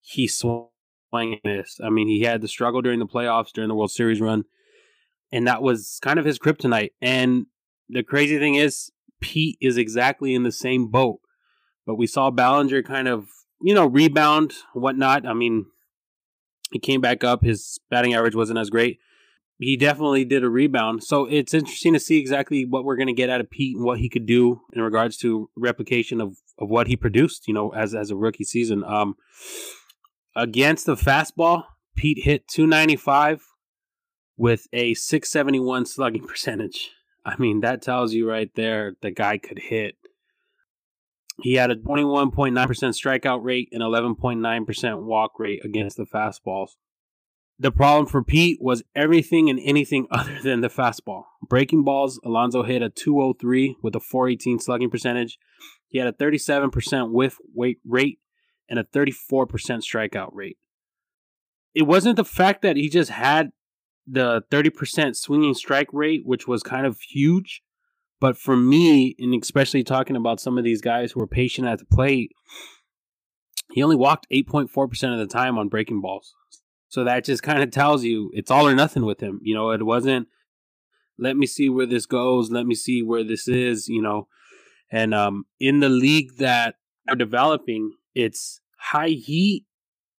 he 0.00 0.26
swung 0.26 0.68
playing 1.10 1.40
this. 1.44 1.78
I 1.82 1.90
mean, 1.90 2.08
he 2.08 2.22
had 2.22 2.40
the 2.40 2.48
struggle 2.48 2.82
during 2.82 2.98
the 2.98 3.06
playoffs, 3.06 3.52
during 3.52 3.68
the 3.68 3.74
World 3.74 3.90
Series 3.90 4.20
run, 4.20 4.44
and 5.32 5.46
that 5.46 5.62
was 5.62 5.98
kind 6.02 6.18
of 6.18 6.24
his 6.24 6.38
kryptonite. 6.38 6.90
And 7.00 7.46
the 7.88 8.02
crazy 8.02 8.38
thing 8.38 8.54
is, 8.54 8.90
Pete 9.20 9.58
is 9.60 9.76
exactly 9.76 10.34
in 10.34 10.42
the 10.42 10.52
same 10.52 10.88
boat. 10.88 11.20
But 11.86 11.96
we 11.96 12.06
saw 12.06 12.30
Bellinger 12.30 12.82
kind 12.82 13.08
of, 13.08 13.28
you 13.62 13.74
know, 13.74 13.86
rebound, 13.86 14.52
whatnot. 14.74 15.26
I 15.26 15.32
mean, 15.32 15.66
he 16.70 16.78
came 16.78 17.00
back 17.00 17.24
up. 17.24 17.42
His 17.42 17.78
batting 17.90 18.14
average 18.14 18.34
wasn't 18.34 18.58
as 18.58 18.70
great. 18.70 18.98
He 19.58 19.76
definitely 19.76 20.24
did 20.24 20.44
a 20.44 20.48
rebound. 20.48 21.02
So 21.02 21.24
it's 21.24 21.52
interesting 21.52 21.92
to 21.94 21.98
see 21.98 22.18
exactly 22.18 22.64
what 22.64 22.84
we're 22.84 22.96
going 22.96 23.08
to 23.08 23.12
get 23.12 23.30
out 23.30 23.40
of 23.40 23.50
Pete 23.50 23.76
and 23.76 23.84
what 23.84 23.98
he 23.98 24.08
could 24.08 24.26
do 24.26 24.60
in 24.72 24.82
regards 24.82 25.16
to 25.18 25.50
replication 25.56 26.20
of, 26.20 26.36
of 26.58 26.68
what 26.68 26.86
he 26.86 26.96
produced, 26.96 27.48
you 27.48 27.54
know, 27.54 27.70
as 27.70 27.94
as 27.94 28.10
a 28.10 28.16
rookie 28.16 28.44
season. 28.44 28.84
Um, 28.84 29.16
Against 30.38 30.86
the 30.86 30.94
fastball, 30.94 31.64
Pete 31.96 32.22
hit 32.22 32.46
295 32.46 33.44
with 34.36 34.68
a 34.72 34.94
671 34.94 35.84
slugging 35.84 36.24
percentage. 36.28 36.90
I 37.26 37.36
mean, 37.38 37.58
that 37.62 37.82
tells 37.82 38.14
you 38.14 38.30
right 38.30 38.48
there 38.54 38.94
the 39.02 39.10
guy 39.10 39.38
could 39.38 39.58
hit. 39.58 39.96
He 41.42 41.54
had 41.54 41.72
a 41.72 41.74
21.9% 41.74 42.52
strikeout 42.54 43.42
rate 43.42 43.68
and 43.72 43.82
11.9% 43.82 45.02
walk 45.02 45.32
rate 45.40 45.64
against 45.64 45.96
the 45.96 46.06
fastballs. 46.06 46.76
The 47.58 47.72
problem 47.72 48.06
for 48.06 48.22
Pete 48.22 48.58
was 48.60 48.84
everything 48.94 49.50
and 49.50 49.58
anything 49.64 50.06
other 50.12 50.38
than 50.40 50.60
the 50.60 50.70
fastball. 50.70 51.24
Breaking 51.48 51.82
balls, 51.82 52.20
Alonso 52.24 52.62
hit 52.62 52.80
a 52.80 52.90
203 52.90 53.78
with 53.82 53.96
a 53.96 54.00
418 54.00 54.60
slugging 54.60 54.88
percentage. 54.88 55.36
He 55.88 55.98
had 55.98 56.06
a 56.06 56.12
37% 56.12 57.10
whiff 57.10 57.38
weight 57.52 57.78
rate 57.84 58.20
and 58.68 58.78
a 58.78 58.84
34% 58.84 59.18
strikeout 59.48 60.30
rate. 60.32 60.58
It 61.74 61.82
wasn't 61.82 62.16
the 62.16 62.24
fact 62.24 62.62
that 62.62 62.76
he 62.76 62.88
just 62.88 63.10
had 63.10 63.50
the 64.06 64.42
30% 64.50 65.16
swinging 65.16 65.54
strike 65.54 65.88
rate, 65.92 66.22
which 66.24 66.48
was 66.48 66.62
kind 66.62 66.86
of 66.86 67.00
huge. 67.00 67.62
But 68.20 68.36
for 68.36 68.56
me, 68.56 69.14
and 69.18 69.40
especially 69.40 69.84
talking 69.84 70.16
about 70.16 70.40
some 70.40 70.58
of 70.58 70.64
these 70.64 70.80
guys 70.80 71.12
who 71.12 71.20
are 71.20 71.26
patient 71.26 71.68
at 71.68 71.78
the 71.78 71.84
plate, 71.84 72.32
he 73.72 73.82
only 73.82 73.96
walked 73.96 74.26
8.4% 74.32 75.12
of 75.12 75.18
the 75.18 75.26
time 75.26 75.58
on 75.58 75.68
breaking 75.68 76.00
balls. 76.00 76.34
So 76.88 77.04
that 77.04 77.24
just 77.24 77.42
kind 77.42 77.62
of 77.62 77.70
tells 77.70 78.02
you 78.02 78.30
it's 78.32 78.50
all 78.50 78.66
or 78.66 78.74
nothing 78.74 79.04
with 79.04 79.20
him. 79.20 79.40
You 79.42 79.54
know, 79.54 79.70
it 79.70 79.84
wasn't, 79.84 80.28
let 81.18 81.36
me 81.36 81.46
see 81.46 81.68
where 81.68 81.86
this 81.86 82.06
goes, 82.06 82.50
let 82.50 82.66
me 82.66 82.74
see 82.74 83.02
where 83.02 83.22
this 83.22 83.46
is, 83.46 83.88
you 83.88 84.00
know. 84.00 84.26
And 84.90 85.14
um, 85.14 85.44
in 85.60 85.80
the 85.80 85.90
league 85.90 86.38
that 86.38 86.76
are 87.08 87.16
developing, 87.16 87.92
it's 88.18 88.60
high 88.78 89.10
heat 89.10 89.64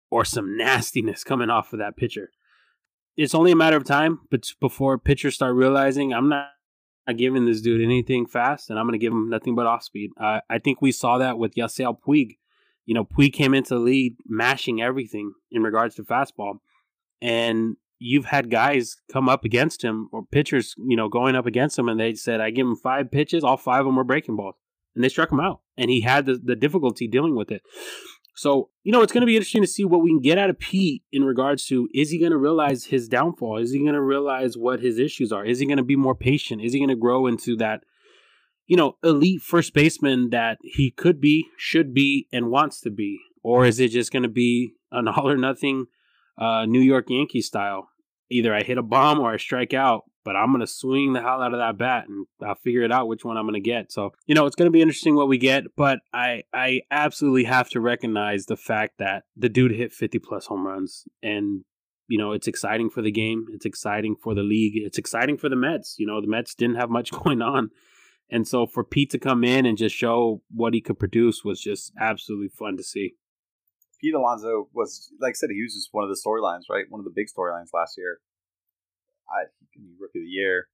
or 0.08 0.24
some 0.24 0.56
nastiness 0.56 1.24
coming 1.24 1.50
off 1.50 1.72
of 1.72 1.80
that 1.80 1.96
pitcher. 1.96 2.30
it's 3.16 3.34
only 3.34 3.50
a 3.50 3.56
matter 3.56 3.76
of 3.76 3.84
time, 3.84 4.20
but 4.30 4.46
before 4.60 4.96
pitchers 4.96 5.34
start 5.34 5.56
realizing 5.56 6.14
I'm 6.14 6.28
not, 6.28 6.50
giving 7.16 7.46
this 7.46 7.62
dude 7.62 7.80
anything 7.80 8.26
fast, 8.26 8.68
and 8.68 8.78
I'm 8.78 8.84
going 8.84 8.92
to 8.92 9.04
give 9.04 9.14
him 9.14 9.30
nothing 9.30 9.54
but 9.54 9.66
off 9.66 9.82
speed. 9.82 10.10
Uh, 10.20 10.40
I 10.50 10.58
think 10.58 10.82
we 10.82 10.92
saw 10.92 11.16
that 11.16 11.38
with 11.38 11.54
Yasiel 11.54 11.96
Puig. 12.06 12.36
You 12.84 12.92
know, 12.94 13.06
Puig 13.06 13.32
came 13.32 13.54
into 13.54 13.74
the 13.74 13.80
lead 13.80 14.16
mashing 14.26 14.82
everything 14.82 15.32
in 15.50 15.62
regards 15.62 15.94
to 15.94 16.02
fastball, 16.02 16.58
and 17.22 17.76
you've 17.98 18.26
had 18.26 18.50
guys 18.50 18.96
come 19.10 19.26
up 19.26 19.42
against 19.42 19.82
him 19.82 20.10
or 20.12 20.22
pitchers, 20.26 20.74
you 20.76 20.96
know, 20.96 21.08
going 21.08 21.34
up 21.34 21.46
against 21.46 21.78
him, 21.78 21.88
and 21.88 21.98
they 21.98 22.14
said, 22.14 22.42
"I 22.42 22.50
give 22.50 22.66
him 22.66 22.76
five 22.76 23.10
pitches, 23.10 23.42
all 23.42 23.56
five 23.56 23.80
of 23.80 23.86
them 23.86 23.96
were 23.96 24.04
breaking 24.04 24.36
balls," 24.36 24.56
and 24.98 25.04
they 25.04 25.08
struck 25.08 25.30
him 25.30 25.38
out, 25.38 25.60
and 25.76 25.90
he 25.90 26.00
had 26.00 26.26
the, 26.26 26.34
the 26.34 26.56
difficulty 26.56 27.06
dealing 27.06 27.36
with 27.36 27.52
it. 27.52 27.62
So, 28.34 28.70
you 28.82 28.90
know, 28.90 29.02
it's 29.02 29.12
going 29.12 29.22
to 29.22 29.26
be 29.26 29.36
interesting 29.36 29.62
to 29.62 29.68
see 29.68 29.84
what 29.84 30.02
we 30.02 30.10
can 30.10 30.20
get 30.20 30.38
out 30.38 30.50
of 30.50 30.58
Pete 30.58 31.04
in 31.12 31.22
regards 31.22 31.66
to 31.66 31.88
is 31.94 32.10
he 32.10 32.18
going 32.18 32.32
to 32.32 32.36
realize 32.36 32.86
his 32.86 33.08
downfall? 33.08 33.58
Is 33.58 33.70
he 33.70 33.78
going 33.78 33.94
to 33.94 34.02
realize 34.02 34.56
what 34.56 34.80
his 34.80 34.98
issues 34.98 35.30
are? 35.30 35.44
Is 35.44 35.60
he 35.60 35.66
going 35.66 35.76
to 35.76 35.84
be 35.84 35.94
more 35.94 36.16
patient? 36.16 36.62
Is 36.62 36.72
he 36.72 36.80
going 36.80 36.88
to 36.88 36.96
grow 36.96 37.28
into 37.28 37.56
that, 37.58 37.84
you 38.66 38.76
know, 38.76 38.96
elite 39.04 39.42
first 39.42 39.72
baseman 39.72 40.30
that 40.30 40.58
he 40.62 40.90
could 40.90 41.20
be, 41.20 41.46
should 41.56 41.94
be, 41.94 42.26
and 42.32 42.50
wants 42.50 42.80
to 42.80 42.90
be? 42.90 43.18
Or 43.44 43.66
is 43.66 43.78
it 43.78 43.92
just 43.92 44.12
going 44.12 44.24
to 44.24 44.28
be 44.28 44.72
an 44.90 45.06
all 45.06 45.28
or 45.28 45.36
nothing 45.36 45.86
uh, 46.36 46.66
New 46.66 46.80
York 46.80 47.06
Yankee 47.08 47.42
style? 47.42 47.88
Either 48.30 48.52
I 48.52 48.64
hit 48.64 48.78
a 48.78 48.82
bomb 48.82 49.20
or 49.20 49.32
I 49.32 49.36
strike 49.36 49.74
out, 49.74 50.04
but 50.28 50.36
I'm 50.36 50.48
going 50.48 50.60
to 50.60 50.66
swing 50.66 51.14
the 51.14 51.22
hell 51.22 51.40
out 51.40 51.54
of 51.54 51.58
that 51.58 51.78
bat 51.78 52.06
and 52.06 52.26
I'll 52.46 52.54
figure 52.54 52.82
it 52.82 52.92
out 52.92 53.08
which 53.08 53.24
one 53.24 53.38
I'm 53.38 53.46
going 53.46 53.54
to 53.54 53.60
get. 53.60 53.90
So, 53.90 54.12
you 54.26 54.34
know, 54.34 54.44
it's 54.44 54.56
going 54.56 54.66
to 54.66 54.70
be 54.70 54.82
interesting 54.82 55.14
what 55.14 55.26
we 55.26 55.38
get, 55.38 55.74
but 55.74 56.00
I 56.12 56.42
I 56.52 56.82
absolutely 56.90 57.44
have 57.44 57.70
to 57.70 57.80
recognize 57.80 58.44
the 58.44 58.58
fact 58.58 58.98
that 58.98 59.22
the 59.34 59.48
dude 59.48 59.72
hit 59.72 59.90
50 59.90 60.18
plus 60.18 60.44
home 60.44 60.66
runs 60.66 61.04
and 61.22 61.64
you 62.08 62.18
know, 62.18 62.32
it's 62.32 62.46
exciting 62.46 62.90
for 62.90 63.00
the 63.00 63.10
game, 63.10 63.46
it's 63.54 63.64
exciting 63.64 64.16
for 64.22 64.34
the 64.34 64.42
league, 64.42 64.74
it's 64.74 64.98
exciting 64.98 65.38
for 65.38 65.48
the 65.48 65.56
Mets. 65.56 65.96
You 65.98 66.06
know, 66.06 66.20
the 66.20 66.28
Mets 66.28 66.54
didn't 66.54 66.76
have 66.76 66.90
much 66.90 67.10
going 67.22 67.40
on. 67.40 67.70
And 68.28 68.46
so 68.46 68.66
for 68.66 68.84
Pete 68.84 69.08
to 69.12 69.18
come 69.18 69.44
in 69.44 69.64
and 69.64 69.78
just 69.78 69.96
show 69.96 70.42
what 70.54 70.74
he 70.74 70.82
could 70.82 70.98
produce 70.98 71.42
was 71.42 71.58
just 71.58 71.90
absolutely 71.98 72.48
fun 72.48 72.76
to 72.76 72.82
see. 72.82 73.14
Pete 73.98 74.12
Alonso 74.12 74.68
was, 74.74 75.10
like 75.22 75.30
I 75.30 75.32
said, 75.32 75.48
he 75.50 75.62
was 75.62 75.72
just 75.72 75.88
one 75.92 76.04
of 76.04 76.10
the 76.10 76.20
storylines, 76.22 76.64
right? 76.68 76.84
One 76.90 77.00
of 77.00 77.06
the 77.06 77.14
big 77.16 77.28
storylines 77.28 77.72
last 77.72 77.96
year. 77.96 78.20
I 79.30 79.48
rookie 80.00 80.20
of 80.20 80.24
the 80.24 80.28
year, 80.28 80.68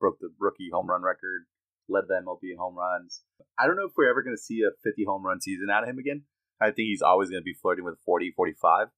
broke 0.00 0.18
the 0.20 0.30
rookie 0.38 0.70
home 0.72 0.88
run 0.88 1.02
record, 1.02 1.46
led 1.88 2.04
the 2.08 2.14
MLB 2.14 2.52
in 2.52 2.58
home 2.58 2.76
runs. 2.76 3.22
I 3.58 3.66
don't 3.66 3.76
know 3.76 3.86
if 3.86 3.92
we're 3.96 4.10
ever 4.10 4.22
going 4.22 4.36
to 4.36 4.42
see 4.42 4.60
a 4.62 4.74
50 4.82 5.04
home 5.04 5.24
run 5.24 5.40
season 5.40 5.68
out 5.70 5.82
of 5.82 5.88
him 5.88 5.98
again. 5.98 6.22
I 6.60 6.66
think 6.66 6.88
he's 6.88 7.02
always 7.02 7.30
going 7.30 7.40
to 7.40 7.44
be 7.44 7.54
flirting 7.54 7.84
with 7.84 7.98
40, 8.04 8.32
45. 8.34 8.88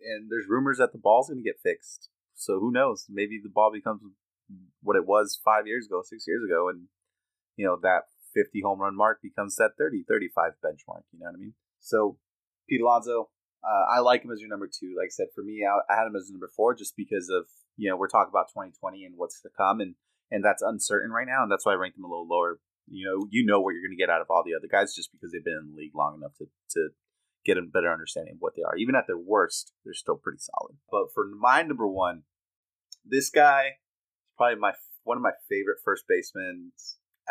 And 0.00 0.30
there's 0.30 0.46
rumors 0.48 0.78
that 0.78 0.92
the 0.92 0.98
ball's 0.98 1.28
going 1.28 1.42
to 1.42 1.48
get 1.48 1.60
fixed. 1.62 2.10
So 2.34 2.60
who 2.60 2.70
knows? 2.70 3.06
Maybe 3.08 3.40
the 3.42 3.48
ball 3.48 3.72
becomes 3.72 4.02
what 4.82 4.96
it 4.96 5.06
was 5.06 5.40
five 5.42 5.66
years 5.66 5.86
ago, 5.86 6.02
six 6.04 6.24
years 6.26 6.42
ago, 6.44 6.68
and 6.68 6.88
you 7.56 7.66
know 7.66 7.78
that 7.82 8.02
50 8.34 8.60
home 8.62 8.80
run 8.80 8.96
mark 8.96 9.20
becomes 9.22 9.56
that 9.56 9.72
30, 9.78 10.04
35 10.06 10.52
benchmark. 10.64 11.02
You 11.12 11.20
know 11.20 11.26
what 11.26 11.36
I 11.36 11.40
mean? 11.40 11.54
So 11.80 12.18
Pete 12.68 12.82
Alonso, 12.82 13.30
uh, 13.64 13.96
I 13.96 14.00
like 14.00 14.22
him 14.22 14.30
as 14.30 14.40
your 14.40 14.48
number 14.48 14.68
two. 14.68 14.94
Like 14.96 15.06
I 15.06 15.10
said, 15.10 15.28
for 15.34 15.42
me, 15.42 15.64
I, 15.64 15.92
I 15.92 15.96
had 15.96 16.06
him 16.06 16.16
as 16.16 16.30
number 16.30 16.50
four 16.54 16.74
just 16.74 16.96
because 16.96 17.28
of 17.28 17.46
you 17.76 17.90
know, 17.90 17.96
we're 17.96 18.08
talking 18.08 18.32
about 18.32 18.48
2020 18.48 19.04
and 19.04 19.14
what's 19.16 19.40
to 19.42 19.48
come, 19.56 19.80
and 19.80 19.94
and 20.30 20.44
that's 20.44 20.62
uncertain 20.62 21.10
right 21.10 21.26
now, 21.26 21.42
and 21.42 21.52
that's 21.52 21.64
why 21.64 21.72
I 21.72 21.76
ranked 21.76 21.96
them 21.96 22.04
a 22.04 22.08
little 22.08 22.26
lower. 22.28 22.58
You 22.88 23.06
know, 23.06 23.26
you 23.30 23.44
know 23.44 23.60
what 23.60 23.72
you're 23.72 23.82
going 23.82 23.96
to 23.96 24.02
get 24.02 24.10
out 24.10 24.20
of 24.20 24.28
all 24.30 24.42
the 24.44 24.54
other 24.54 24.68
guys 24.70 24.94
just 24.94 25.12
because 25.12 25.32
they've 25.32 25.44
been 25.44 25.58
in 25.60 25.70
the 25.74 25.76
league 25.76 25.94
long 25.94 26.16
enough 26.16 26.34
to 26.38 26.46
to 26.70 26.88
get 27.44 27.58
a 27.58 27.62
better 27.62 27.92
understanding 27.92 28.34
of 28.34 28.40
what 28.40 28.54
they 28.56 28.62
are. 28.62 28.76
Even 28.76 28.96
at 28.96 29.06
their 29.06 29.18
worst, 29.18 29.72
they're 29.84 29.94
still 29.94 30.16
pretty 30.16 30.38
solid. 30.38 30.76
But 30.90 31.12
for 31.14 31.26
my 31.26 31.62
number 31.62 31.86
one, 31.86 32.22
this 33.04 33.30
guy 33.30 33.78
is 34.26 34.34
probably 34.36 34.58
my 34.58 34.72
one 35.04 35.16
of 35.16 35.22
my 35.22 35.32
favorite 35.48 35.78
first 35.84 36.04
basemen 36.08 36.72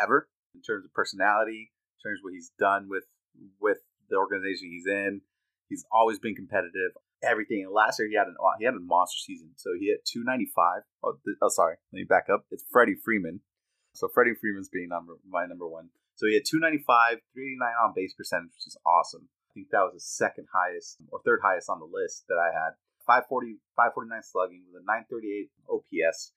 ever 0.00 0.28
in 0.54 0.62
terms 0.62 0.84
of 0.84 0.92
personality, 0.94 1.72
in 1.98 2.08
terms 2.08 2.20
of 2.20 2.24
what 2.24 2.34
he's 2.34 2.52
done 2.58 2.88
with 2.88 3.04
with 3.60 3.78
the 4.08 4.16
organization 4.16 4.70
he's 4.70 4.86
in. 4.86 5.22
He's 5.68 5.84
always 5.90 6.18
been 6.18 6.34
competitive 6.34 6.92
everything. 7.22 7.64
And 7.64 7.72
last 7.72 7.98
year 7.98 8.08
he 8.08 8.16
had 8.16 8.26
an 8.26 8.36
he 8.58 8.64
had 8.64 8.74
a 8.74 8.80
monster 8.80 9.18
season. 9.18 9.50
So 9.56 9.70
he 9.78 9.86
hit 9.86 10.04
295. 10.04 10.82
Oh, 11.04 11.18
th- 11.24 11.36
oh, 11.42 11.48
sorry, 11.48 11.76
let 11.92 11.98
me 11.98 12.04
back 12.04 12.26
up. 12.32 12.44
It's 12.50 12.64
Freddie 12.70 12.96
Freeman. 12.96 13.40
So 13.94 14.08
Freddie 14.12 14.34
Freeman's 14.38 14.68
being 14.68 14.88
number 14.88 15.14
my 15.28 15.46
number 15.46 15.66
one. 15.66 15.90
So 16.16 16.26
he 16.26 16.34
had 16.34 16.48
295, 16.48 17.20
389 17.34 17.84
on 17.84 17.92
base 17.94 18.14
percentage, 18.14 18.52
which 18.56 18.66
is 18.66 18.78
awesome. 18.86 19.28
I 19.50 19.52
think 19.52 19.68
that 19.70 19.84
was 19.84 19.94
the 19.94 20.00
second 20.00 20.48
highest 20.52 20.96
or 21.12 21.20
third 21.24 21.40
highest 21.42 21.68
on 21.68 21.80
the 21.80 21.88
list 21.88 22.24
that 22.28 22.40
I 22.40 22.52
had. 22.52 22.76
540, 23.06 23.60
549 23.76 24.22
slugging 24.24 24.64
with 24.66 24.82
a 24.82 24.84
938 24.84 25.52
OPS. 25.68 26.32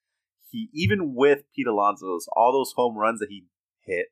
He 0.52 0.70
even 0.74 1.16
with 1.16 1.44
Pete 1.56 1.68
Alonso's 1.68 2.28
all 2.34 2.52
those 2.52 2.74
home 2.76 2.98
runs 2.98 3.20
that 3.20 3.30
he 3.30 3.46
hit, 3.86 4.08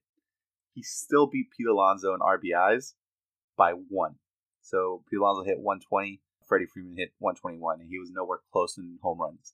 he 0.74 0.84
still 0.84 1.28
beat 1.28 1.48
Pete 1.56 1.68
Alonso 1.68 2.14
in 2.14 2.20
RBIs 2.20 2.94
by 3.58 3.72
one. 3.72 4.16
So 4.68 5.04
Pete 5.10 5.20
hit 5.46 5.60
120. 5.64 6.22
Freddie 6.46 6.66
Freeman 6.66 6.98
hit 6.98 7.12
121, 7.20 7.80
and 7.80 7.90
he 7.90 8.00
was 8.00 8.12
nowhere 8.12 8.40
close 8.52 8.78
in 8.78 9.00
home 9.02 9.20
runs. 9.20 9.54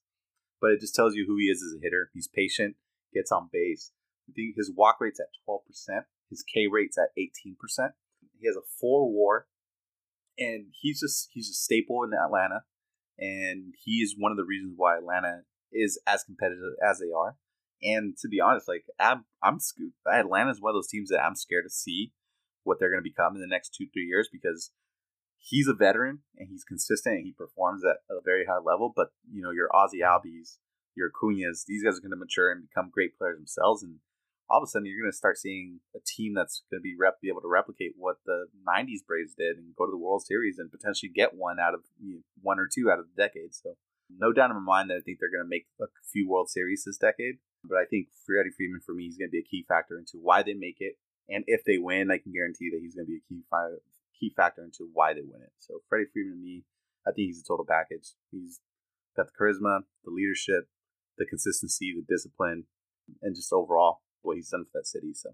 But 0.59 0.71
it 0.71 0.79
just 0.79 0.95
tells 0.95 1.13
you 1.13 1.25
who 1.27 1.37
he 1.37 1.45
is 1.45 1.61
as 1.61 1.77
a 1.77 1.83
hitter. 1.83 2.09
He's 2.13 2.27
patient, 2.27 2.75
gets 3.13 3.31
on 3.31 3.49
base. 3.51 3.91
I 4.27 4.33
think 4.33 4.55
his 4.55 4.71
walk 4.75 4.97
rate's 4.99 5.19
at 5.19 5.27
12%, 5.47 5.59
his 6.29 6.43
K 6.43 6.67
rate's 6.67 6.97
at 6.97 7.09
18%. 7.17 7.91
He 8.39 8.47
has 8.47 8.55
a 8.55 8.65
four 8.79 9.11
WAR, 9.11 9.45
and 10.37 10.67
he's 10.81 11.01
just 11.01 11.29
he's 11.31 11.49
a 11.49 11.53
staple 11.53 12.03
in 12.03 12.11
Atlanta, 12.13 12.63
and 13.19 13.73
he 13.83 13.97
is 13.97 14.15
one 14.17 14.31
of 14.31 14.37
the 14.37 14.45
reasons 14.45 14.73
why 14.77 14.97
Atlanta 14.97 15.41
is 15.71 15.99
as 16.07 16.23
competitive 16.23 16.73
as 16.83 16.99
they 16.99 17.11
are. 17.15 17.37
And 17.83 18.15
to 18.21 18.27
be 18.27 18.39
honest, 18.39 18.67
like 18.67 18.85
I'm, 18.99 19.25
I'm 19.43 19.59
Atlanta 20.11 20.51
is 20.51 20.61
one 20.61 20.71
of 20.71 20.75
those 20.75 20.87
teams 20.87 21.09
that 21.09 21.23
I'm 21.23 21.35
scared 21.35 21.65
to 21.65 21.69
see 21.69 22.13
what 22.63 22.79
they're 22.79 22.89
going 22.89 23.03
to 23.03 23.09
become 23.09 23.35
in 23.35 23.41
the 23.41 23.47
next 23.47 23.75
two 23.75 23.87
three 23.93 24.05
years 24.05 24.29
because 24.31 24.71
he's 25.43 25.67
a 25.67 25.73
veteran 25.73 26.19
and 26.37 26.47
he's 26.49 26.63
consistent 26.63 27.15
and 27.15 27.25
he 27.25 27.33
performs 27.33 27.83
at 27.83 27.97
a 28.09 28.21
very 28.23 28.45
high 28.45 28.63
level. 28.63 28.91
But 28.95 29.09
you 29.31 29.43
know, 29.43 29.51
your 29.51 29.69
Ozzie 29.75 29.99
Albies, 29.99 30.57
your 30.95 31.11
Acuñas, 31.11 31.65
these 31.67 31.83
guys 31.83 31.97
are 31.97 32.01
going 32.01 32.11
to 32.11 32.17
mature 32.17 32.51
and 32.51 32.67
become 32.67 32.89
great 32.91 33.17
players 33.17 33.37
themselves. 33.37 33.83
And 33.83 33.99
all 34.49 34.59
of 34.59 34.63
a 34.63 34.67
sudden, 34.67 34.85
you're 34.85 35.01
going 35.01 35.11
to 35.11 35.17
start 35.17 35.37
seeing 35.37 35.79
a 35.95 35.99
team 36.05 36.33
that's 36.33 36.63
going 36.71 36.79
to 36.79 36.83
be 36.83 36.95
rep- 36.97 37.21
be 37.21 37.29
able 37.29 37.41
to 37.41 37.51
replicate 37.51 37.93
what 37.97 38.17
the 38.25 38.47
'90s 38.67 39.05
Braves 39.05 39.33
did 39.37 39.57
and 39.57 39.75
go 39.75 39.85
to 39.85 39.91
the 39.91 39.97
World 39.97 40.23
Series 40.23 40.57
and 40.57 40.71
potentially 40.71 41.11
get 41.13 41.35
one 41.35 41.59
out 41.59 41.73
of 41.73 41.81
you 41.99 42.15
know, 42.15 42.21
one 42.41 42.59
or 42.59 42.67
two 42.71 42.89
out 42.91 42.99
of 42.99 43.05
the 43.07 43.21
decade. 43.21 43.53
So, 43.53 43.75
no 44.09 44.31
doubt 44.31 44.51
in 44.51 44.57
my 44.57 44.61
mind 44.61 44.89
that 44.89 44.97
I 44.97 45.01
think 45.01 45.19
they're 45.19 45.31
going 45.31 45.43
to 45.43 45.49
make 45.49 45.67
a 45.81 45.87
few 46.11 46.29
World 46.29 46.49
Series 46.49 46.83
this 46.85 46.97
decade. 46.97 47.39
But 47.63 47.77
I 47.77 47.85
think 47.85 48.07
Freddie 48.25 48.51
Freeman 48.55 48.81
for 48.85 48.93
me 48.93 49.05
is 49.05 49.17
going 49.17 49.29
to 49.29 49.31
be 49.31 49.39
a 49.39 49.49
key 49.49 49.65
factor 49.67 49.97
into 49.97 50.19
why 50.21 50.43
they 50.43 50.53
make 50.53 50.77
it. 50.79 50.99
And 51.29 51.45
if 51.47 51.63
they 51.63 51.77
win, 51.77 52.11
I 52.11 52.19
can 52.19 52.33
guarantee 52.33 52.69
that 52.71 52.83
he's 52.83 52.95
going 52.95 53.07
to 53.07 53.11
be 53.11 53.23
a 53.23 53.27
key 53.29 53.43
key 54.19 54.33
factor 54.35 54.63
into 54.63 54.89
why 54.93 55.13
they 55.13 55.21
win 55.21 55.41
it. 55.41 55.51
So 55.59 55.81
Freddie 55.89 56.05
Freeman 56.11 56.37
to 56.37 56.41
me, 56.41 56.63
I 57.07 57.11
think 57.11 57.27
he's 57.27 57.41
a 57.41 57.47
total 57.47 57.65
package. 57.67 58.13
He's 58.31 58.59
got 59.15 59.27
the 59.27 59.33
charisma, 59.39 59.81
the 60.03 60.11
leadership, 60.11 60.67
the 61.17 61.25
consistency, 61.25 61.93
the 61.95 62.05
discipline, 62.07 62.65
and 63.21 63.35
just 63.35 63.51
overall 63.51 64.01
what 64.21 64.35
he's 64.35 64.49
done 64.49 64.65
for 64.65 64.79
that 64.79 64.87
city. 64.87 65.13
So. 65.13 65.31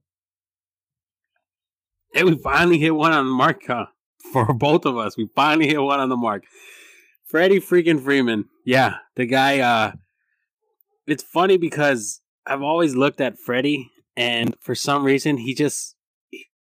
Hey, 2.13 2.23
we 2.23 2.37
finally 2.37 2.79
hit 2.79 2.95
one 2.95 3.11
on 3.11 3.25
the 3.25 3.31
mark 3.31 3.61
huh? 3.67 3.85
for 4.33 4.53
both 4.53 4.85
of 4.85 4.97
us. 4.97 5.17
We 5.17 5.29
finally 5.35 5.67
hit 5.67 5.81
one 5.81 5.99
on 5.99 6.09
the 6.09 6.17
mark. 6.17 6.43
Freddie 7.25 7.59
freaking 7.59 8.03
Freeman. 8.03 8.45
Yeah, 8.65 8.97
the 9.15 9.25
guy 9.25 9.59
uh 9.59 9.91
it's 11.05 11.23
funny 11.23 11.57
because 11.57 12.21
I've 12.45 12.61
always 12.61 12.95
looked 12.95 13.21
at 13.21 13.37
Freddie 13.37 13.91
and 14.17 14.55
for 14.59 14.73
some 14.73 15.03
reason 15.03 15.37
he 15.37 15.53
just 15.53 15.95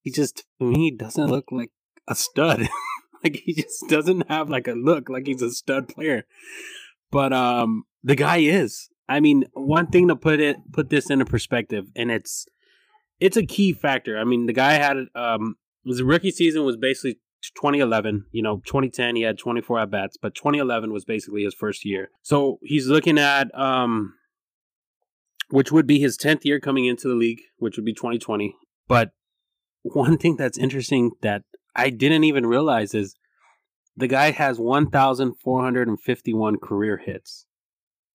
he 0.02 0.12
just 0.12 0.44
to 0.60 0.66
me 0.66 0.92
doesn't 0.92 1.28
look 1.28 1.46
like 1.52 1.72
a 2.08 2.16
stud. 2.16 2.68
like 3.24 3.42
he 3.46 3.54
just 3.54 3.88
doesn't 3.88 4.30
have 4.30 4.50
like 4.50 4.68
a 4.68 4.74
look 4.74 5.10
like 5.10 5.28
he's 5.28 5.42
a 5.42 5.52
stud 5.52 5.88
player. 5.88 6.26
But 7.12 7.34
um 7.34 7.84
the 8.04 8.16
guy 8.16 8.38
is. 8.38 8.90
I 9.10 9.20
mean, 9.20 9.46
one 9.54 9.88
thing 9.88 10.08
to 10.10 10.16
put 10.16 10.40
it 10.40 10.58
put 10.74 10.90
this 10.90 11.10
into 11.10 11.26
perspective, 11.26 11.86
and 11.96 12.12
it's 12.12 12.46
it's 13.20 13.38
a 13.38 13.46
key 13.46 13.74
factor. 13.74 14.18
I 14.18 14.24
mean, 14.24 14.46
the 14.46 14.54
guy 14.54 14.74
had 14.74 14.98
um 15.16 15.56
his 15.86 16.04
rookie 16.04 16.32
season 16.32 16.64
was 16.66 16.78
basically 16.78 17.20
2011. 17.56 18.26
You 18.32 18.44
know, 18.44 18.58
2010 18.66 19.16
he 19.16 19.22
had 19.22 19.38
24 19.38 19.80
at 19.80 19.92
bats, 19.92 20.18
but 20.22 20.36
2011 20.36 20.92
was 20.92 21.06
basically 21.06 21.44
his 21.44 21.54
first 21.54 21.86
year. 21.86 22.10
So 22.22 22.60
he's 22.62 22.88
looking 22.88 23.18
at 23.18 23.48
um, 23.58 24.14
which 25.50 25.72
would 25.72 25.88
be 25.88 26.00
his 26.00 26.18
10th 26.18 26.44
year 26.44 26.60
coming 26.60 26.86
into 26.86 27.08
the 27.08 27.16
league, 27.16 27.42
which 27.58 27.78
would 27.78 27.86
be 27.86 27.94
2020. 27.94 28.56
But 28.88 29.12
one 29.84 30.18
thing 30.18 30.36
that's 30.36 30.58
interesting 30.58 31.12
that 31.22 31.44
I 31.78 31.90
didn't 31.92 32.26
even 32.26 32.46
realize 32.46 32.94
is 32.94 33.16
the 33.96 34.08
guy 34.08 34.32
has 34.32 34.60
1,451 34.60 36.58
career 36.58 36.98
hits. 36.98 37.46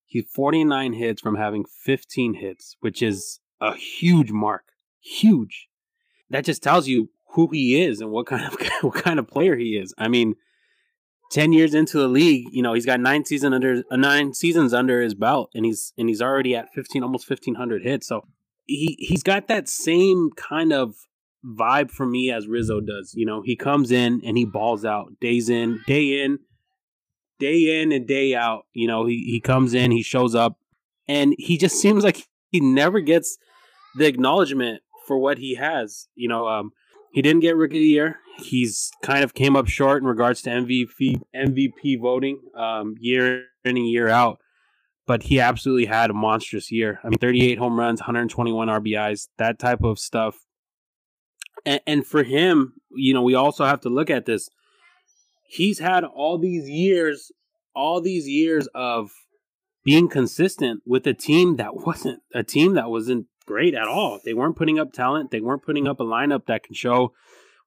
He's 0.05 0.25
49 0.31 0.93
hits 0.93 1.21
from 1.21 1.35
having 1.37 1.65
15 1.83 2.35
hits, 2.35 2.77
which 2.81 3.01
is 3.01 3.39
a 3.59 3.75
huge 3.75 4.31
mark. 4.31 4.65
Huge. 5.01 5.69
That 6.29 6.45
just 6.45 6.61
tells 6.61 6.87
you 6.87 7.09
who 7.33 7.49
he 7.51 7.81
is 7.81 7.99
and 7.99 8.11
what 8.11 8.27
kind 8.27 8.45
of 8.45 8.55
what 8.81 8.95
kind 8.95 9.19
of 9.19 9.27
player 9.27 9.55
he 9.55 9.77
is. 9.77 9.93
I 9.97 10.07
mean, 10.07 10.35
ten 11.31 11.51
years 11.51 11.73
into 11.73 11.97
the 11.97 12.07
league, 12.07 12.47
you 12.51 12.61
know, 12.61 12.73
he's 12.73 12.85
got 12.85 12.99
nine 12.99 13.25
season 13.25 13.53
under 13.53 13.83
uh, 13.89 13.95
nine 13.95 14.33
seasons 14.33 14.73
under 14.73 15.01
his 15.01 15.15
belt, 15.15 15.49
and 15.53 15.65
he's 15.65 15.93
and 15.97 16.09
he's 16.09 16.21
already 16.21 16.55
at 16.55 16.73
fifteen, 16.73 17.03
almost 17.03 17.25
fifteen 17.27 17.55
hundred 17.55 17.83
hits. 17.83 18.07
So 18.07 18.27
he 18.65 18.95
he's 18.99 19.23
got 19.23 19.47
that 19.47 19.67
same 19.67 20.29
kind 20.35 20.71
of 20.71 20.95
vibe 21.45 21.91
for 21.91 22.05
me 22.05 22.31
as 22.31 22.47
Rizzo 22.47 22.79
does. 22.79 23.13
You 23.15 23.25
know, 23.25 23.41
he 23.41 23.55
comes 23.55 23.91
in 23.91 24.21
and 24.25 24.37
he 24.37 24.45
balls 24.45 24.85
out 24.85 25.19
days 25.19 25.49
in, 25.49 25.81
day 25.85 26.23
in, 26.23 26.39
day 27.39 27.81
in 27.81 27.91
and 27.91 28.07
day 28.07 28.35
out. 28.35 28.65
You 28.73 28.87
know, 28.87 29.05
he 29.05 29.23
he 29.25 29.39
comes 29.39 29.73
in, 29.73 29.91
he 29.91 30.01
shows 30.01 30.35
up, 30.35 30.57
and 31.07 31.35
he 31.37 31.57
just 31.57 31.79
seems 31.79 32.03
like 32.03 32.27
he 32.51 32.59
never 32.59 32.99
gets 32.99 33.37
the 33.95 34.05
acknowledgement 34.05 34.81
for 35.07 35.17
what 35.17 35.37
he 35.37 35.55
has. 35.55 36.07
You 36.15 36.29
know, 36.29 36.47
um, 36.47 36.71
he 37.13 37.21
didn't 37.21 37.41
get 37.41 37.55
Rookie 37.55 37.77
of 37.77 37.81
the 37.81 37.87
Year. 37.87 38.19
He's 38.37 38.91
kind 39.03 39.23
of 39.23 39.33
came 39.33 39.55
up 39.55 39.67
short 39.67 40.01
in 40.01 40.07
regards 40.07 40.41
to 40.43 40.49
MVP 40.49 41.21
MVP 41.35 42.01
voting 42.01 42.39
um, 42.55 42.95
year 42.99 43.43
in 43.63 43.77
and 43.77 43.87
year 43.87 44.09
out. 44.09 44.39
But 45.05 45.23
he 45.23 45.39
absolutely 45.41 45.85
had 45.85 46.09
a 46.09 46.13
monstrous 46.13 46.71
year. 46.71 47.01
I 47.03 47.09
mean, 47.09 47.19
38 47.19 47.57
home 47.57 47.77
runs, 47.77 47.99
121 47.99 48.69
RBIs, 48.69 49.27
that 49.37 49.59
type 49.59 49.83
of 49.83 49.99
stuff. 49.99 50.37
And, 51.65 51.81
and 51.85 52.07
for 52.07 52.23
him, 52.23 52.73
you 52.95 53.13
know, 53.13 53.21
we 53.21 53.35
also 53.35 53.65
have 53.65 53.81
to 53.81 53.89
look 53.89 54.09
at 54.09 54.25
this. 54.25 54.49
He's 55.47 55.79
had 55.79 56.03
all 56.03 56.37
these 56.37 56.67
years, 56.67 57.31
all 57.75 58.01
these 58.01 58.27
years 58.27 58.67
of 58.73 59.11
being 59.83 60.07
consistent 60.07 60.81
with 60.85 61.05
a 61.05 61.13
team 61.13 61.57
that 61.57 61.75
wasn't 61.75 62.21
a 62.33 62.43
team 62.43 62.73
that 62.73 62.89
wasn't 62.89 63.27
great 63.45 63.73
at 63.73 63.87
all. 63.87 64.19
They 64.23 64.33
weren't 64.33 64.55
putting 64.55 64.79
up 64.79 64.93
talent. 64.93 65.31
They 65.31 65.41
weren't 65.41 65.63
putting 65.63 65.87
up 65.87 65.99
a 65.99 66.05
lineup 66.05 66.45
that 66.47 66.63
can 66.63 66.73
show 66.73 67.13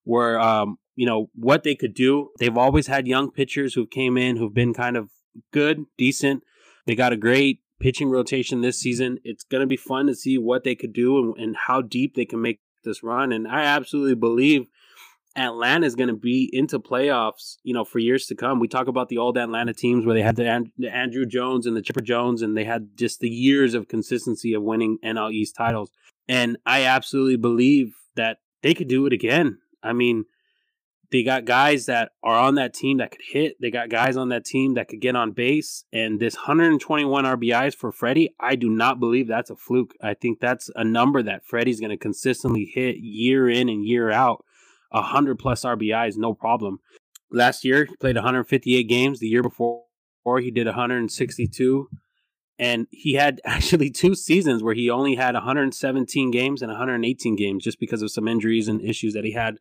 where 0.05 0.41
um, 0.41 0.79
you 0.95 1.07
know 1.07 1.31
what 1.35 1.63
they 1.63 1.75
could 1.75 1.95
do. 1.95 2.31
They've 2.39 2.57
always 2.57 2.87
had 2.87 3.07
young 3.07 3.31
pitchers 3.31 3.75
who 3.75 3.87
came 3.87 4.17
in 4.17 4.37
who've 4.37 4.55
been 4.55 4.75
kind 4.75 4.97
of 4.97 5.11
good, 5.53 5.85
decent. 5.99 6.43
They 6.87 6.95
got 6.95 7.13
a 7.13 7.17
great 7.17 7.61
pitching 7.79 8.09
rotation 8.09 8.63
this 8.63 8.81
season. 8.81 9.19
It's 9.23 9.45
going 9.45 9.61
to 9.61 9.67
be 9.67 9.77
fun 9.77 10.07
to 10.07 10.15
see 10.15 10.39
what 10.39 10.65
they 10.65 10.75
could 10.75 10.93
do 10.93 11.19
and, 11.19 11.37
and 11.37 11.57
how 11.67 11.83
deep 11.83 12.15
they 12.15 12.25
can 12.25 12.41
make 12.41 12.61
this 12.87 13.03
run. 13.03 13.33
And 13.33 13.47
I 13.47 13.65
absolutely 13.65 14.15
believe 14.15 14.67
Atlanta 15.37 15.87
is 15.87 15.95
going 15.95 16.09
to 16.09 16.15
be 16.15 16.49
into 16.51 16.81
playoffs, 16.81 17.57
you 17.63 17.75
know, 17.75 17.85
for 17.85 17.99
years 17.99 18.27
to 18.27 18.35
come. 18.35 18.59
We 18.59 18.69
talk 18.69 18.89
about 18.89 19.11
the 19.11 19.19
old 19.19 19.37
Atlanta 19.37 19.75
teams 19.75 20.07
where 20.07 20.15
they 20.15 20.23
had 20.23 20.37
the, 20.37 20.49
And- 20.49 20.73
the 20.79 20.89
Andruw 20.89 21.29
Jones 21.29 21.67
and 21.67 21.77
the 21.77 21.83
Chipper 21.83 22.01
Jones, 22.01 22.41
and 22.41 22.57
they 22.57 22.65
had 22.65 22.97
just 22.97 23.21
the 23.21 23.29
years 23.29 23.75
of 23.75 23.89
consistency 23.89 24.55
of 24.55 24.63
winning 24.63 24.99
NL 25.05 25.33
East 25.33 25.55
titles. 25.55 25.91
And 26.27 26.57
I 26.65 26.85
absolutely 26.85 27.37
believe 27.37 27.95
that 28.17 28.39
they 28.63 28.73
could 28.73 28.89
do 28.89 29.05
it 29.07 29.13
again. 29.13 29.59
I 29.83 29.93
mean, 29.93 30.25
they 31.11 31.23
got 31.23 31.45
guys 31.45 31.87
that 31.87 32.13
are 32.23 32.39
on 32.39 32.57
that 32.57 32.75
team 32.75 32.99
that 32.99 33.11
could 33.11 33.23
hit. 33.23 33.57
They 33.61 33.71
got 33.71 33.91
guys 33.91 34.17
on 34.17 34.29
that 34.31 34.45
team 34.45 34.75
that 34.75 34.89
could 34.89 35.01
get 35.01 35.17
on 35.17 35.33
base. 35.33 35.85
And 35.93 36.19
this 36.19 36.35
121 36.35 37.25
RBIs 37.25 37.75
for 37.75 37.93
Freddie, 37.93 38.35
I 38.41 38.57
do 38.57 38.69
not 38.69 38.99
believe 38.99 39.29
that's 39.29 39.51
a 39.51 39.57
fluke. 39.57 39.95
I 40.03 40.15
think 40.15 40.41
that's 40.41 40.71
a 40.75 40.85
number 40.85 41.23
that 41.23 41.45
Freddie's 41.45 41.81
going 41.81 41.91
to 41.91 41.97
consistently 41.97 42.65
hit 42.65 42.97
year 42.97 43.49
in 43.49 43.69
and 43.69 43.85
year 43.85 44.11
out. 44.11 44.45
100 44.91 45.39
plus 45.39 45.65
RBIs, 45.65 46.17
no 46.17 46.35
problem. 46.35 46.81
Last 47.31 47.65
year, 47.65 47.85
he 47.85 47.97
played 47.97 48.17
158 48.17 48.85
games. 48.85 49.21
The 49.21 49.29
year 49.29 49.43
before, 49.43 49.83
he 50.41 50.51
did 50.51 50.67
162. 50.67 51.89
And 52.59 52.87
he 52.91 53.15
had 53.15 53.41
actually 53.45 53.91
two 53.91 54.15
seasons 54.15 54.63
where 54.63 54.75
he 54.75 54.91
only 54.91 55.17
had 55.17 55.35
117 55.35 56.31
games 56.31 56.63
and 56.63 56.71
118 56.71 57.37
games 57.37 57.65
just 57.65 57.79
because 57.79 58.03
of 58.03 58.11
some 58.11 58.29
injuries 58.29 58.69
and 58.69 58.81
issues 58.81 59.15
that 59.15 59.25
he 59.25 59.33
had. 59.33 59.59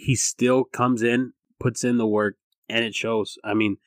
He 0.00 0.14
still 0.14 0.64
comes 0.64 1.02
in, 1.02 1.32
puts 1.58 1.84
in 1.84 1.98
the 1.98 2.06
work, 2.06 2.36
and 2.68 2.84
it 2.84 2.94
shows. 2.94 3.38
I 3.44 3.54
mean, 3.54 3.78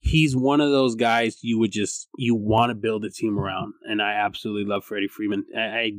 he's 0.00 0.36
one 0.36 0.60
of 0.60 0.70
those 0.70 0.94
guys 0.94 1.38
you 1.42 1.58
would 1.58 1.72
just 1.72 2.08
you 2.16 2.34
want 2.34 2.70
to 2.70 2.74
build 2.74 3.04
a 3.04 3.10
team 3.10 3.38
around, 3.38 3.74
and 3.82 4.00
I 4.00 4.12
absolutely 4.12 4.64
love 4.64 4.84
Freddie 4.84 5.08
Freeman. 5.08 5.44
I, 5.56 5.60
I 5.60 5.92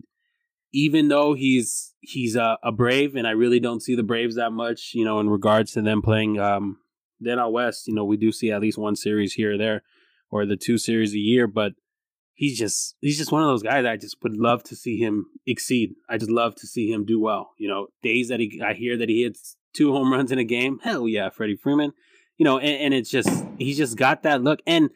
even 0.74 1.08
though 1.08 1.34
he's 1.34 1.94
he's 2.02 2.36
a, 2.36 2.58
a 2.64 2.72
Brave, 2.72 3.16
and 3.16 3.28
I 3.28 3.32
really 3.32 3.60
don't 3.60 3.82
see 3.82 3.96
the 3.96 4.04
Braves 4.04 4.36
that 4.36 4.52
much, 4.52 4.92
you 4.94 5.06
know, 5.06 5.20
in 5.20 5.30
regards 5.30 5.74
to 5.74 5.82
them 5.82 6.02
playing 6.02 6.40
um 6.40 6.78
then 7.20 7.40
out 7.40 7.54
west. 7.54 7.88
You 7.88 7.96
know, 7.96 8.06
we 8.06 8.18
do 8.18 8.32
see 8.32 8.52
at 8.52 8.62
least 8.62 8.78
one 8.78 8.96
series 8.96 9.34
here 9.34 9.54
or 9.54 9.58
there, 9.58 9.84
or 10.30 10.46
the 10.46 10.58
two 10.58 10.78
series 10.78 11.14
a 11.14 11.20
year, 11.20 11.48
but 11.48 11.74
he's 12.38 12.58
just 12.58 12.96
he's 13.02 13.18
just 13.18 13.32
one 13.32 13.42
of 13.42 13.50
those 13.50 13.64
guys 13.64 13.84
I 13.84 13.98
just 13.98 14.24
would 14.24 14.38
love 14.38 14.64
to 14.64 14.76
see 14.76 14.98
him 14.98 15.26
exceed. 15.46 15.96
I 16.08 16.18
just 16.18 16.32
love 16.32 16.56
to 16.56 16.68
see 16.68 16.90
him 16.90 17.04
do 17.04 17.20
well. 17.20 17.50
You 17.58 17.68
know, 17.68 17.88
days 18.02 18.30
that 18.30 18.40
he 18.40 18.62
I 18.66 18.74
hear 18.74 18.96
that 18.96 19.10
he 19.10 19.24
hits 19.24 19.58
two 19.74 19.92
home 19.92 20.14
runs 20.14 20.32
in 20.32 20.40
a 20.40 20.46
game, 20.46 20.80
hell 20.84 21.08
yeah, 21.08 21.30
Freddie 21.30 21.58
Freeman. 21.58 21.92
You 22.38 22.46
know, 22.46 22.60
and, 22.60 22.82
and 22.82 22.94
it's 22.94 23.10
just 23.10 23.46
he's 23.58 23.78
just 23.78 23.98
got 23.98 24.24
that 24.24 24.42
look. 24.42 24.62
And 24.66 24.92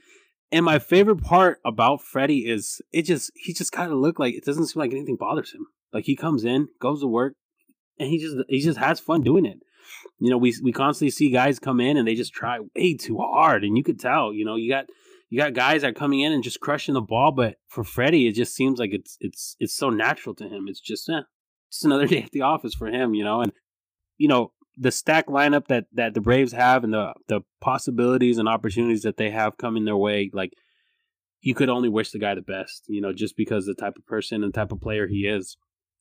and 0.51 0.63
my 0.63 0.79
favorite 0.79 1.23
part 1.23 1.59
about 1.65 2.01
Freddie 2.01 2.47
is 2.47 2.81
it 2.93 3.03
just 3.03 3.31
he 3.35 3.53
just 3.53 3.71
kind 3.71 3.91
of 3.91 3.97
look 3.97 4.19
like 4.19 4.35
it 4.35 4.45
doesn't 4.45 4.67
seem 4.67 4.79
like 4.79 4.91
anything 4.91 5.17
bothers 5.17 5.53
him. 5.53 5.67
Like 5.91 6.05
he 6.05 6.15
comes 6.15 6.45
in, 6.45 6.69
goes 6.79 7.01
to 7.01 7.07
work, 7.07 7.33
and 7.99 8.07
he 8.07 8.19
just 8.19 8.37
he 8.47 8.61
just 8.61 8.77
has 8.77 8.99
fun 8.99 9.21
doing 9.21 9.45
it. 9.45 9.59
You 10.19 10.29
know, 10.29 10.37
we 10.37 10.53
we 10.61 10.71
constantly 10.71 11.09
see 11.09 11.31
guys 11.31 11.57
come 11.57 11.81
in 11.81 11.97
and 11.97 12.07
they 12.07 12.15
just 12.15 12.33
try 12.33 12.59
way 12.75 12.93
too 12.93 13.17
hard, 13.17 13.63
and 13.63 13.75
you 13.75 13.83
could 13.83 13.99
tell. 13.99 14.31
You 14.31 14.45
know, 14.45 14.55
you 14.55 14.69
got 14.69 14.85
you 15.31 15.39
got 15.39 15.53
guys 15.53 15.81
that 15.81 15.91
are 15.91 15.93
coming 15.93 16.19
in 16.19 16.33
and 16.33 16.43
just 16.43 16.59
crushing 16.59 16.93
the 16.93 17.01
ball, 17.01 17.31
but 17.31 17.55
for 17.69 17.85
Freddie, 17.85 18.27
it 18.27 18.33
just 18.33 18.53
seems 18.53 18.77
like 18.77 18.93
it's 18.93 19.17
it's 19.21 19.55
it's 19.61 19.73
so 19.73 19.89
natural 19.89 20.35
to 20.35 20.43
him. 20.43 20.65
It's 20.67 20.81
just 20.81 21.09
eh, 21.09 21.21
just 21.71 21.85
another 21.85 22.05
day 22.07 22.21
at 22.23 22.31
the 22.31 22.41
office 22.41 22.75
for 22.75 22.87
him, 22.87 23.15
you 23.15 23.23
know. 23.23 23.41
And 23.41 23.53
you 24.17 24.27
know 24.27 24.51
the 24.77 24.91
stack 24.91 25.27
lineup 25.27 25.67
that 25.67 25.85
that 25.93 26.13
the 26.13 26.21
Braves 26.21 26.51
have 26.51 26.83
and 26.83 26.93
the 26.93 27.13
the 27.29 27.41
possibilities 27.61 28.39
and 28.39 28.49
opportunities 28.49 29.03
that 29.03 29.15
they 29.15 29.29
have 29.29 29.57
coming 29.57 29.85
their 29.85 29.95
way, 29.95 30.29
like 30.33 30.51
you 31.39 31.55
could 31.55 31.69
only 31.69 31.87
wish 31.87 32.11
the 32.11 32.19
guy 32.19 32.35
the 32.35 32.41
best, 32.41 32.83
you 32.89 32.99
know, 32.99 33.13
just 33.13 33.37
because 33.37 33.65
the 33.65 33.73
type 33.73 33.95
of 33.97 34.05
person 34.05 34.43
and 34.43 34.53
type 34.53 34.73
of 34.73 34.81
player 34.81 35.07
he 35.07 35.25
is. 35.27 35.55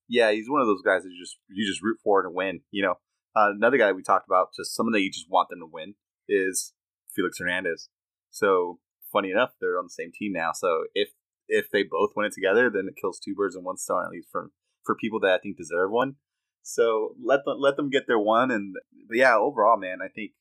Yeah, 0.08 0.32
he's 0.32 0.50
one 0.50 0.60
of 0.60 0.66
those 0.66 0.82
guys 0.82 1.04
that 1.04 1.10
you 1.10 1.22
just 1.22 1.36
you 1.48 1.70
just 1.70 1.84
root 1.84 1.98
for 2.02 2.22
to 2.22 2.30
win. 2.30 2.62
You 2.72 2.82
know, 2.82 2.94
uh, 3.36 3.52
another 3.54 3.78
guy 3.78 3.92
we 3.92 4.02
talked 4.02 4.26
about, 4.28 4.48
just 4.56 4.74
someone 4.74 4.92
that 4.92 5.02
you 5.02 5.10
just 5.12 5.30
want 5.30 5.50
them 5.50 5.60
to 5.60 5.68
win, 5.70 5.94
is 6.28 6.72
Felix 7.14 7.38
Hernandez. 7.38 7.88
So 8.32 8.80
funny 9.12 9.30
enough, 9.30 9.50
they're 9.60 9.78
on 9.78 9.86
the 9.86 9.90
same 9.90 10.12
team 10.12 10.32
now. 10.32 10.52
So 10.54 10.84
if 10.94 11.10
if 11.48 11.70
they 11.70 11.82
both 11.82 12.12
win 12.14 12.26
it 12.26 12.32
together, 12.32 12.70
then 12.70 12.86
it 12.88 13.00
kills 13.00 13.18
two 13.18 13.34
birds 13.34 13.56
in 13.56 13.64
one 13.64 13.76
stone, 13.76 14.04
at 14.04 14.10
least 14.10 14.28
for 14.30 14.50
for 14.84 14.94
people 14.94 15.20
that 15.20 15.32
I 15.32 15.38
think 15.38 15.56
deserve 15.56 15.90
one. 15.90 16.16
So 16.62 17.14
let 17.22 17.44
them 17.44 17.56
let 17.58 17.76
them 17.76 17.90
get 17.90 18.06
their 18.06 18.18
one, 18.18 18.50
and 18.50 18.74
but 19.08 19.16
yeah, 19.16 19.36
overall, 19.36 19.78
man, 19.78 19.98
I 20.02 20.08
think 20.08 20.32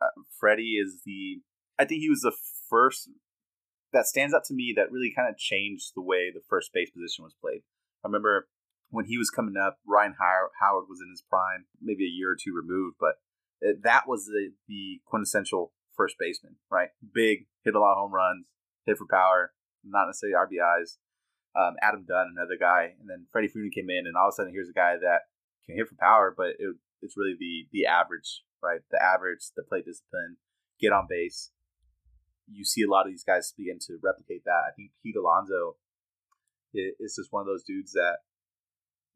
uh, 0.00 0.22
Freddie 0.38 0.78
is 0.82 1.02
the. 1.04 1.40
I 1.78 1.84
think 1.84 2.00
he 2.00 2.08
was 2.08 2.20
the 2.20 2.36
first 2.70 3.10
that 3.92 4.06
stands 4.06 4.34
out 4.34 4.44
to 4.44 4.54
me 4.54 4.72
that 4.76 4.90
really 4.92 5.12
kind 5.14 5.28
of 5.28 5.36
changed 5.36 5.92
the 5.94 6.02
way 6.02 6.30
the 6.30 6.42
first 6.48 6.70
base 6.72 6.90
position 6.90 7.24
was 7.24 7.34
played. 7.40 7.62
I 8.04 8.08
remember 8.08 8.48
when 8.90 9.06
he 9.06 9.18
was 9.18 9.30
coming 9.30 9.56
up, 9.56 9.78
Ryan 9.86 10.14
Howard 10.18 10.86
was 10.88 11.00
in 11.00 11.10
his 11.10 11.22
prime, 11.22 11.66
maybe 11.80 12.04
a 12.04 12.08
year 12.08 12.32
or 12.32 12.36
two 12.36 12.54
removed, 12.54 12.96
but 13.00 13.14
that 13.82 14.04
was 14.06 14.26
the, 14.26 14.52
the 14.68 15.00
quintessential 15.06 15.72
first 15.96 16.16
baseman, 16.18 16.56
right? 16.70 16.88
Big, 17.14 17.46
hit 17.64 17.74
a 17.74 17.80
lot 17.80 17.92
of 17.92 17.98
home 17.98 18.12
runs, 18.12 18.46
hit 18.86 18.98
for 18.98 19.06
power, 19.10 19.52
not 19.84 20.06
necessarily 20.06 20.36
RBIs. 20.36 20.98
Um, 21.56 21.76
Adam 21.80 22.04
Dunn, 22.06 22.34
another 22.36 22.58
guy, 22.58 22.94
and 22.98 23.08
then 23.08 23.26
Freddie 23.30 23.48
Freeman 23.48 23.70
came 23.70 23.88
in, 23.88 24.06
and 24.06 24.16
all 24.16 24.28
of 24.28 24.32
a 24.32 24.36
sudden 24.36 24.52
here's 24.52 24.68
a 24.68 24.74
guy 24.74 24.96
that 25.00 25.30
can 25.66 25.76
hit 25.76 25.88
for 25.88 25.94
power, 25.94 26.34
but 26.36 26.58
it, 26.58 26.74
it's 27.00 27.16
really 27.16 27.36
the 27.38 27.68
the 27.70 27.86
average, 27.86 28.42
right? 28.62 28.80
The 28.90 29.00
average, 29.00 29.54
the 29.54 29.62
plate 29.62 29.84
discipline, 29.86 30.36
get 30.80 30.92
on 30.92 31.06
base. 31.08 31.52
You 32.50 32.64
see 32.64 32.82
a 32.82 32.90
lot 32.90 33.06
of 33.06 33.12
these 33.12 33.24
guys 33.24 33.54
begin 33.56 33.78
to 33.86 33.98
replicate 34.02 34.42
that. 34.44 34.68
I 34.68 34.72
think 34.76 34.90
Pete 35.02 35.16
Alonso 35.16 35.76
is 36.74 37.14
just 37.16 37.32
one 37.32 37.40
of 37.40 37.46
those 37.46 37.62
dudes 37.62 37.92
that, 37.92 38.18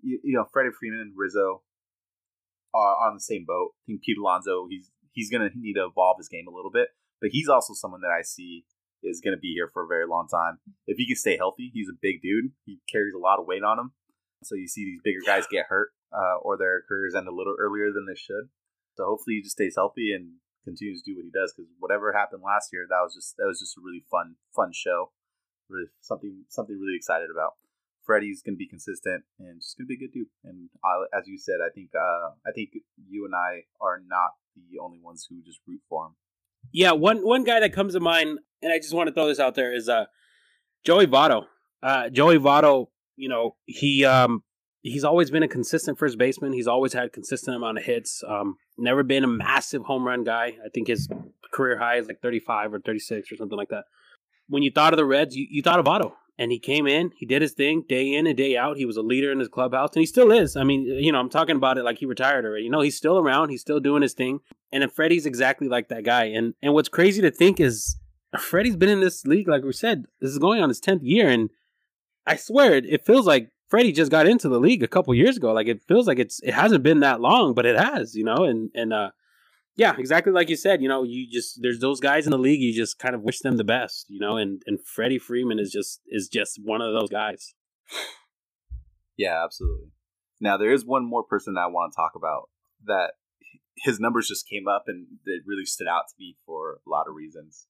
you, 0.00 0.20
you 0.22 0.36
know, 0.36 0.46
Freddie 0.52 0.70
Freeman 0.78 1.00
and 1.00 1.12
Rizzo 1.16 1.62
are 2.72 2.96
on 3.08 3.14
the 3.14 3.20
same 3.20 3.44
boat. 3.46 3.72
I 3.74 3.82
think 3.86 4.02
Pete 4.02 4.18
Alonso, 4.18 4.66
he's 4.70 4.90
he's 5.12 5.30
gonna 5.30 5.50
need 5.54 5.74
to 5.74 5.86
evolve 5.86 6.18
his 6.18 6.28
game 6.28 6.46
a 6.48 6.54
little 6.54 6.70
bit, 6.70 6.88
but 7.20 7.30
he's 7.32 7.48
also 7.48 7.74
someone 7.74 8.00
that 8.02 8.14
I 8.16 8.22
see 8.22 8.64
is 9.02 9.20
gonna 9.20 9.38
be 9.38 9.54
here 9.54 9.70
for 9.72 9.84
a 9.84 9.88
very 9.88 10.06
long 10.06 10.28
time. 10.28 10.58
If 10.86 10.96
he 10.96 11.06
can 11.06 11.16
stay 11.16 11.36
healthy, 11.36 11.70
he's 11.72 11.88
a 11.88 11.98
big 12.00 12.22
dude. 12.22 12.52
He 12.64 12.80
carries 12.90 13.14
a 13.14 13.18
lot 13.18 13.38
of 13.38 13.46
weight 13.46 13.62
on 13.62 13.78
him, 13.78 13.92
so 14.42 14.54
you 14.54 14.68
see 14.68 14.84
these 14.84 15.00
bigger 15.02 15.20
guys 15.24 15.46
get 15.50 15.66
hurt 15.68 15.90
uh, 16.12 16.38
or 16.42 16.56
their 16.56 16.82
careers 16.88 17.14
end 17.14 17.28
a 17.28 17.34
little 17.34 17.56
earlier 17.58 17.92
than 17.92 18.06
they 18.06 18.18
should. 18.18 18.48
So 18.96 19.04
hopefully 19.04 19.36
he 19.36 19.42
just 19.42 19.56
stays 19.56 19.74
healthy 19.76 20.12
and 20.12 20.42
continues 20.64 21.02
to 21.02 21.10
do 21.10 21.16
what 21.16 21.24
he 21.24 21.30
does 21.30 21.54
because 21.54 21.70
whatever 21.78 22.12
happened 22.12 22.42
last 22.44 22.70
year, 22.72 22.86
that 22.88 23.00
was 23.02 23.14
just 23.14 23.36
that 23.38 23.46
was 23.46 23.60
just 23.60 23.76
a 23.78 23.80
really 23.80 24.04
fun 24.10 24.36
fun 24.54 24.72
show. 24.72 25.12
Really 25.68 25.88
something 26.00 26.44
something 26.48 26.78
really 26.78 26.96
excited 26.96 27.28
about. 27.30 27.60
Freddie's 28.08 28.42
going 28.42 28.54
to 28.54 28.58
be 28.58 28.66
consistent 28.66 29.24
and 29.38 29.60
just 29.60 29.76
going 29.76 29.84
to 29.84 29.88
be 29.88 29.94
a 29.94 29.98
good 29.98 30.14
dude. 30.14 30.28
And 30.42 30.70
as 31.12 31.28
you 31.28 31.36
said, 31.36 31.56
I 31.64 31.68
think 31.74 31.90
uh, 31.94 32.30
I 32.46 32.52
think 32.54 32.70
you 33.06 33.26
and 33.26 33.34
I 33.34 33.64
are 33.84 34.00
not 34.08 34.30
the 34.56 34.78
only 34.82 34.98
ones 34.98 35.26
who 35.28 35.42
just 35.44 35.60
root 35.66 35.80
for 35.90 36.06
him. 36.06 36.12
Yeah, 36.72 36.92
one 36.92 37.18
one 37.18 37.44
guy 37.44 37.60
that 37.60 37.74
comes 37.74 37.92
to 37.92 38.00
mind, 38.00 38.38
and 38.62 38.72
I 38.72 38.78
just 38.78 38.94
want 38.94 39.08
to 39.08 39.12
throw 39.12 39.28
this 39.28 39.38
out 39.38 39.54
there 39.54 39.74
is 39.74 39.90
uh, 39.90 40.06
Joey 40.84 41.06
Votto. 41.06 41.44
Uh, 41.82 42.08
Joey 42.08 42.38
Votto, 42.38 42.86
you 43.16 43.28
know, 43.28 43.56
he 43.66 44.06
um, 44.06 44.42
he's 44.80 45.04
always 45.04 45.30
been 45.30 45.42
a 45.42 45.48
consistent 45.48 45.98
first 45.98 46.16
baseman. 46.16 46.54
He's 46.54 46.66
always 46.66 46.94
had 46.94 47.12
consistent 47.12 47.56
amount 47.56 47.76
of 47.76 47.84
hits. 47.84 48.24
Um, 48.26 48.56
never 48.78 49.02
been 49.02 49.22
a 49.22 49.28
massive 49.28 49.82
home 49.82 50.06
run 50.06 50.24
guy. 50.24 50.54
I 50.64 50.68
think 50.72 50.88
his 50.88 51.08
career 51.52 51.78
high 51.78 51.96
is 51.96 52.06
like 52.08 52.20
35 52.22 52.74
or 52.74 52.80
36 52.80 53.30
or 53.30 53.36
something 53.36 53.58
like 53.58 53.68
that. 53.68 53.84
When 54.48 54.62
you 54.62 54.70
thought 54.70 54.94
of 54.94 54.96
the 54.96 55.04
Reds, 55.04 55.36
you, 55.36 55.46
you 55.50 55.62
thought 55.62 55.78
of 55.78 55.84
Votto. 55.84 56.12
And 56.40 56.52
he 56.52 56.60
came 56.60 56.86
in, 56.86 57.10
he 57.16 57.26
did 57.26 57.42
his 57.42 57.52
thing 57.52 57.82
day 57.88 58.14
in 58.14 58.28
and 58.28 58.36
day 58.36 58.56
out. 58.56 58.76
He 58.76 58.84
was 58.84 58.96
a 58.96 59.02
leader 59.02 59.32
in 59.32 59.40
his 59.40 59.48
clubhouse, 59.48 59.90
and 59.94 60.00
he 60.00 60.06
still 60.06 60.30
is. 60.30 60.56
I 60.56 60.62
mean, 60.62 60.82
you 60.82 61.10
know, 61.10 61.18
I'm 61.18 61.28
talking 61.28 61.56
about 61.56 61.78
it 61.78 61.82
like 61.82 61.98
he 61.98 62.06
retired 62.06 62.44
already. 62.44 62.62
You 62.62 62.70
know, 62.70 62.80
he's 62.80 62.96
still 62.96 63.18
around, 63.18 63.48
he's 63.48 63.60
still 63.60 63.80
doing 63.80 64.02
his 64.02 64.14
thing. 64.14 64.38
And 64.70 64.82
then 64.82 64.90
Freddie's 64.90 65.26
exactly 65.26 65.68
like 65.68 65.88
that 65.88 66.04
guy. 66.04 66.26
And 66.26 66.54
and 66.62 66.74
what's 66.74 66.88
crazy 66.88 67.20
to 67.22 67.32
think 67.32 67.58
is 67.58 67.98
Freddie's 68.38 68.76
been 68.76 68.88
in 68.88 69.00
this 69.00 69.26
league, 69.26 69.48
like 69.48 69.64
we 69.64 69.72
said, 69.72 70.06
this 70.20 70.30
is 70.30 70.38
going 70.38 70.62
on 70.62 70.68
his 70.68 70.80
10th 70.80 71.00
year. 71.02 71.28
And 71.28 71.50
I 72.26 72.36
swear 72.36 72.74
it, 72.74 72.86
it 72.86 73.04
feels 73.04 73.26
like 73.26 73.50
Freddie 73.68 73.92
just 73.92 74.10
got 74.10 74.26
into 74.26 74.48
the 74.48 74.60
league 74.60 74.82
a 74.82 74.88
couple 74.88 75.14
years 75.14 75.36
ago. 75.36 75.52
Like 75.52 75.66
it 75.66 75.82
feels 75.88 76.06
like 76.06 76.18
it's 76.18 76.40
it 76.42 76.54
hasn't 76.54 76.82
been 76.82 77.00
that 77.00 77.20
long, 77.20 77.54
but 77.54 77.66
it 77.66 77.78
has, 77.78 78.14
you 78.14 78.24
know. 78.24 78.44
And 78.44 78.70
and 78.74 78.92
uh, 78.92 79.10
yeah, 79.78 79.94
exactly 79.96 80.32
like 80.32 80.50
you 80.50 80.56
said. 80.56 80.82
You 80.82 80.88
know, 80.88 81.04
you 81.04 81.30
just 81.30 81.62
there's 81.62 81.78
those 81.78 82.00
guys 82.00 82.26
in 82.26 82.32
the 82.32 82.38
league. 82.38 82.60
You 82.60 82.74
just 82.74 82.98
kind 82.98 83.14
of 83.14 83.22
wish 83.22 83.38
them 83.40 83.56
the 83.56 83.64
best, 83.64 84.06
you 84.10 84.18
know. 84.18 84.36
And 84.36 84.60
and 84.66 84.84
Freddie 84.84 85.20
Freeman 85.20 85.60
is 85.60 85.70
just 85.70 86.00
is 86.08 86.28
just 86.28 86.60
one 86.62 86.82
of 86.82 86.92
those 86.92 87.08
guys. 87.08 87.54
Yeah, 89.16 89.42
absolutely. 89.44 89.88
Now 90.40 90.56
there 90.56 90.72
is 90.72 90.84
one 90.84 91.04
more 91.04 91.22
person 91.22 91.54
that 91.54 91.60
I 91.60 91.66
want 91.68 91.92
to 91.92 91.96
talk 91.96 92.12
about 92.16 92.50
that 92.86 93.12
his 93.76 94.00
numbers 94.00 94.28
just 94.28 94.48
came 94.48 94.66
up 94.68 94.84
and 94.88 95.06
it 95.24 95.42
really 95.46 95.64
stood 95.64 95.88
out 95.88 96.08
to 96.08 96.14
me 96.18 96.36
for 96.44 96.80
a 96.86 96.90
lot 96.90 97.06
of 97.08 97.14
reasons. 97.14 97.66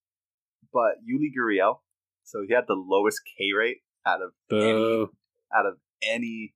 But 0.73 0.97
Yuli 1.07 1.29
Gurriel, 1.37 1.81
so 2.25 2.43
he 2.47 2.55
had 2.55 2.65
the 2.69 2.75
lowest 2.75 3.21
K 3.39 3.53
rate 3.57 3.79
out 4.07 4.21
of 4.23 4.33
any, 4.51 5.07
out 5.55 5.67
of 5.67 5.75
any 6.03 6.55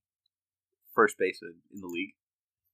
first 0.94 1.16
baseman 1.18 1.56
in 1.72 1.80
the 1.80 1.86
league, 1.86 2.14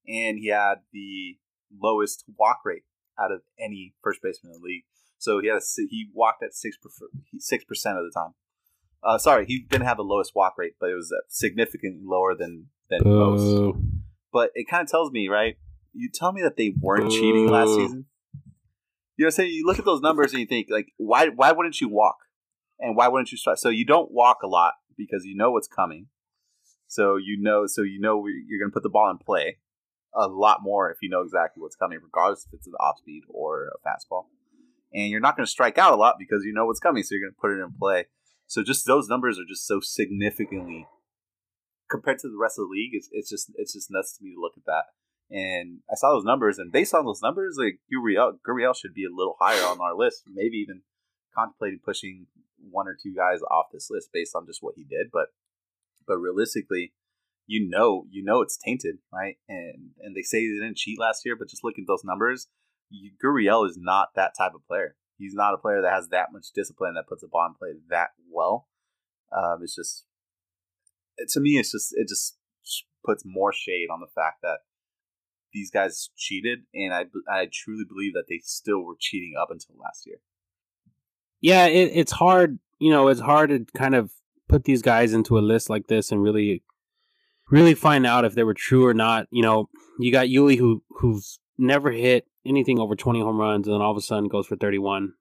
and 0.09 0.39
he 0.39 0.49
had 0.49 0.79
the 0.93 1.39
lowest 1.81 2.25
walk 2.37 2.61
rate 2.65 2.85
out 3.19 3.33
of 3.33 3.43
any 3.59 3.95
first 4.03 4.21
baseman 4.23 4.53
in 4.55 4.61
the 4.61 4.65
league. 4.65 4.85
So 5.19 5.41
he 5.41 5.49
had 5.49 5.57
a, 5.57 5.61
he 5.91 6.09
walked 6.15 6.43
at 6.43 6.55
six 6.55 6.79
six 7.39 7.65
percent 7.65 7.99
of 7.99 8.05
the 8.05 8.13
time. 8.15 8.35
Uh, 9.03 9.19
sorry, 9.19 9.47
he 9.47 9.61
didn't 9.61 9.87
have 9.87 9.97
the 9.97 10.05
lowest 10.05 10.35
walk 10.35 10.55
rate, 10.57 10.75
but 10.81 10.91
it 10.91 10.95
was 10.95 11.13
significantly 11.29 12.01
lower 12.05 12.35
than 12.35 12.67
than 12.89 13.01
most. 13.05 13.77
But 14.33 14.51
it 14.55 14.69
kind 14.69 14.83
of 14.83 14.91
tells 14.91 15.11
me, 15.11 15.29
right? 15.29 15.57
You 15.93 16.09
tell 16.13 16.33
me 16.33 16.43
that 16.43 16.57
they 16.57 16.75
weren't 16.81 17.11
cheating 17.11 17.49
last 17.49 17.75
season. 17.75 18.07
You 19.17 19.25
know, 19.25 19.27
what 19.27 19.27
I'm 19.27 19.31
saying 19.33 19.51
you 19.51 19.67
look 19.67 19.81
at 19.81 19.85
those 19.85 20.01
numbers 20.01 20.33
and 20.33 20.41
you 20.41 20.47
think, 20.47 20.69
like, 20.71 20.93
why 20.97 21.29
why 21.29 21.51
wouldn't 21.51 21.81
you 21.81 21.89
walk, 21.89 22.19
and 22.79 22.97
why 22.97 23.09
wouldn't 23.09 23.33
you 23.33 23.39
start? 23.39 23.59
So 23.59 23.69
you 23.69 23.85
don't 23.85 24.13
walk 24.13 24.43
a 24.45 24.47
lot 24.47 24.75
because 24.97 25.25
you 25.25 25.37
know 25.37 25.51
what's 25.51 25.69
coming. 25.69 26.07
So 26.87 27.17
you 27.17 27.37
know, 27.41 27.67
so 27.67 27.83
you 27.83 27.99
know 27.99 28.25
you're 28.27 28.61
going 28.61 28.71
to 28.71 28.75
put 28.75 28.85
the 28.85 28.89
ball 28.89 29.11
in 29.11 29.19
play 29.19 29.59
a 30.15 30.27
lot 30.27 30.59
more 30.63 30.91
if 30.91 30.99
you 31.03 31.09
know 31.09 31.23
exactly 31.23 31.61
what's 31.61 31.77
coming, 31.77 31.99
regardless 32.03 32.47
if 32.47 32.55
it's 32.55 32.67
an 32.67 32.75
off 32.81 32.99
speed 32.99 33.23
or 33.29 33.69
a 33.69 33.89
fastball. 33.89 34.27
And 34.93 35.11
you're 35.11 35.21
not 35.21 35.37
going 35.37 35.45
to 35.45 35.51
strike 35.51 35.77
out 35.77 35.93
a 35.93 35.97
lot 35.97 36.17
because 36.19 36.45
you 36.45 36.53
know 36.53 36.67
what's 36.67 36.81
coming, 36.81 37.03
so 37.03 37.15
you're 37.15 37.29
going 37.29 37.35
to 37.35 37.41
put 37.41 37.51
it 37.51 37.63
in 37.63 37.73
play. 37.79 38.07
So 38.47 38.63
just 38.63 38.87
those 38.87 39.09
numbers 39.09 39.39
are 39.39 39.45
just 39.47 39.67
so 39.67 39.81
significantly 39.81 40.87
compared 41.91 42.19
to 42.21 42.29
the 42.29 42.39
rest 42.41 42.59
of 42.59 42.67
the 42.67 42.73
league. 42.73 42.93
It's, 42.93 43.09
it's 43.13 43.29
just 43.29 43.53
it's 43.57 43.75
just 43.75 43.91
nuts 43.91 44.17
to 44.17 44.25
me 44.25 44.35
to 44.35 44.41
look 44.41 44.55
at 44.57 44.65
that. 44.67 44.85
And 45.31 45.81
I 45.91 45.95
saw 45.95 46.13
those 46.13 46.25
numbers, 46.25 46.59
and 46.59 46.73
based 46.73 46.95
on 46.95 47.05
those 47.05 47.21
numbers, 47.21 47.57
like 47.59 47.81
Gurriel, 47.93 48.39
Gurriel 48.47 48.75
should 48.75 48.95
be 48.95 49.05
a 49.05 49.15
little 49.15 49.37
higher 49.39 49.63
on 49.67 49.79
our 49.81 49.95
list. 49.95 50.23
Maybe 50.27 50.57
even 50.57 50.83
contemplating 51.35 51.81
pushing 51.85 52.27
one 52.71 52.89
or 52.89 52.97
two 53.01 53.15
guys 53.15 53.41
off 53.51 53.67
this 53.73 53.89
list 53.91 54.09
based 54.13 54.35
on 54.35 54.47
just 54.47 54.63
what 54.63 54.75
he 54.77 54.85
did. 54.85 55.09
But 55.13 55.29
but 56.07 56.17
realistically, 56.17 56.95
you 57.49 57.67
know, 57.69 58.05
you 58.11 58.23
know 58.23 58.43
it's 58.43 58.59
tainted, 58.59 58.99
right? 59.13 59.37
And 59.49 59.91
and 60.01 60.15
they 60.15 60.23
say 60.23 60.47
they 60.47 60.55
didn't 60.55 60.77
cheat 60.77 61.01
last 61.01 61.23
year, 61.25 61.35
but 61.35 61.49
just 61.49 61.65
look 61.65 61.79
at 61.79 61.87
those 61.89 62.05
numbers, 62.05 62.47
Gurriel 63.25 63.69
is 63.69 63.79
not 63.81 64.11
that 64.15 64.35
type 64.37 64.53
of 64.55 64.67
player. 64.67 64.97
He's 65.17 65.35
not 65.35 65.55
a 65.55 65.59
player 65.59 65.83
that 65.83 65.93
has 65.93 66.09
that 66.11 66.29
much 66.31 66.49
discipline 66.55 66.95
that 66.95 67.09
puts 67.09 67.25
a 67.25 67.27
ball 67.27 67.53
play 67.59 67.71
that 67.89 68.11
well. 68.31 68.69
Um, 69.37 69.61
it's 69.63 69.75
just, 69.75 70.05
it, 71.17 71.29
to 71.31 71.41
me, 71.41 71.59
it's 71.59 71.73
just 71.73 71.93
it 71.97 72.07
just 72.07 72.37
puts 73.05 73.25
more 73.25 73.53
shade 73.53 73.89
on 73.91 74.01
the 74.01 74.07
fact 74.15 74.43
that 74.43 74.59
these 75.53 75.71
guys 75.71 76.11
cheated, 76.17 76.61
and 76.75 76.93
I 76.93 77.07
I 77.29 77.49
truly 77.51 77.85
believe 77.89 78.13
that 78.13 78.27
they 78.29 78.41
still 78.45 78.85
were 78.85 78.97
cheating 78.99 79.35
up 79.41 79.51
until 79.51 79.75
last 79.83 80.07
year. 80.07 80.21
Yeah, 81.41 81.67
it, 81.67 81.93
it's 81.95 82.13
hard. 82.13 82.59
You 82.79 82.91
know, 82.91 83.09
it's 83.09 83.21
hard 83.21 83.51
to 83.51 83.67
kind 83.77 83.95
of 83.95 84.13
put 84.49 84.65
these 84.65 84.83
guys 84.83 85.15
into 85.15 85.39
a 85.39 85.41
list 85.41 85.69
like 85.71 85.89
this 85.89 86.13
and 86.13 86.23
really 86.23 86.63
really 87.51 87.75
find 87.75 88.07
out 88.07 88.25
if 88.25 88.35
they 88.35 88.45
were 88.45 88.55
true 88.55 88.87
or 88.87 88.95
not. 88.95 89.27
You 89.31 89.43
know, 89.43 89.69
you 89.99 90.13
got 90.13 90.27
Yuli 90.27 90.59
who 90.59 90.83
who's 90.91 91.39
never 91.59 91.91
hit 91.91 92.27
anything 92.47 92.79
over 92.79 92.95
20 92.95 93.21
home 93.21 93.39
runs 93.39 93.67
and 93.67 93.75
then 93.75 93.83
all 93.83 93.91
of 93.91 93.97
a 93.97 94.01
sudden 94.01 94.29
goes 94.29 94.47
for 94.47 94.57
31. 94.57 95.13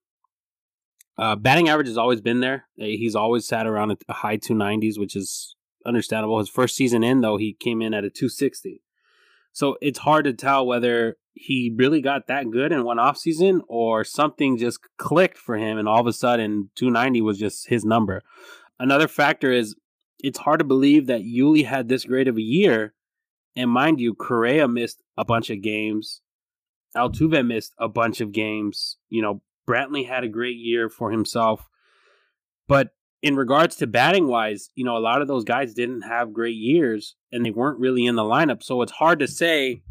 Uh, 1.18 1.36
batting 1.36 1.68
average 1.68 1.88
has 1.88 1.98
always 1.98 2.22
been 2.22 2.42
there. 2.42 2.68
Uh, 2.80 2.86
he's 2.86 3.16
always 3.16 3.48
sat 3.48 3.66
around 3.66 3.98
a 4.08 4.14
high 4.14 4.38
290s, 4.38 5.00
which 5.00 5.16
is 5.16 5.56
understandable. 5.86 6.38
His 6.38 6.50
first 6.50 6.76
season 6.76 7.04
in, 7.04 7.22
though, 7.22 7.38
he 7.38 7.54
came 7.54 7.82
in 7.82 7.94
at 7.94 8.04
a 8.04 8.10
260. 8.10 8.84
So 9.52 9.78
it's 9.82 10.00
hard 10.00 10.26
to 10.26 10.34
tell 10.34 10.68
whether 10.68 11.18
he 11.34 11.74
really 11.76 12.02
got 12.02 12.28
that 12.28 12.52
good 12.52 12.72
in 12.72 12.84
one 12.84 13.00
off 13.00 13.18
season 13.18 13.64
or 13.68 14.04
something 14.04 14.58
just 14.58 14.80
clicked 14.98 15.38
for 15.38 15.58
him 15.58 15.78
and 15.80 15.88
all 15.88 16.00
of 16.00 16.08
a 16.08 16.14
sudden 16.14 16.70
290 16.76 17.22
was 17.22 17.40
just 17.40 17.68
his 17.68 17.84
number. 17.84 18.22
Another 18.80 19.08
factor 19.08 19.52
is 19.52 19.76
it's 20.20 20.40
hard 20.40 20.60
to 20.60 20.66
believe 20.66 21.08
that 21.08 21.22
Yuli 21.22 21.66
had 21.66 21.88
this 21.88 22.06
great 22.06 22.28
of 22.28 22.38
a 22.38 22.42
year. 22.42 22.94
And 23.56 23.70
mind 23.70 24.00
you, 24.00 24.14
Correa 24.14 24.68
missed 24.68 25.02
a 25.18 25.26
bunch 25.26 25.50
of 25.50 25.62
games. 25.62 26.22
Altuve 26.96 27.46
missed 27.46 27.74
a 27.80 27.88
bunch 27.88 28.22
of 28.22 28.32
games. 28.32 28.98
You 29.10 29.22
know, 29.22 29.42
Brantley 29.68 30.08
had 30.08 30.24
a 30.24 30.30
great 30.30 30.58
year 30.58 30.90
for 30.90 31.12
himself. 31.12 31.68
But 32.68 32.92
in 33.22 33.36
regards 33.36 33.76
to 33.78 33.88
batting 33.88 34.28
wise, 34.28 34.70
you 34.76 34.86
know, 34.86 34.98
a 34.98 35.00
lot 35.00 35.22
of 35.22 35.28
those 35.28 35.44
guys 35.44 35.74
didn't 35.74 36.02
have 36.02 36.34
great 36.34 36.56
years 36.56 37.16
and 37.32 37.46
they 37.46 37.52
weren't 37.52 37.80
really 37.80 38.06
in 38.06 38.16
the 38.16 38.24
lineup. 38.24 38.64
So 38.64 38.82
it's 38.82 38.92
hard 38.92 39.20
to 39.20 39.28
say 39.28 39.84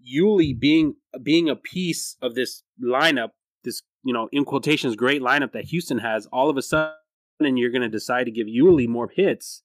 Yuli 0.00 0.58
being 0.58 0.94
being 1.22 1.48
a 1.48 1.56
piece 1.56 2.16
of 2.22 2.34
this 2.34 2.62
lineup, 2.82 3.30
this, 3.64 3.82
you 4.04 4.12
know, 4.12 4.28
in 4.32 4.44
quotations, 4.44 4.94
great 4.96 5.22
lineup 5.22 5.52
that 5.52 5.64
Houston 5.66 5.98
has, 5.98 6.26
all 6.26 6.50
of 6.50 6.56
a 6.56 6.62
sudden 6.62 6.94
and 7.46 7.58
you're 7.58 7.70
going 7.70 7.82
to 7.82 7.88
decide 7.88 8.24
to 8.24 8.30
give 8.30 8.46
Yuli 8.46 8.88
more 8.88 9.08
hits 9.08 9.62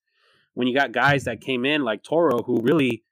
when 0.54 0.68
you 0.68 0.76
got 0.76 0.92
guys 0.92 1.26
that 1.26 1.42
came 1.42 1.66
in 1.66 1.84
like 1.84 2.04
Toro, 2.04 2.44
who 2.44 2.62
really 2.62 3.04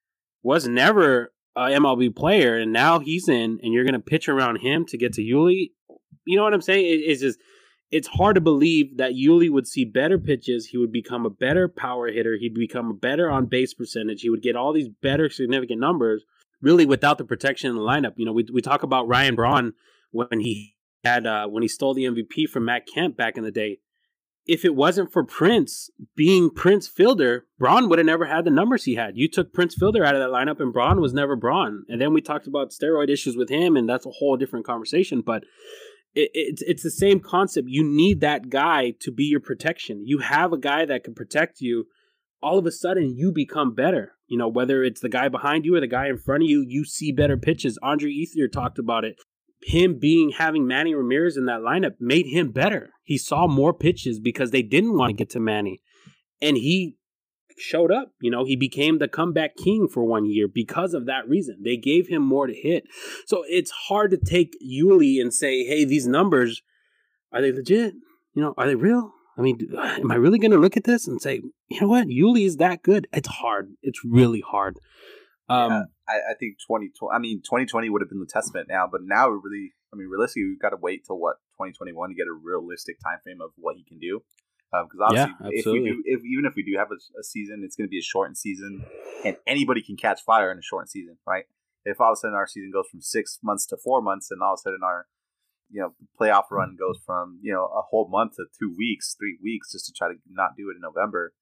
was 0.41 0.67
never 0.67 1.33
a 1.55 1.67
MLB 1.67 2.15
player, 2.15 2.57
and 2.57 2.73
now 2.73 2.99
he's 2.99 3.29
in, 3.29 3.59
and 3.61 3.73
you're 3.73 3.83
going 3.83 3.93
to 3.93 3.99
pitch 3.99 4.27
around 4.27 4.57
him 4.57 4.85
to 4.87 4.97
get 4.97 5.13
to 5.13 5.21
Yuli. 5.21 5.71
You 6.25 6.37
know 6.37 6.43
what 6.43 6.53
I'm 6.53 6.61
saying? 6.61 6.85
It, 6.85 7.01
it's 7.03 7.21
just 7.21 7.39
it's 7.91 8.07
hard 8.07 8.35
to 8.35 8.41
believe 8.41 8.97
that 8.97 9.13
Yuli 9.13 9.51
would 9.51 9.67
see 9.67 9.85
better 9.85 10.17
pitches. 10.17 10.65
He 10.67 10.77
would 10.77 10.91
become 10.91 11.27
a 11.27 11.29
better 11.29 11.67
power 11.67 12.11
hitter. 12.11 12.37
He'd 12.39 12.55
become 12.55 12.89
a 12.89 12.93
better 12.93 13.29
on 13.29 13.45
base 13.45 13.73
percentage. 13.73 14.21
He 14.21 14.31
would 14.31 14.41
get 14.41 14.55
all 14.55 14.73
these 14.73 14.89
better 14.89 15.29
significant 15.29 15.79
numbers, 15.79 16.23
really 16.59 16.87
without 16.87 17.19
the 17.19 17.25
protection 17.25 17.69
in 17.69 17.75
the 17.75 17.83
lineup. 17.83 18.13
You 18.17 18.25
know, 18.25 18.33
we 18.33 18.47
we 18.51 18.61
talk 18.61 18.83
about 18.83 19.07
Ryan 19.07 19.35
Braun 19.35 19.73
when 20.11 20.39
he 20.39 20.75
had 21.03 21.27
uh, 21.27 21.47
when 21.47 21.61
he 21.61 21.67
stole 21.67 21.93
the 21.93 22.05
MVP 22.05 22.49
from 22.49 22.65
Matt 22.65 22.87
Kemp 22.87 23.15
back 23.15 23.37
in 23.37 23.43
the 23.43 23.51
day 23.51 23.79
if 24.45 24.65
it 24.65 24.75
wasn't 24.75 25.11
for 25.11 25.23
Prince 25.23 25.89
being 26.15 26.49
Prince 26.49 26.87
Fielder, 26.87 27.45
Braun 27.57 27.87
would 27.87 27.99
have 27.99 28.05
never 28.05 28.25
had 28.25 28.45
the 28.45 28.51
numbers 28.51 28.83
he 28.83 28.95
had. 28.95 29.17
You 29.17 29.29
took 29.29 29.53
Prince 29.53 29.75
Fielder 29.75 30.03
out 30.03 30.15
of 30.15 30.21
that 30.21 30.35
lineup, 30.35 30.59
and 30.59 30.73
Braun 30.73 30.99
was 30.99 31.13
never 31.13 31.35
Braun. 31.35 31.85
And 31.87 32.01
then 32.01 32.13
we 32.13 32.21
talked 32.21 32.47
about 32.47 32.71
steroid 32.71 33.09
issues 33.09 33.37
with 33.37 33.49
him, 33.49 33.77
and 33.77 33.87
that's 33.87 34.05
a 34.05 34.11
whole 34.11 34.35
different 34.35 34.65
conversation. 34.65 35.21
But 35.21 35.43
it, 36.13 36.29
it's 36.33 36.61
it's 36.63 36.83
the 36.83 36.91
same 36.91 37.19
concept. 37.19 37.67
You 37.69 37.83
need 37.83 38.19
that 38.21 38.49
guy 38.49 38.93
to 39.01 39.11
be 39.11 39.23
your 39.23 39.39
protection. 39.39 40.05
You 40.05 40.19
have 40.19 40.51
a 40.51 40.57
guy 40.57 40.85
that 40.85 41.03
can 41.03 41.13
protect 41.13 41.61
you. 41.61 41.85
All 42.41 42.59
of 42.59 42.65
a 42.65 42.71
sudden, 42.71 43.15
you 43.15 43.31
become 43.31 43.73
better. 43.73 44.13
You 44.27 44.37
know, 44.37 44.49
whether 44.49 44.83
it's 44.83 44.99
the 44.99 45.09
guy 45.09 45.29
behind 45.29 45.63
you 45.63 45.75
or 45.75 45.79
the 45.79 45.87
guy 45.87 46.07
in 46.07 46.17
front 46.17 46.43
of 46.43 46.49
you, 46.49 46.65
you 46.67 46.83
see 46.83 47.13
better 47.13 47.37
pitches. 47.37 47.79
Andre 47.81 48.11
Ethier 48.11 48.51
talked 48.51 48.79
about 48.79 49.05
it 49.05 49.15
him 49.65 49.97
being 49.99 50.31
having 50.31 50.67
Manny 50.67 50.93
Ramirez 50.93 51.37
in 51.37 51.45
that 51.45 51.61
lineup 51.61 51.93
made 51.99 52.27
him 52.27 52.51
better. 52.51 52.91
He 53.03 53.17
saw 53.17 53.47
more 53.47 53.73
pitches 53.73 54.19
because 54.19 54.51
they 54.51 54.61
didn't 54.61 54.97
want 54.97 55.09
to 55.09 55.15
get 55.15 55.29
to 55.31 55.39
Manny. 55.39 55.81
And 56.41 56.57
he 56.57 56.97
showed 57.57 57.91
up. 57.91 58.11
You 58.21 58.31
know, 58.31 58.45
he 58.45 58.55
became 58.55 58.99
the 58.99 59.07
comeback 59.07 59.55
king 59.55 59.87
for 59.87 60.03
one 60.03 60.25
year 60.25 60.47
because 60.47 60.93
of 60.93 61.05
that 61.05 61.27
reason. 61.27 61.61
They 61.63 61.77
gave 61.77 62.07
him 62.07 62.21
more 62.21 62.47
to 62.47 62.53
hit. 62.53 62.85
So 63.25 63.43
it's 63.47 63.71
hard 63.71 64.11
to 64.11 64.17
take 64.17 64.55
Yuli 64.65 65.21
and 65.21 65.33
say, 65.33 65.63
hey, 65.65 65.85
these 65.85 66.07
numbers, 66.07 66.61
are 67.31 67.41
they 67.41 67.51
legit? 67.51 67.93
You 68.33 68.41
know, 68.41 68.53
are 68.57 68.67
they 68.67 68.75
real? 68.75 69.11
I 69.37 69.41
mean, 69.41 69.59
am 69.77 70.11
I 70.11 70.15
really 70.15 70.39
going 70.39 70.51
to 70.51 70.57
look 70.57 70.77
at 70.77 70.83
this 70.83 71.07
and 71.07 71.21
say, 71.21 71.41
you 71.69 71.81
know 71.81 71.87
what, 71.87 72.07
Yuli 72.07 72.45
is 72.45 72.57
that 72.57 72.83
good? 72.83 73.07
It's 73.13 73.29
hard. 73.29 73.69
It's 73.81 74.01
really 74.03 74.41
hard. 74.41 74.77
Um, 75.49 75.71
yeah, 75.71 75.83
I, 76.07 76.31
I, 76.31 76.33
think 76.39 76.57
2020, 76.59 77.15
I 77.15 77.19
mean, 77.19 77.39
2020 77.39 77.89
would 77.89 78.01
have 78.01 78.09
been 78.09 78.19
the 78.19 78.25
testament 78.25 78.67
now, 78.69 78.87
but 78.91 79.01
now 79.03 79.29
we 79.29 79.39
really, 79.41 79.73
I 79.93 79.95
mean, 79.95 80.07
realistically, 80.07 80.45
we've 80.45 80.61
got 80.61 80.71
to 80.71 80.81
wait 80.81 81.05
till 81.05 81.17
what 81.17 81.37
2021 81.55 82.09
to 82.09 82.15
get 82.15 82.27
a 82.27 82.33
realistic 82.33 82.99
time 82.99 83.19
frame 83.23 83.41
of 83.41 83.51
what 83.55 83.75
he 83.77 83.83
can 83.83 83.99
do. 83.99 84.21
Because 84.71 84.99
um, 84.99 85.05
obviously, 85.05 85.33
yeah, 85.39 85.59
if 85.59 85.65
we 85.65 85.79
do, 85.85 86.03
if 86.05 86.21
even 86.25 86.45
if 86.45 86.55
we 86.55 86.63
do 86.63 86.75
have 86.77 86.89
a, 86.91 86.97
a 87.19 87.23
season, 87.23 87.61
it's 87.63 87.75
going 87.75 87.87
to 87.87 87.91
be 87.91 87.99
a 87.99 88.01
shortened 88.01 88.37
season, 88.37 88.83
and 89.23 89.37
anybody 89.45 89.83
can 89.83 89.95
catch 89.95 90.21
fire 90.23 90.51
in 90.51 90.57
a 90.57 90.63
shortened 90.63 90.89
season, 90.89 91.17
right? 91.27 91.45
If 91.85 92.01
all 92.01 92.11
of 92.11 92.13
a 92.13 92.15
sudden 92.15 92.35
our 92.35 92.47
season 92.47 92.71
goes 92.73 92.87
from 92.89 93.01
six 93.01 93.37
months 93.43 93.67
to 93.67 93.77
four 93.77 94.01
months, 94.01 94.31
and 94.31 94.41
all 94.41 94.53
of 94.53 94.59
a 94.59 94.61
sudden 94.61 94.79
our 94.83 95.05
you 95.73 95.81
know, 95.81 95.93
playoff 96.19 96.43
run 96.51 96.75
goes 96.77 96.99
from 97.05 97.39
you 97.41 97.51
know 97.51 97.65
a 97.65 97.81
whole 97.81 98.07
month 98.07 98.35
to 98.35 98.45
two 98.59 98.73
weeks, 98.77 99.15
three 99.19 99.37
weeks, 99.43 99.71
just 99.71 99.87
to 99.87 99.93
try 99.93 100.07
to 100.07 100.15
not 100.29 100.55
do 100.55 100.69
it 100.69 100.75
in 100.75 100.81
November. 100.81 101.33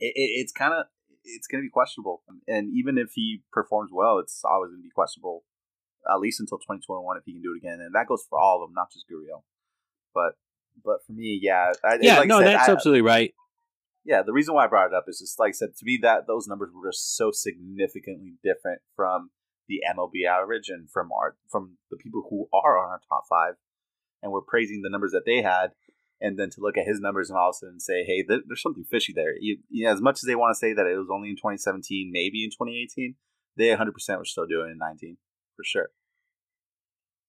It, 0.00 0.12
it, 0.14 0.40
it's 0.40 0.52
kind 0.52 0.74
of 0.74 0.86
it's 1.26 1.46
going 1.46 1.60
to 1.62 1.66
be 1.66 1.70
questionable, 1.70 2.22
and 2.46 2.70
even 2.72 2.96
if 2.98 3.12
he 3.14 3.42
performs 3.52 3.90
well, 3.92 4.18
it's 4.18 4.42
always 4.44 4.70
going 4.70 4.80
to 4.80 4.86
be 4.86 4.90
questionable, 4.94 5.44
at 6.10 6.20
least 6.20 6.40
until 6.40 6.58
2021 6.58 7.16
if 7.18 7.24
he 7.26 7.32
can 7.32 7.42
do 7.42 7.54
it 7.54 7.58
again, 7.58 7.80
and 7.80 7.94
that 7.94 8.06
goes 8.08 8.24
for 8.28 8.38
all 8.38 8.62
of 8.62 8.68
them, 8.68 8.74
not 8.74 8.92
just 8.92 9.06
Gurriel. 9.10 9.42
But 10.14 10.34
but 10.84 10.98
for 11.06 11.12
me, 11.12 11.38
yeah, 11.42 11.72
I, 11.84 11.98
Yeah, 12.00 12.18
like 12.18 12.28
no, 12.28 12.38
said, 12.38 12.48
that's 12.48 12.68
I- 12.68 12.72
absolutely 12.72 13.02
right. 13.02 13.34
yeah, 14.04 14.22
the 14.22 14.32
reason 14.32 14.54
why 14.54 14.64
I 14.64 14.68
brought 14.68 14.88
it 14.88 14.94
up 14.94 15.04
is 15.08 15.18
just 15.18 15.38
like 15.38 15.50
I 15.50 15.52
said 15.52 15.76
to 15.76 15.84
me 15.84 15.98
that 16.02 16.26
those 16.26 16.46
numbers 16.46 16.70
were 16.74 16.88
just 16.90 17.16
so 17.16 17.30
significantly 17.32 18.34
different 18.44 18.80
from 18.94 19.30
the 19.68 19.82
MLB 19.90 20.26
average 20.28 20.68
and 20.68 20.88
from 20.90 21.10
our 21.12 21.36
from 21.50 21.76
the 21.90 21.96
people 21.96 22.26
who 22.30 22.48
are 22.52 22.78
on 22.78 22.90
our 22.90 23.00
top 23.08 23.24
five, 23.28 23.54
and 24.22 24.30
we're 24.32 24.40
praising 24.42 24.82
the 24.82 24.90
numbers 24.90 25.12
that 25.12 25.24
they 25.26 25.42
had, 25.42 25.72
and 26.20 26.38
then 26.38 26.50
to 26.50 26.60
look 26.60 26.78
at 26.78 26.86
his 26.86 27.00
numbers 27.00 27.30
and 27.30 27.38
all 27.38 27.50
of 27.50 27.56
a 27.56 27.58
sudden 27.58 27.80
say, 27.80 28.04
hey, 28.04 28.24
there, 28.26 28.40
there's 28.46 28.62
something 28.62 28.84
fishy 28.84 29.12
there. 29.14 29.34
You, 29.38 29.58
you 29.68 29.84
know, 29.84 29.92
as 29.92 30.00
much 30.00 30.16
as 30.16 30.26
they 30.26 30.34
want 30.34 30.54
to 30.54 30.58
say 30.58 30.72
that 30.72 30.86
it 30.86 30.96
was 30.96 31.08
only 31.12 31.28
in 31.28 31.36
2017, 31.36 32.10
maybe 32.12 32.44
in 32.44 32.50
2018, 32.50 33.14
they 33.56 33.68
100 33.70 33.92
percent 33.92 34.18
were 34.18 34.24
still 34.24 34.46
doing 34.46 34.68
it 34.68 34.72
in 34.72 34.78
19 34.78 35.16
for 35.56 35.64
sure. 35.64 35.88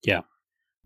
Yeah. 0.03 0.21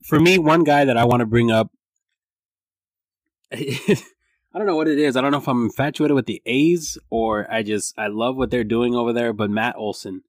For 0.03 0.19
me, 0.19 0.37
one 0.37 0.63
guy 0.63 0.85
that 0.85 0.97
I 0.97 1.05
want 1.05 1.19
to 1.19 1.25
bring 1.25 1.51
up, 1.51 1.71
I 3.53 4.57
don't 4.57 4.67
know 4.67 4.75
what 4.75 4.87
it 4.87 4.99
is. 4.99 5.15
I 5.15 5.21
don't 5.21 5.31
know 5.31 5.37
if 5.37 5.47
I'm 5.47 5.65
infatuated 5.65 6.15
with 6.15 6.25
the 6.25 6.41
A's 6.45 6.97
or 7.09 7.51
I 7.51 7.63
just 7.63 7.97
I 7.97 8.07
love 8.07 8.35
what 8.35 8.51
they're 8.51 8.63
doing 8.63 8.95
over 8.95 9.13
there. 9.13 9.33
But 9.33 9.49
Matt 9.49 9.75
Olson, 9.77 10.23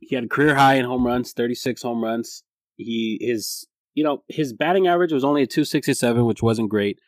he 0.00 0.14
had 0.14 0.24
a 0.24 0.28
career 0.28 0.54
high 0.54 0.74
in 0.74 0.84
home 0.84 1.06
runs, 1.06 1.32
36 1.32 1.82
home 1.82 2.02
runs. 2.02 2.42
He 2.76 3.18
his 3.20 3.66
you 3.94 4.04
know 4.04 4.22
his 4.28 4.52
batting 4.52 4.86
average 4.86 5.12
was 5.12 5.24
only 5.24 5.42
a 5.42 5.46
267, 5.46 6.24
which 6.24 6.42
wasn't 6.42 6.70
great, 6.70 6.98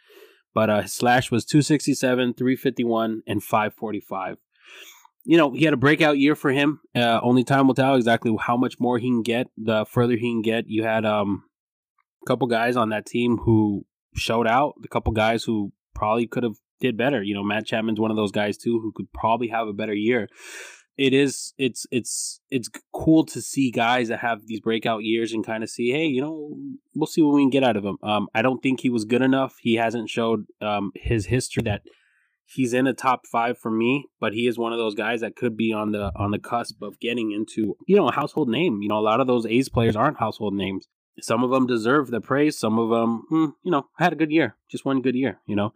but 0.55 0.71
uh, 0.71 0.83
his 0.83 0.93
slash 0.93 1.31
was 1.31 1.45
267, 1.45 2.35
351, 2.35 3.23
and 3.27 3.43
545. 3.43 4.39
You 5.25 5.37
know, 5.37 5.53
he 5.53 5.65
had 5.65 5.75
a 5.75 5.79
breakout 5.79 6.19
year 6.19 6.35
for 6.35 6.51
him. 6.51 6.81
Uh, 6.95 7.21
only 7.23 7.45
time 7.45 7.67
will 7.67 7.75
tell 7.75 7.95
exactly 7.95 8.35
how 8.41 8.57
much 8.57 8.81
more 8.81 8.99
he 8.99 9.09
can 9.09 9.23
get. 9.23 9.49
The 9.57 9.85
further 9.85 10.15
he 10.15 10.31
can 10.31 10.43
get, 10.43 10.65
you 10.69 10.85
had 10.85 11.05
um 11.05 11.45
a 12.23 12.27
couple 12.27 12.47
guys 12.47 12.77
on 12.77 12.89
that 12.91 13.07
team 13.07 13.39
who 13.39 13.85
showed 14.15 14.47
out. 14.47 14.75
A 14.85 14.89
couple 14.89 15.13
guys 15.13 15.45
who 15.45 15.73
probably 15.95 16.27
could 16.27 16.43
have 16.43 16.57
did 16.81 16.97
better. 16.97 17.23
You 17.23 17.35
know, 17.35 17.45
Matt 17.45 17.67
Chapman's 17.67 18.01
one 18.01 18.11
of 18.11 18.17
those 18.17 18.33
guys 18.33 18.57
too 18.57 18.81
who 18.81 18.93
could 18.95 19.13
probably 19.13 19.49
have 19.49 19.69
a 19.69 19.73
better 19.73 19.95
year. 19.95 20.29
It 21.01 21.15
is 21.15 21.55
it's 21.57 21.87
it's 21.91 22.43
it's 22.51 22.69
cool 22.93 23.25
to 23.25 23.41
see 23.41 23.71
guys 23.71 24.09
that 24.09 24.19
have 24.19 24.47
these 24.47 24.61
breakout 24.61 25.03
years 25.03 25.33
and 25.33 25.43
kind 25.45 25.65
of 25.65 25.71
see, 25.71 25.93
hey, 25.93 26.05
you 26.05 26.21
know, 26.21 26.55
we'll 26.95 27.07
see 27.07 27.23
what 27.23 27.35
we 27.35 27.41
can 27.41 27.49
get 27.49 27.65
out 27.65 27.79
of 27.79 27.87
him. 27.87 27.97
Um, 28.03 28.29
I 28.35 28.43
don't 28.43 28.63
think 28.63 28.81
he 28.81 28.91
was 28.91 29.07
good 29.07 29.23
enough. 29.23 29.55
He 29.63 29.77
hasn't 29.77 30.11
showed 30.11 30.45
um 30.61 30.93
his 30.95 31.25
history 31.25 31.63
that 31.63 31.81
he's 32.45 32.75
in 32.75 32.87
a 32.87 32.93
top 32.93 33.23
five 33.27 33.57
for 33.57 33.71
me, 33.71 34.09
but 34.21 34.35
he 34.35 34.47
is 34.47 34.59
one 34.59 34.75
of 34.75 34.79
those 34.79 34.95
guys 34.95 35.23
that 35.23 35.37
could 35.37 35.57
be 35.57 35.73
on 35.73 35.93
the 35.93 36.13
on 36.17 36.33
the 36.33 36.39
cusp 36.39 36.83
of 36.83 37.01
getting 37.01 37.33
into 37.33 37.79
you 37.89 37.97
know 37.97 38.09
a 38.09 38.13
household 38.13 38.51
name. 38.51 38.83
You 38.83 38.91
know, 38.91 38.99
a 38.99 39.01
lot 39.01 39.21
of 39.21 39.27
those 39.27 39.47
A's 39.47 39.71
players 39.71 39.97
aren't 39.97 40.19
household 40.19 40.53
names. 40.53 40.87
Some 41.23 41.43
of 41.43 41.49
them 41.49 41.67
deserve 41.67 42.11
the 42.11 42.21
praise. 42.21 42.59
Some 42.59 42.79
of 42.79 42.91
them, 42.91 43.23
hmm, 43.31 43.47
you 43.63 43.71
know, 43.71 43.87
had 43.97 44.13
a 44.13 44.17
good 44.17 44.31
year, 44.31 44.57
just 44.71 44.85
one 44.85 45.01
good 45.01 45.15
year. 45.15 45.41
You 45.47 45.57
know, 45.57 45.73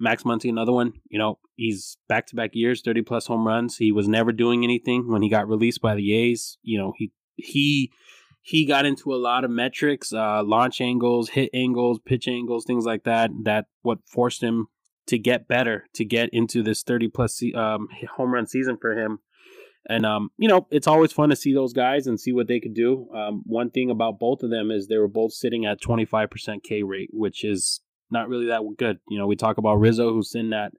Max 0.00 0.22
Muncy, 0.22 0.48
another 0.48 0.72
one. 0.72 0.94
You 1.08 1.18
know, 1.18 1.38
he's 1.56 1.98
back 2.08 2.26
to 2.28 2.36
back 2.36 2.50
years, 2.54 2.80
thirty 2.82 3.02
plus 3.02 3.26
home 3.26 3.46
runs. 3.46 3.76
He 3.76 3.92
was 3.92 4.08
never 4.08 4.32
doing 4.32 4.64
anything 4.64 5.08
when 5.08 5.22
he 5.22 5.28
got 5.28 5.48
released 5.48 5.80
by 5.80 5.94
the 5.94 6.14
A's. 6.14 6.58
You 6.62 6.78
know, 6.78 6.94
he 6.96 7.12
he 7.36 7.92
he 8.42 8.64
got 8.64 8.86
into 8.86 9.12
a 9.12 9.16
lot 9.16 9.44
of 9.44 9.50
metrics, 9.50 10.12
uh, 10.12 10.42
launch 10.42 10.80
angles, 10.80 11.28
hit 11.30 11.50
angles, 11.52 12.00
pitch 12.04 12.26
angles, 12.26 12.64
things 12.64 12.86
like 12.86 13.04
that. 13.04 13.30
That 13.44 13.66
what 13.82 13.98
forced 14.06 14.42
him 14.42 14.68
to 15.06 15.18
get 15.18 15.46
better, 15.46 15.84
to 15.94 16.04
get 16.04 16.30
into 16.32 16.62
this 16.62 16.82
thirty 16.82 17.08
plus 17.08 17.42
um, 17.54 17.88
home 18.16 18.32
run 18.32 18.46
season 18.46 18.78
for 18.80 18.96
him. 18.96 19.18
And 19.86 20.06
um, 20.06 20.30
you 20.38 20.48
know, 20.48 20.66
it's 20.70 20.86
always 20.86 21.12
fun 21.12 21.28
to 21.30 21.36
see 21.36 21.52
those 21.52 21.72
guys 21.72 22.06
and 22.06 22.18
see 22.18 22.32
what 22.32 22.48
they 22.48 22.60
could 22.60 22.74
do. 22.74 23.08
Um, 23.14 23.42
one 23.44 23.70
thing 23.70 23.90
about 23.90 24.18
both 24.18 24.42
of 24.42 24.50
them 24.50 24.70
is 24.70 24.86
they 24.86 24.98
were 24.98 25.08
both 25.08 25.32
sitting 25.32 25.66
at 25.66 25.80
25% 25.80 26.62
K 26.62 26.82
rate, 26.82 27.10
which 27.12 27.44
is 27.44 27.80
not 28.10 28.28
really 28.28 28.46
that 28.46 28.62
good. 28.76 28.98
You 29.08 29.18
know, 29.18 29.26
we 29.26 29.36
talk 29.36 29.58
about 29.58 29.76
Rizzo 29.76 30.12
who's 30.12 30.30
sitting 30.30 30.52
at 30.52 30.72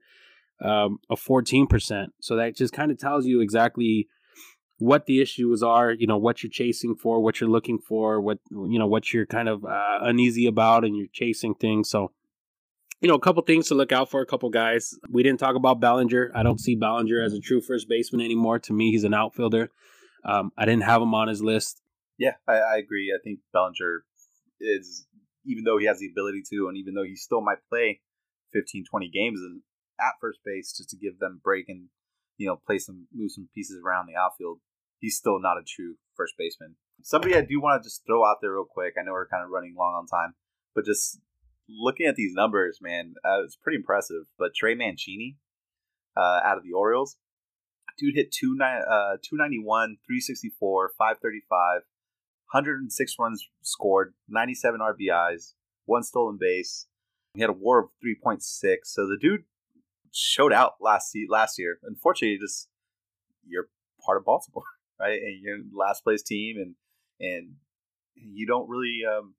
um, 0.64 0.98
a 1.10 1.16
14%. 1.16 2.06
So 2.20 2.36
that 2.36 2.56
just 2.56 2.72
kind 2.72 2.90
of 2.90 2.98
tells 2.98 3.26
you 3.26 3.40
exactly 3.40 4.08
what 4.78 5.06
the 5.06 5.20
issues 5.20 5.62
are, 5.62 5.92
you 5.92 6.06
know, 6.06 6.18
what 6.18 6.42
you're 6.42 6.50
chasing 6.50 6.96
for, 6.96 7.20
what 7.20 7.40
you're 7.40 7.50
looking 7.50 7.78
for, 7.78 8.20
what 8.20 8.38
you 8.50 8.78
know, 8.78 8.86
what 8.86 9.12
you're 9.12 9.26
kind 9.26 9.48
of 9.48 9.64
uh, 9.64 9.98
uneasy 10.02 10.46
about 10.46 10.84
and 10.84 10.96
you're 10.96 11.06
chasing 11.12 11.54
things. 11.54 11.88
So 11.88 12.12
you 13.02 13.08
know, 13.08 13.14
a 13.14 13.20
couple 13.20 13.42
things 13.42 13.66
to 13.68 13.74
look 13.74 13.90
out 13.90 14.08
for, 14.10 14.20
a 14.20 14.26
couple 14.26 14.48
guys. 14.48 14.94
We 15.10 15.24
didn't 15.24 15.40
talk 15.40 15.56
about 15.56 15.80
Bellinger. 15.80 16.30
I 16.36 16.44
don't 16.44 16.60
see 16.60 16.76
Bellinger 16.76 17.20
as 17.20 17.34
a 17.34 17.40
true 17.40 17.60
first 17.60 17.88
baseman 17.88 18.24
anymore. 18.24 18.60
To 18.60 18.72
me, 18.72 18.92
he's 18.92 19.02
an 19.02 19.12
outfielder. 19.12 19.70
Um, 20.24 20.52
I 20.56 20.64
didn't 20.64 20.84
have 20.84 21.02
him 21.02 21.12
on 21.12 21.26
his 21.26 21.42
list. 21.42 21.82
Yeah, 22.16 22.34
I, 22.46 22.54
I 22.54 22.76
agree. 22.76 23.12
I 23.12 23.20
think 23.22 23.40
Bellinger 23.52 24.04
is, 24.60 25.04
even 25.44 25.64
though 25.64 25.78
he 25.78 25.86
has 25.86 25.98
the 25.98 26.08
ability 26.10 26.42
to, 26.50 26.68
and 26.68 26.76
even 26.76 26.94
though 26.94 27.04
he 27.04 27.16
still 27.16 27.40
might 27.40 27.58
play 27.68 28.00
15, 28.52 28.84
20 28.88 29.10
games 29.10 29.40
at 30.00 30.14
first 30.20 30.40
base 30.44 30.74
just 30.76 30.90
to 30.90 30.96
give 30.96 31.18
them 31.18 31.40
break 31.42 31.68
and 31.68 31.88
you 32.38 32.46
know 32.46 32.56
play 32.66 32.78
some 32.78 33.06
move 33.14 33.30
some 33.30 33.48
pieces 33.54 33.80
around 33.84 34.06
the 34.06 34.18
outfield. 34.18 34.58
He's 34.98 35.16
still 35.16 35.40
not 35.40 35.58
a 35.58 35.66
true 35.66 35.96
first 36.16 36.34
baseman. 36.38 36.76
Somebody 37.02 37.34
I 37.34 37.40
do 37.40 37.60
want 37.60 37.82
to 37.82 37.86
just 37.86 38.02
throw 38.06 38.24
out 38.24 38.36
there 38.40 38.52
real 38.52 38.66
quick. 38.68 38.94
I 38.98 39.02
know 39.02 39.12
we're 39.12 39.26
kind 39.26 39.44
of 39.44 39.50
running 39.50 39.74
long 39.76 39.94
on 39.94 40.06
time, 40.06 40.34
but 40.74 40.84
just 40.84 41.18
looking 41.68 42.06
at 42.06 42.14
these 42.14 42.34
numbers, 42.34 42.78
man, 42.80 43.14
uh, 43.24 43.42
it's 43.42 43.56
pretty 43.56 43.76
impressive. 43.76 44.24
But 44.38 44.54
Trey 44.54 44.74
Mancini, 44.74 45.36
uh, 46.16 46.40
out 46.44 46.58
of 46.58 46.62
the 46.62 46.72
Orioles, 46.72 47.16
dude 47.98 48.14
hit 48.14 48.32
two, 48.32 48.56
uh, 48.60 49.18
291 49.22 49.98
364 50.06 50.92
535 50.96 51.82
106 52.52 53.16
runs 53.18 53.48
scored, 53.62 54.12
97 54.28 54.80
RBIs, 54.80 55.54
one 55.86 56.02
stolen 56.02 56.36
base. 56.38 56.86
He 57.34 57.40
had 57.40 57.48
a 57.48 57.54
WAR 57.54 57.84
of 57.84 57.88
3.6. 58.04 58.42
So 58.84 59.06
the 59.06 59.16
dude 59.18 59.44
showed 60.12 60.52
out 60.52 60.74
last 60.78 61.16
last 61.30 61.58
year. 61.58 61.78
Unfortunately, 61.82 62.38
just 62.38 62.68
you're 63.46 63.68
part 64.04 64.18
of 64.18 64.26
Baltimore, 64.26 64.64
right? 65.00 65.18
And 65.18 65.42
you're 65.42 65.58
last 65.72 66.04
place 66.04 66.22
team, 66.22 66.56
and 66.58 66.74
and 67.20 67.54
you 68.14 68.46
don't 68.46 68.68
really, 68.68 69.00
um, 69.08 69.34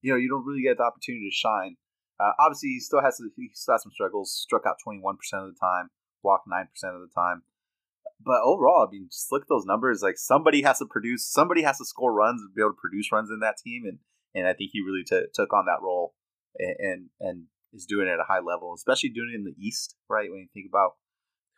you 0.00 0.10
know, 0.10 0.18
you 0.18 0.30
don't 0.30 0.46
really 0.46 0.62
get 0.62 0.78
the 0.78 0.84
opportunity 0.84 1.28
to 1.28 1.34
shine. 1.34 1.76
Uh, 2.18 2.32
obviously, 2.40 2.70
he 2.70 2.80
still 2.80 3.02
has 3.02 3.20
he 3.36 3.50
still 3.52 3.74
has 3.74 3.82
some 3.82 3.92
struggles. 3.92 4.32
Struck 4.32 4.62
out 4.66 4.76
21% 4.86 5.12
of 5.34 5.52
the 5.52 5.60
time, 5.60 5.90
walked 6.22 6.48
9% 6.48 6.62
of 6.64 7.00
the 7.00 7.12
time 7.14 7.42
but 8.24 8.40
overall, 8.44 8.86
I 8.86 8.90
mean, 8.90 9.08
just 9.10 9.32
look 9.32 9.42
at 9.42 9.48
those 9.48 9.64
numbers. 9.64 10.02
Like 10.02 10.18
somebody 10.18 10.62
has 10.62 10.78
to 10.78 10.86
produce, 10.86 11.26
somebody 11.26 11.62
has 11.62 11.78
to 11.78 11.84
score 11.84 12.12
runs 12.12 12.40
and 12.42 12.54
be 12.54 12.62
able 12.62 12.72
to 12.72 12.80
produce 12.80 13.10
runs 13.12 13.30
in 13.30 13.40
that 13.40 13.56
team, 13.56 13.84
and 13.86 13.98
and 14.34 14.46
I 14.46 14.52
think 14.52 14.70
he 14.72 14.80
really 14.80 15.04
t- 15.04 15.30
took 15.34 15.52
on 15.52 15.66
that 15.66 15.82
role 15.82 16.14
and, 16.56 17.08
and 17.20 17.44
is 17.72 17.86
doing 17.86 18.06
it 18.06 18.12
at 18.12 18.20
a 18.20 18.28
high 18.28 18.40
level, 18.40 18.72
especially 18.74 19.10
doing 19.10 19.30
it 19.32 19.38
in 19.38 19.44
the 19.44 19.54
East, 19.58 19.96
right? 20.08 20.30
When 20.30 20.40
you 20.40 20.48
think 20.54 20.66
about 20.68 20.94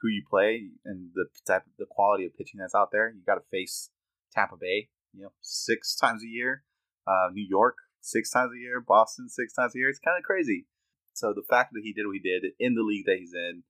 who 0.01 0.09
you 0.09 0.23
play 0.29 0.69
and 0.85 1.11
the 1.15 1.27
type, 1.47 1.65
the 1.79 1.87
quality 1.89 2.25
of 2.25 2.37
pitching 2.37 2.61
that's 2.61 2.75
out 2.75 2.89
there, 2.93 3.11
you 3.11 3.21
got 3.27 3.35
to 3.35 3.45
face 3.51 3.91
Tampa 4.35 4.57
Bay, 4.59 4.89
you 5.13 5.23
know, 5.23 5.33
six 5.43 5.95
times 5.95 6.23
a 6.23 6.29
year, 6.29 6.65
uh, 7.07 7.29
New 7.33 7.47
York 7.47 7.77
six 8.03 8.31
times 8.31 8.51
a 8.55 8.59
year, 8.59 8.81
Boston 8.81 9.29
six 9.29 9.55
times 9.55 9.75
a 9.75 9.79
year. 9.79 9.89
It's 9.89 9.99
kind 9.99 10.19
of 10.19 10.25
crazy. 10.25 10.67
So 11.15 11.33
the 11.33 11.47
fact 11.49 11.73
that 11.73 11.83
he 11.83 11.93
did 11.93 12.07
what 12.07 12.17
he 12.17 12.21
did 12.21 12.53
in 12.59 12.75
the 12.75 12.83
league 12.83 13.07
that 13.07 13.19
he's 13.19 13.33
in, 13.35 13.63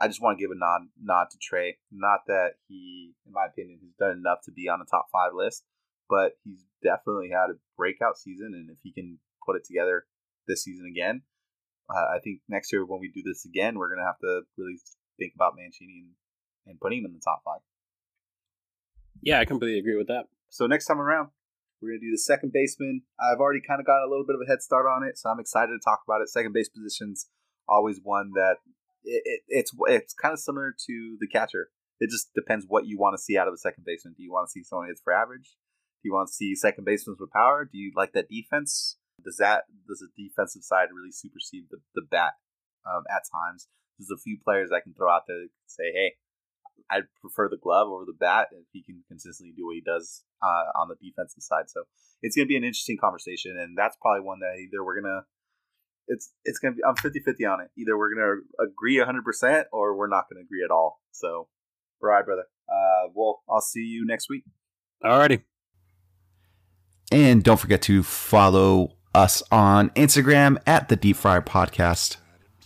I 0.00 0.08
just 0.08 0.20
want 0.20 0.38
to 0.38 0.42
give 0.42 0.50
a 0.50 0.58
nod 0.58 0.88
nod 1.00 1.28
to 1.30 1.38
Trey. 1.40 1.78
Not 1.90 2.20
that 2.26 2.60
he, 2.68 3.14
in 3.26 3.32
my 3.32 3.46
opinion, 3.46 3.78
has 3.82 3.92
done 3.98 4.18
enough 4.18 4.38
to 4.44 4.52
be 4.52 4.68
on 4.68 4.78
the 4.78 4.84
top 4.84 5.06
five 5.10 5.32
list, 5.34 5.64
but 6.08 6.32
he's 6.44 6.64
definitely 6.82 7.30
had 7.30 7.50
a 7.50 7.58
breakout 7.76 8.18
season. 8.18 8.52
And 8.54 8.70
if 8.70 8.78
he 8.82 8.92
can 8.92 9.18
put 9.44 9.56
it 9.56 9.64
together 9.64 10.04
this 10.46 10.62
season 10.62 10.86
again, 10.86 11.22
uh, 11.88 12.14
I 12.14 12.18
think 12.22 12.40
next 12.48 12.72
year 12.72 12.84
when 12.84 13.00
we 13.00 13.10
do 13.10 13.22
this 13.22 13.44
again, 13.44 13.78
we're 13.78 13.88
gonna 13.88 14.06
have 14.06 14.18
to 14.20 14.42
really 14.58 14.78
think 15.18 15.32
about 15.34 15.54
Mancini 15.56 16.04
and, 16.04 16.12
and 16.66 16.80
putting 16.80 16.98
him 16.98 17.06
in 17.06 17.14
the 17.14 17.22
top 17.24 17.42
five. 17.44 17.60
Yeah, 19.22 19.40
I 19.40 19.44
completely 19.44 19.78
agree 19.78 19.96
with 19.96 20.08
that. 20.08 20.26
So 20.50 20.66
next 20.66 20.86
time 20.86 21.00
around, 21.00 21.30
we're 21.80 21.90
gonna 21.90 22.00
do 22.00 22.10
the 22.10 22.18
second 22.18 22.52
baseman. 22.52 23.02
I've 23.18 23.40
already 23.40 23.62
kind 23.66 23.80
of 23.80 23.86
got 23.86 24.04
a 24.04 24.08
little 24.10 24.26
bit 24.26 24.34
of 24.34 24.42
a 24.44 24.50
head 24.50 24.60
start 24.62 24.84
on 24.86 25.04
it, 25.04 25.16
so 25.16 25.30
I'm 25.30 25.40
excited 25.40 25.72
to 25.72 25.80
talk 25.82 26.00
about 26.06 26.20
it. 26.20 26.28
Second 26.28 26.52
base 26.52 26.68
position's 26.68 27.28
always 27.68 28.00
one 28.02 28.32
that 28.34 28.56
it, 29.06 29.22
it, 29.24 29.40
it's 29.48 29.72
it's 29.86 30.14
kind 30.14 30.32
of 30.32 30.40
similar 30.40 30.74
to 30.86 31.16
the 31.20 31.28
catcher. 31.28 31.70
It 31.98 32.10
just 32.10 32.34
depends 32.34 32.66
what 32.68 32.86
you 32.86 32.98
want 32.98 33.14
to 33.16 33.22
see 33.22 33.38
out 33.38 33.48
of 33.48 33.54
a 33.54 33.58
second 33.58 33.84
baseman. 33.86 34.14
Do 34.16 34.22
you 34.22 34.32
want 34.32 34.48
to 34.48 34.52
see 34.52 34.62
someone 34.62 34.88
hits 34.88 35.00
for 35.02 35.14
average? 35.14 35.56
Do 36.02 36.10
you 36.10 36.12
want 36.12 36.28
to 36.28 36.34
see 36.34 36.54
second 36.54 36.84
basemen 36.84 37.16
with 37.18 37.30
power? 37.30 37.64
Do 37.64 37.78
you 37.78 37.92
like 37.96 38.12
that 38.12 38.28
defense? 38.28 38.98
Does 39.24 39.38
that 39.38 39.64
does 39.88 40.04
the 40.04 40.10
defensive 40.12 40.62
side 40.62 40.88
really 40.94 41.12
supersede 41.12 41.64
the, 41.70 41.78
the 41.94 42.02
bat 42.02 42.34
um, 42.84 43.04
at 43.08 43.22
times? 43.32 43.68
There's 43.98 44.12
a 44.12 44.20
few 44.20 44.36
players 44.42 44.70
I 44.72 44.80
can 44.80 44.92
throw 44.92 45.10
out 45.10 45.22
there 45.26 45.38
that 45.38 45.48
say, 45.66 45.90
hey, 45.94 46.12
I 46.90 47.00
prefer 47.20 47.48
the 47.48 47.56
glove 47.56 47.88
over 47.88 48.04
the 48.04 48.12
bat 48.12 48.48
if 48.52 48.66
he 48.72 48.82
can 48.82 49.02
consistently 49.08 49.54
do 49.56 49.66
what 49.66 49.74
he 49.74 49.80
does 49.80 50.22
uh, 50.42 50.68
on 50.78 50.88
the 50.88 51.00
defensive 51.00 51.42
side. 51.42 51.68
So 51.68 51.84
it's 52.20 52.36
going 52.36 52.46
to 52.46 52.48
be 52.48 52.56
an 52.56 52.64
interesting 52.64 52.98
conversation, 53.00 53.56
and 53.58 53.76
that's 53.76 53.96
probably 53.96 54.20
one 54.20 54.40
that 54.40 54.60
either 54.60 54.84
we're 54.84 55.00
gonna 55.00 55.24
it's 56.08 56.32
it's 56.44 56.58
gonna 56.58 56.74
be 56.74 56.82
I'm 56.84 56.94
50-50 56.96 57.52
on 57.52 57.60
it. 57.60 57.70
Either 57.76 57.96
we're 57.96 58.14
gonna 58.14 58.40
agree 58.60 58.98
hundred 58.98 59.24
percent 59.24 59.66
or 59.72 59.96
we're 59.96 60.08
not 60.08 60.24
gonna 60.30 60.42
agree 60.42 60.62
at 60.64 60.70
all. 60.70 61.00
So, 61.12 61.28
all 61.28 61.48
right, 62.00 62.24
brother. 62.24 62.44
Uh, 62.68 63.08
well, 63.14 63.42
I'll 63.48 63.60
see 63.60 63.80
you 63.80 64.04
next 64.06 64.28
week. 64.28 64.44
Alrighty. 65.04 65.42
And 67.12 67.44
don't 67.44 67.58
forget 67.58 67.82
to 67.82 68.02
follow 68.02 68.92
us 69.14 69.42
on 69.50 69.90
Instagram 69.90 70.58
at 70.66 70.88
the 70.88 70.96
Deep 70.96 71.16
Friar 71.16 71.40
Podcast. 71.42 72.16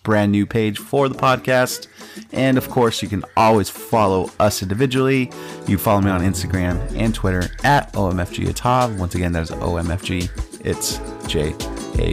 Brand 0.03 0.33
new 0.33 0.47
page 0.47 0.79
for 0.79 1.11
the 1.11 1.15
podcast. 1.15 1.87
And 2.33 2.57
of 2.57 2.71
course, 2.71 3.03
you 3.03 3.09
can 3.09 3.23
always 3.37 3.69
follow 3.69 4.31
us 4.41 4.63
individually. 4.63 5.31
You 5.67 5.77
follow 5.77 6.01
me 6.01 6.11
on 6.11 6.23
Instagram 6.23 6.81
and 6.97 7.15
Twitter 7.15 7.51
at 7.65 7.93
OMFG 7.93 8.99
Once 8.99 9.15
again, 9.15 9.33
that's 9.33 9.51
OMFG. 9.51 10.31
It's 10.65 10.99
J 11.29 11.55
A 12.03 12.13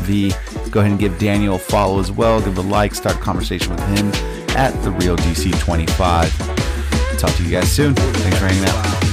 V. 0.00 0.32
Go 0.70 0.80
ahead 0.80 0.92
and 0.92 1.00
give 1.00 1.18
Daniel 1.18 1.56
a 1.56 1.58
follow 1.58 1.98
as 1.98 2.12
well. 2.12 2.40
Give 2.40 2.56
a 2.56 2.60
like, 2.60 2.94
start 2.94 3.16
a 3.16 3.18
conversation 3.18 3.74
with 3.74 3.98
him 3.98 4.12
at 4.56 4.70
the 4.82 4.92
Real 4.92 5.16
DC25. 5.16 7.18
Talk 7.18 7.34
to 7.34 7.42
you 7.42 7.50
guys 7.50 7.70
soon. 7.70 7.94
Thanks 7.94 8.38
for 8.38 8.46
hanging 8.46 8.64
out. 8.64 9.09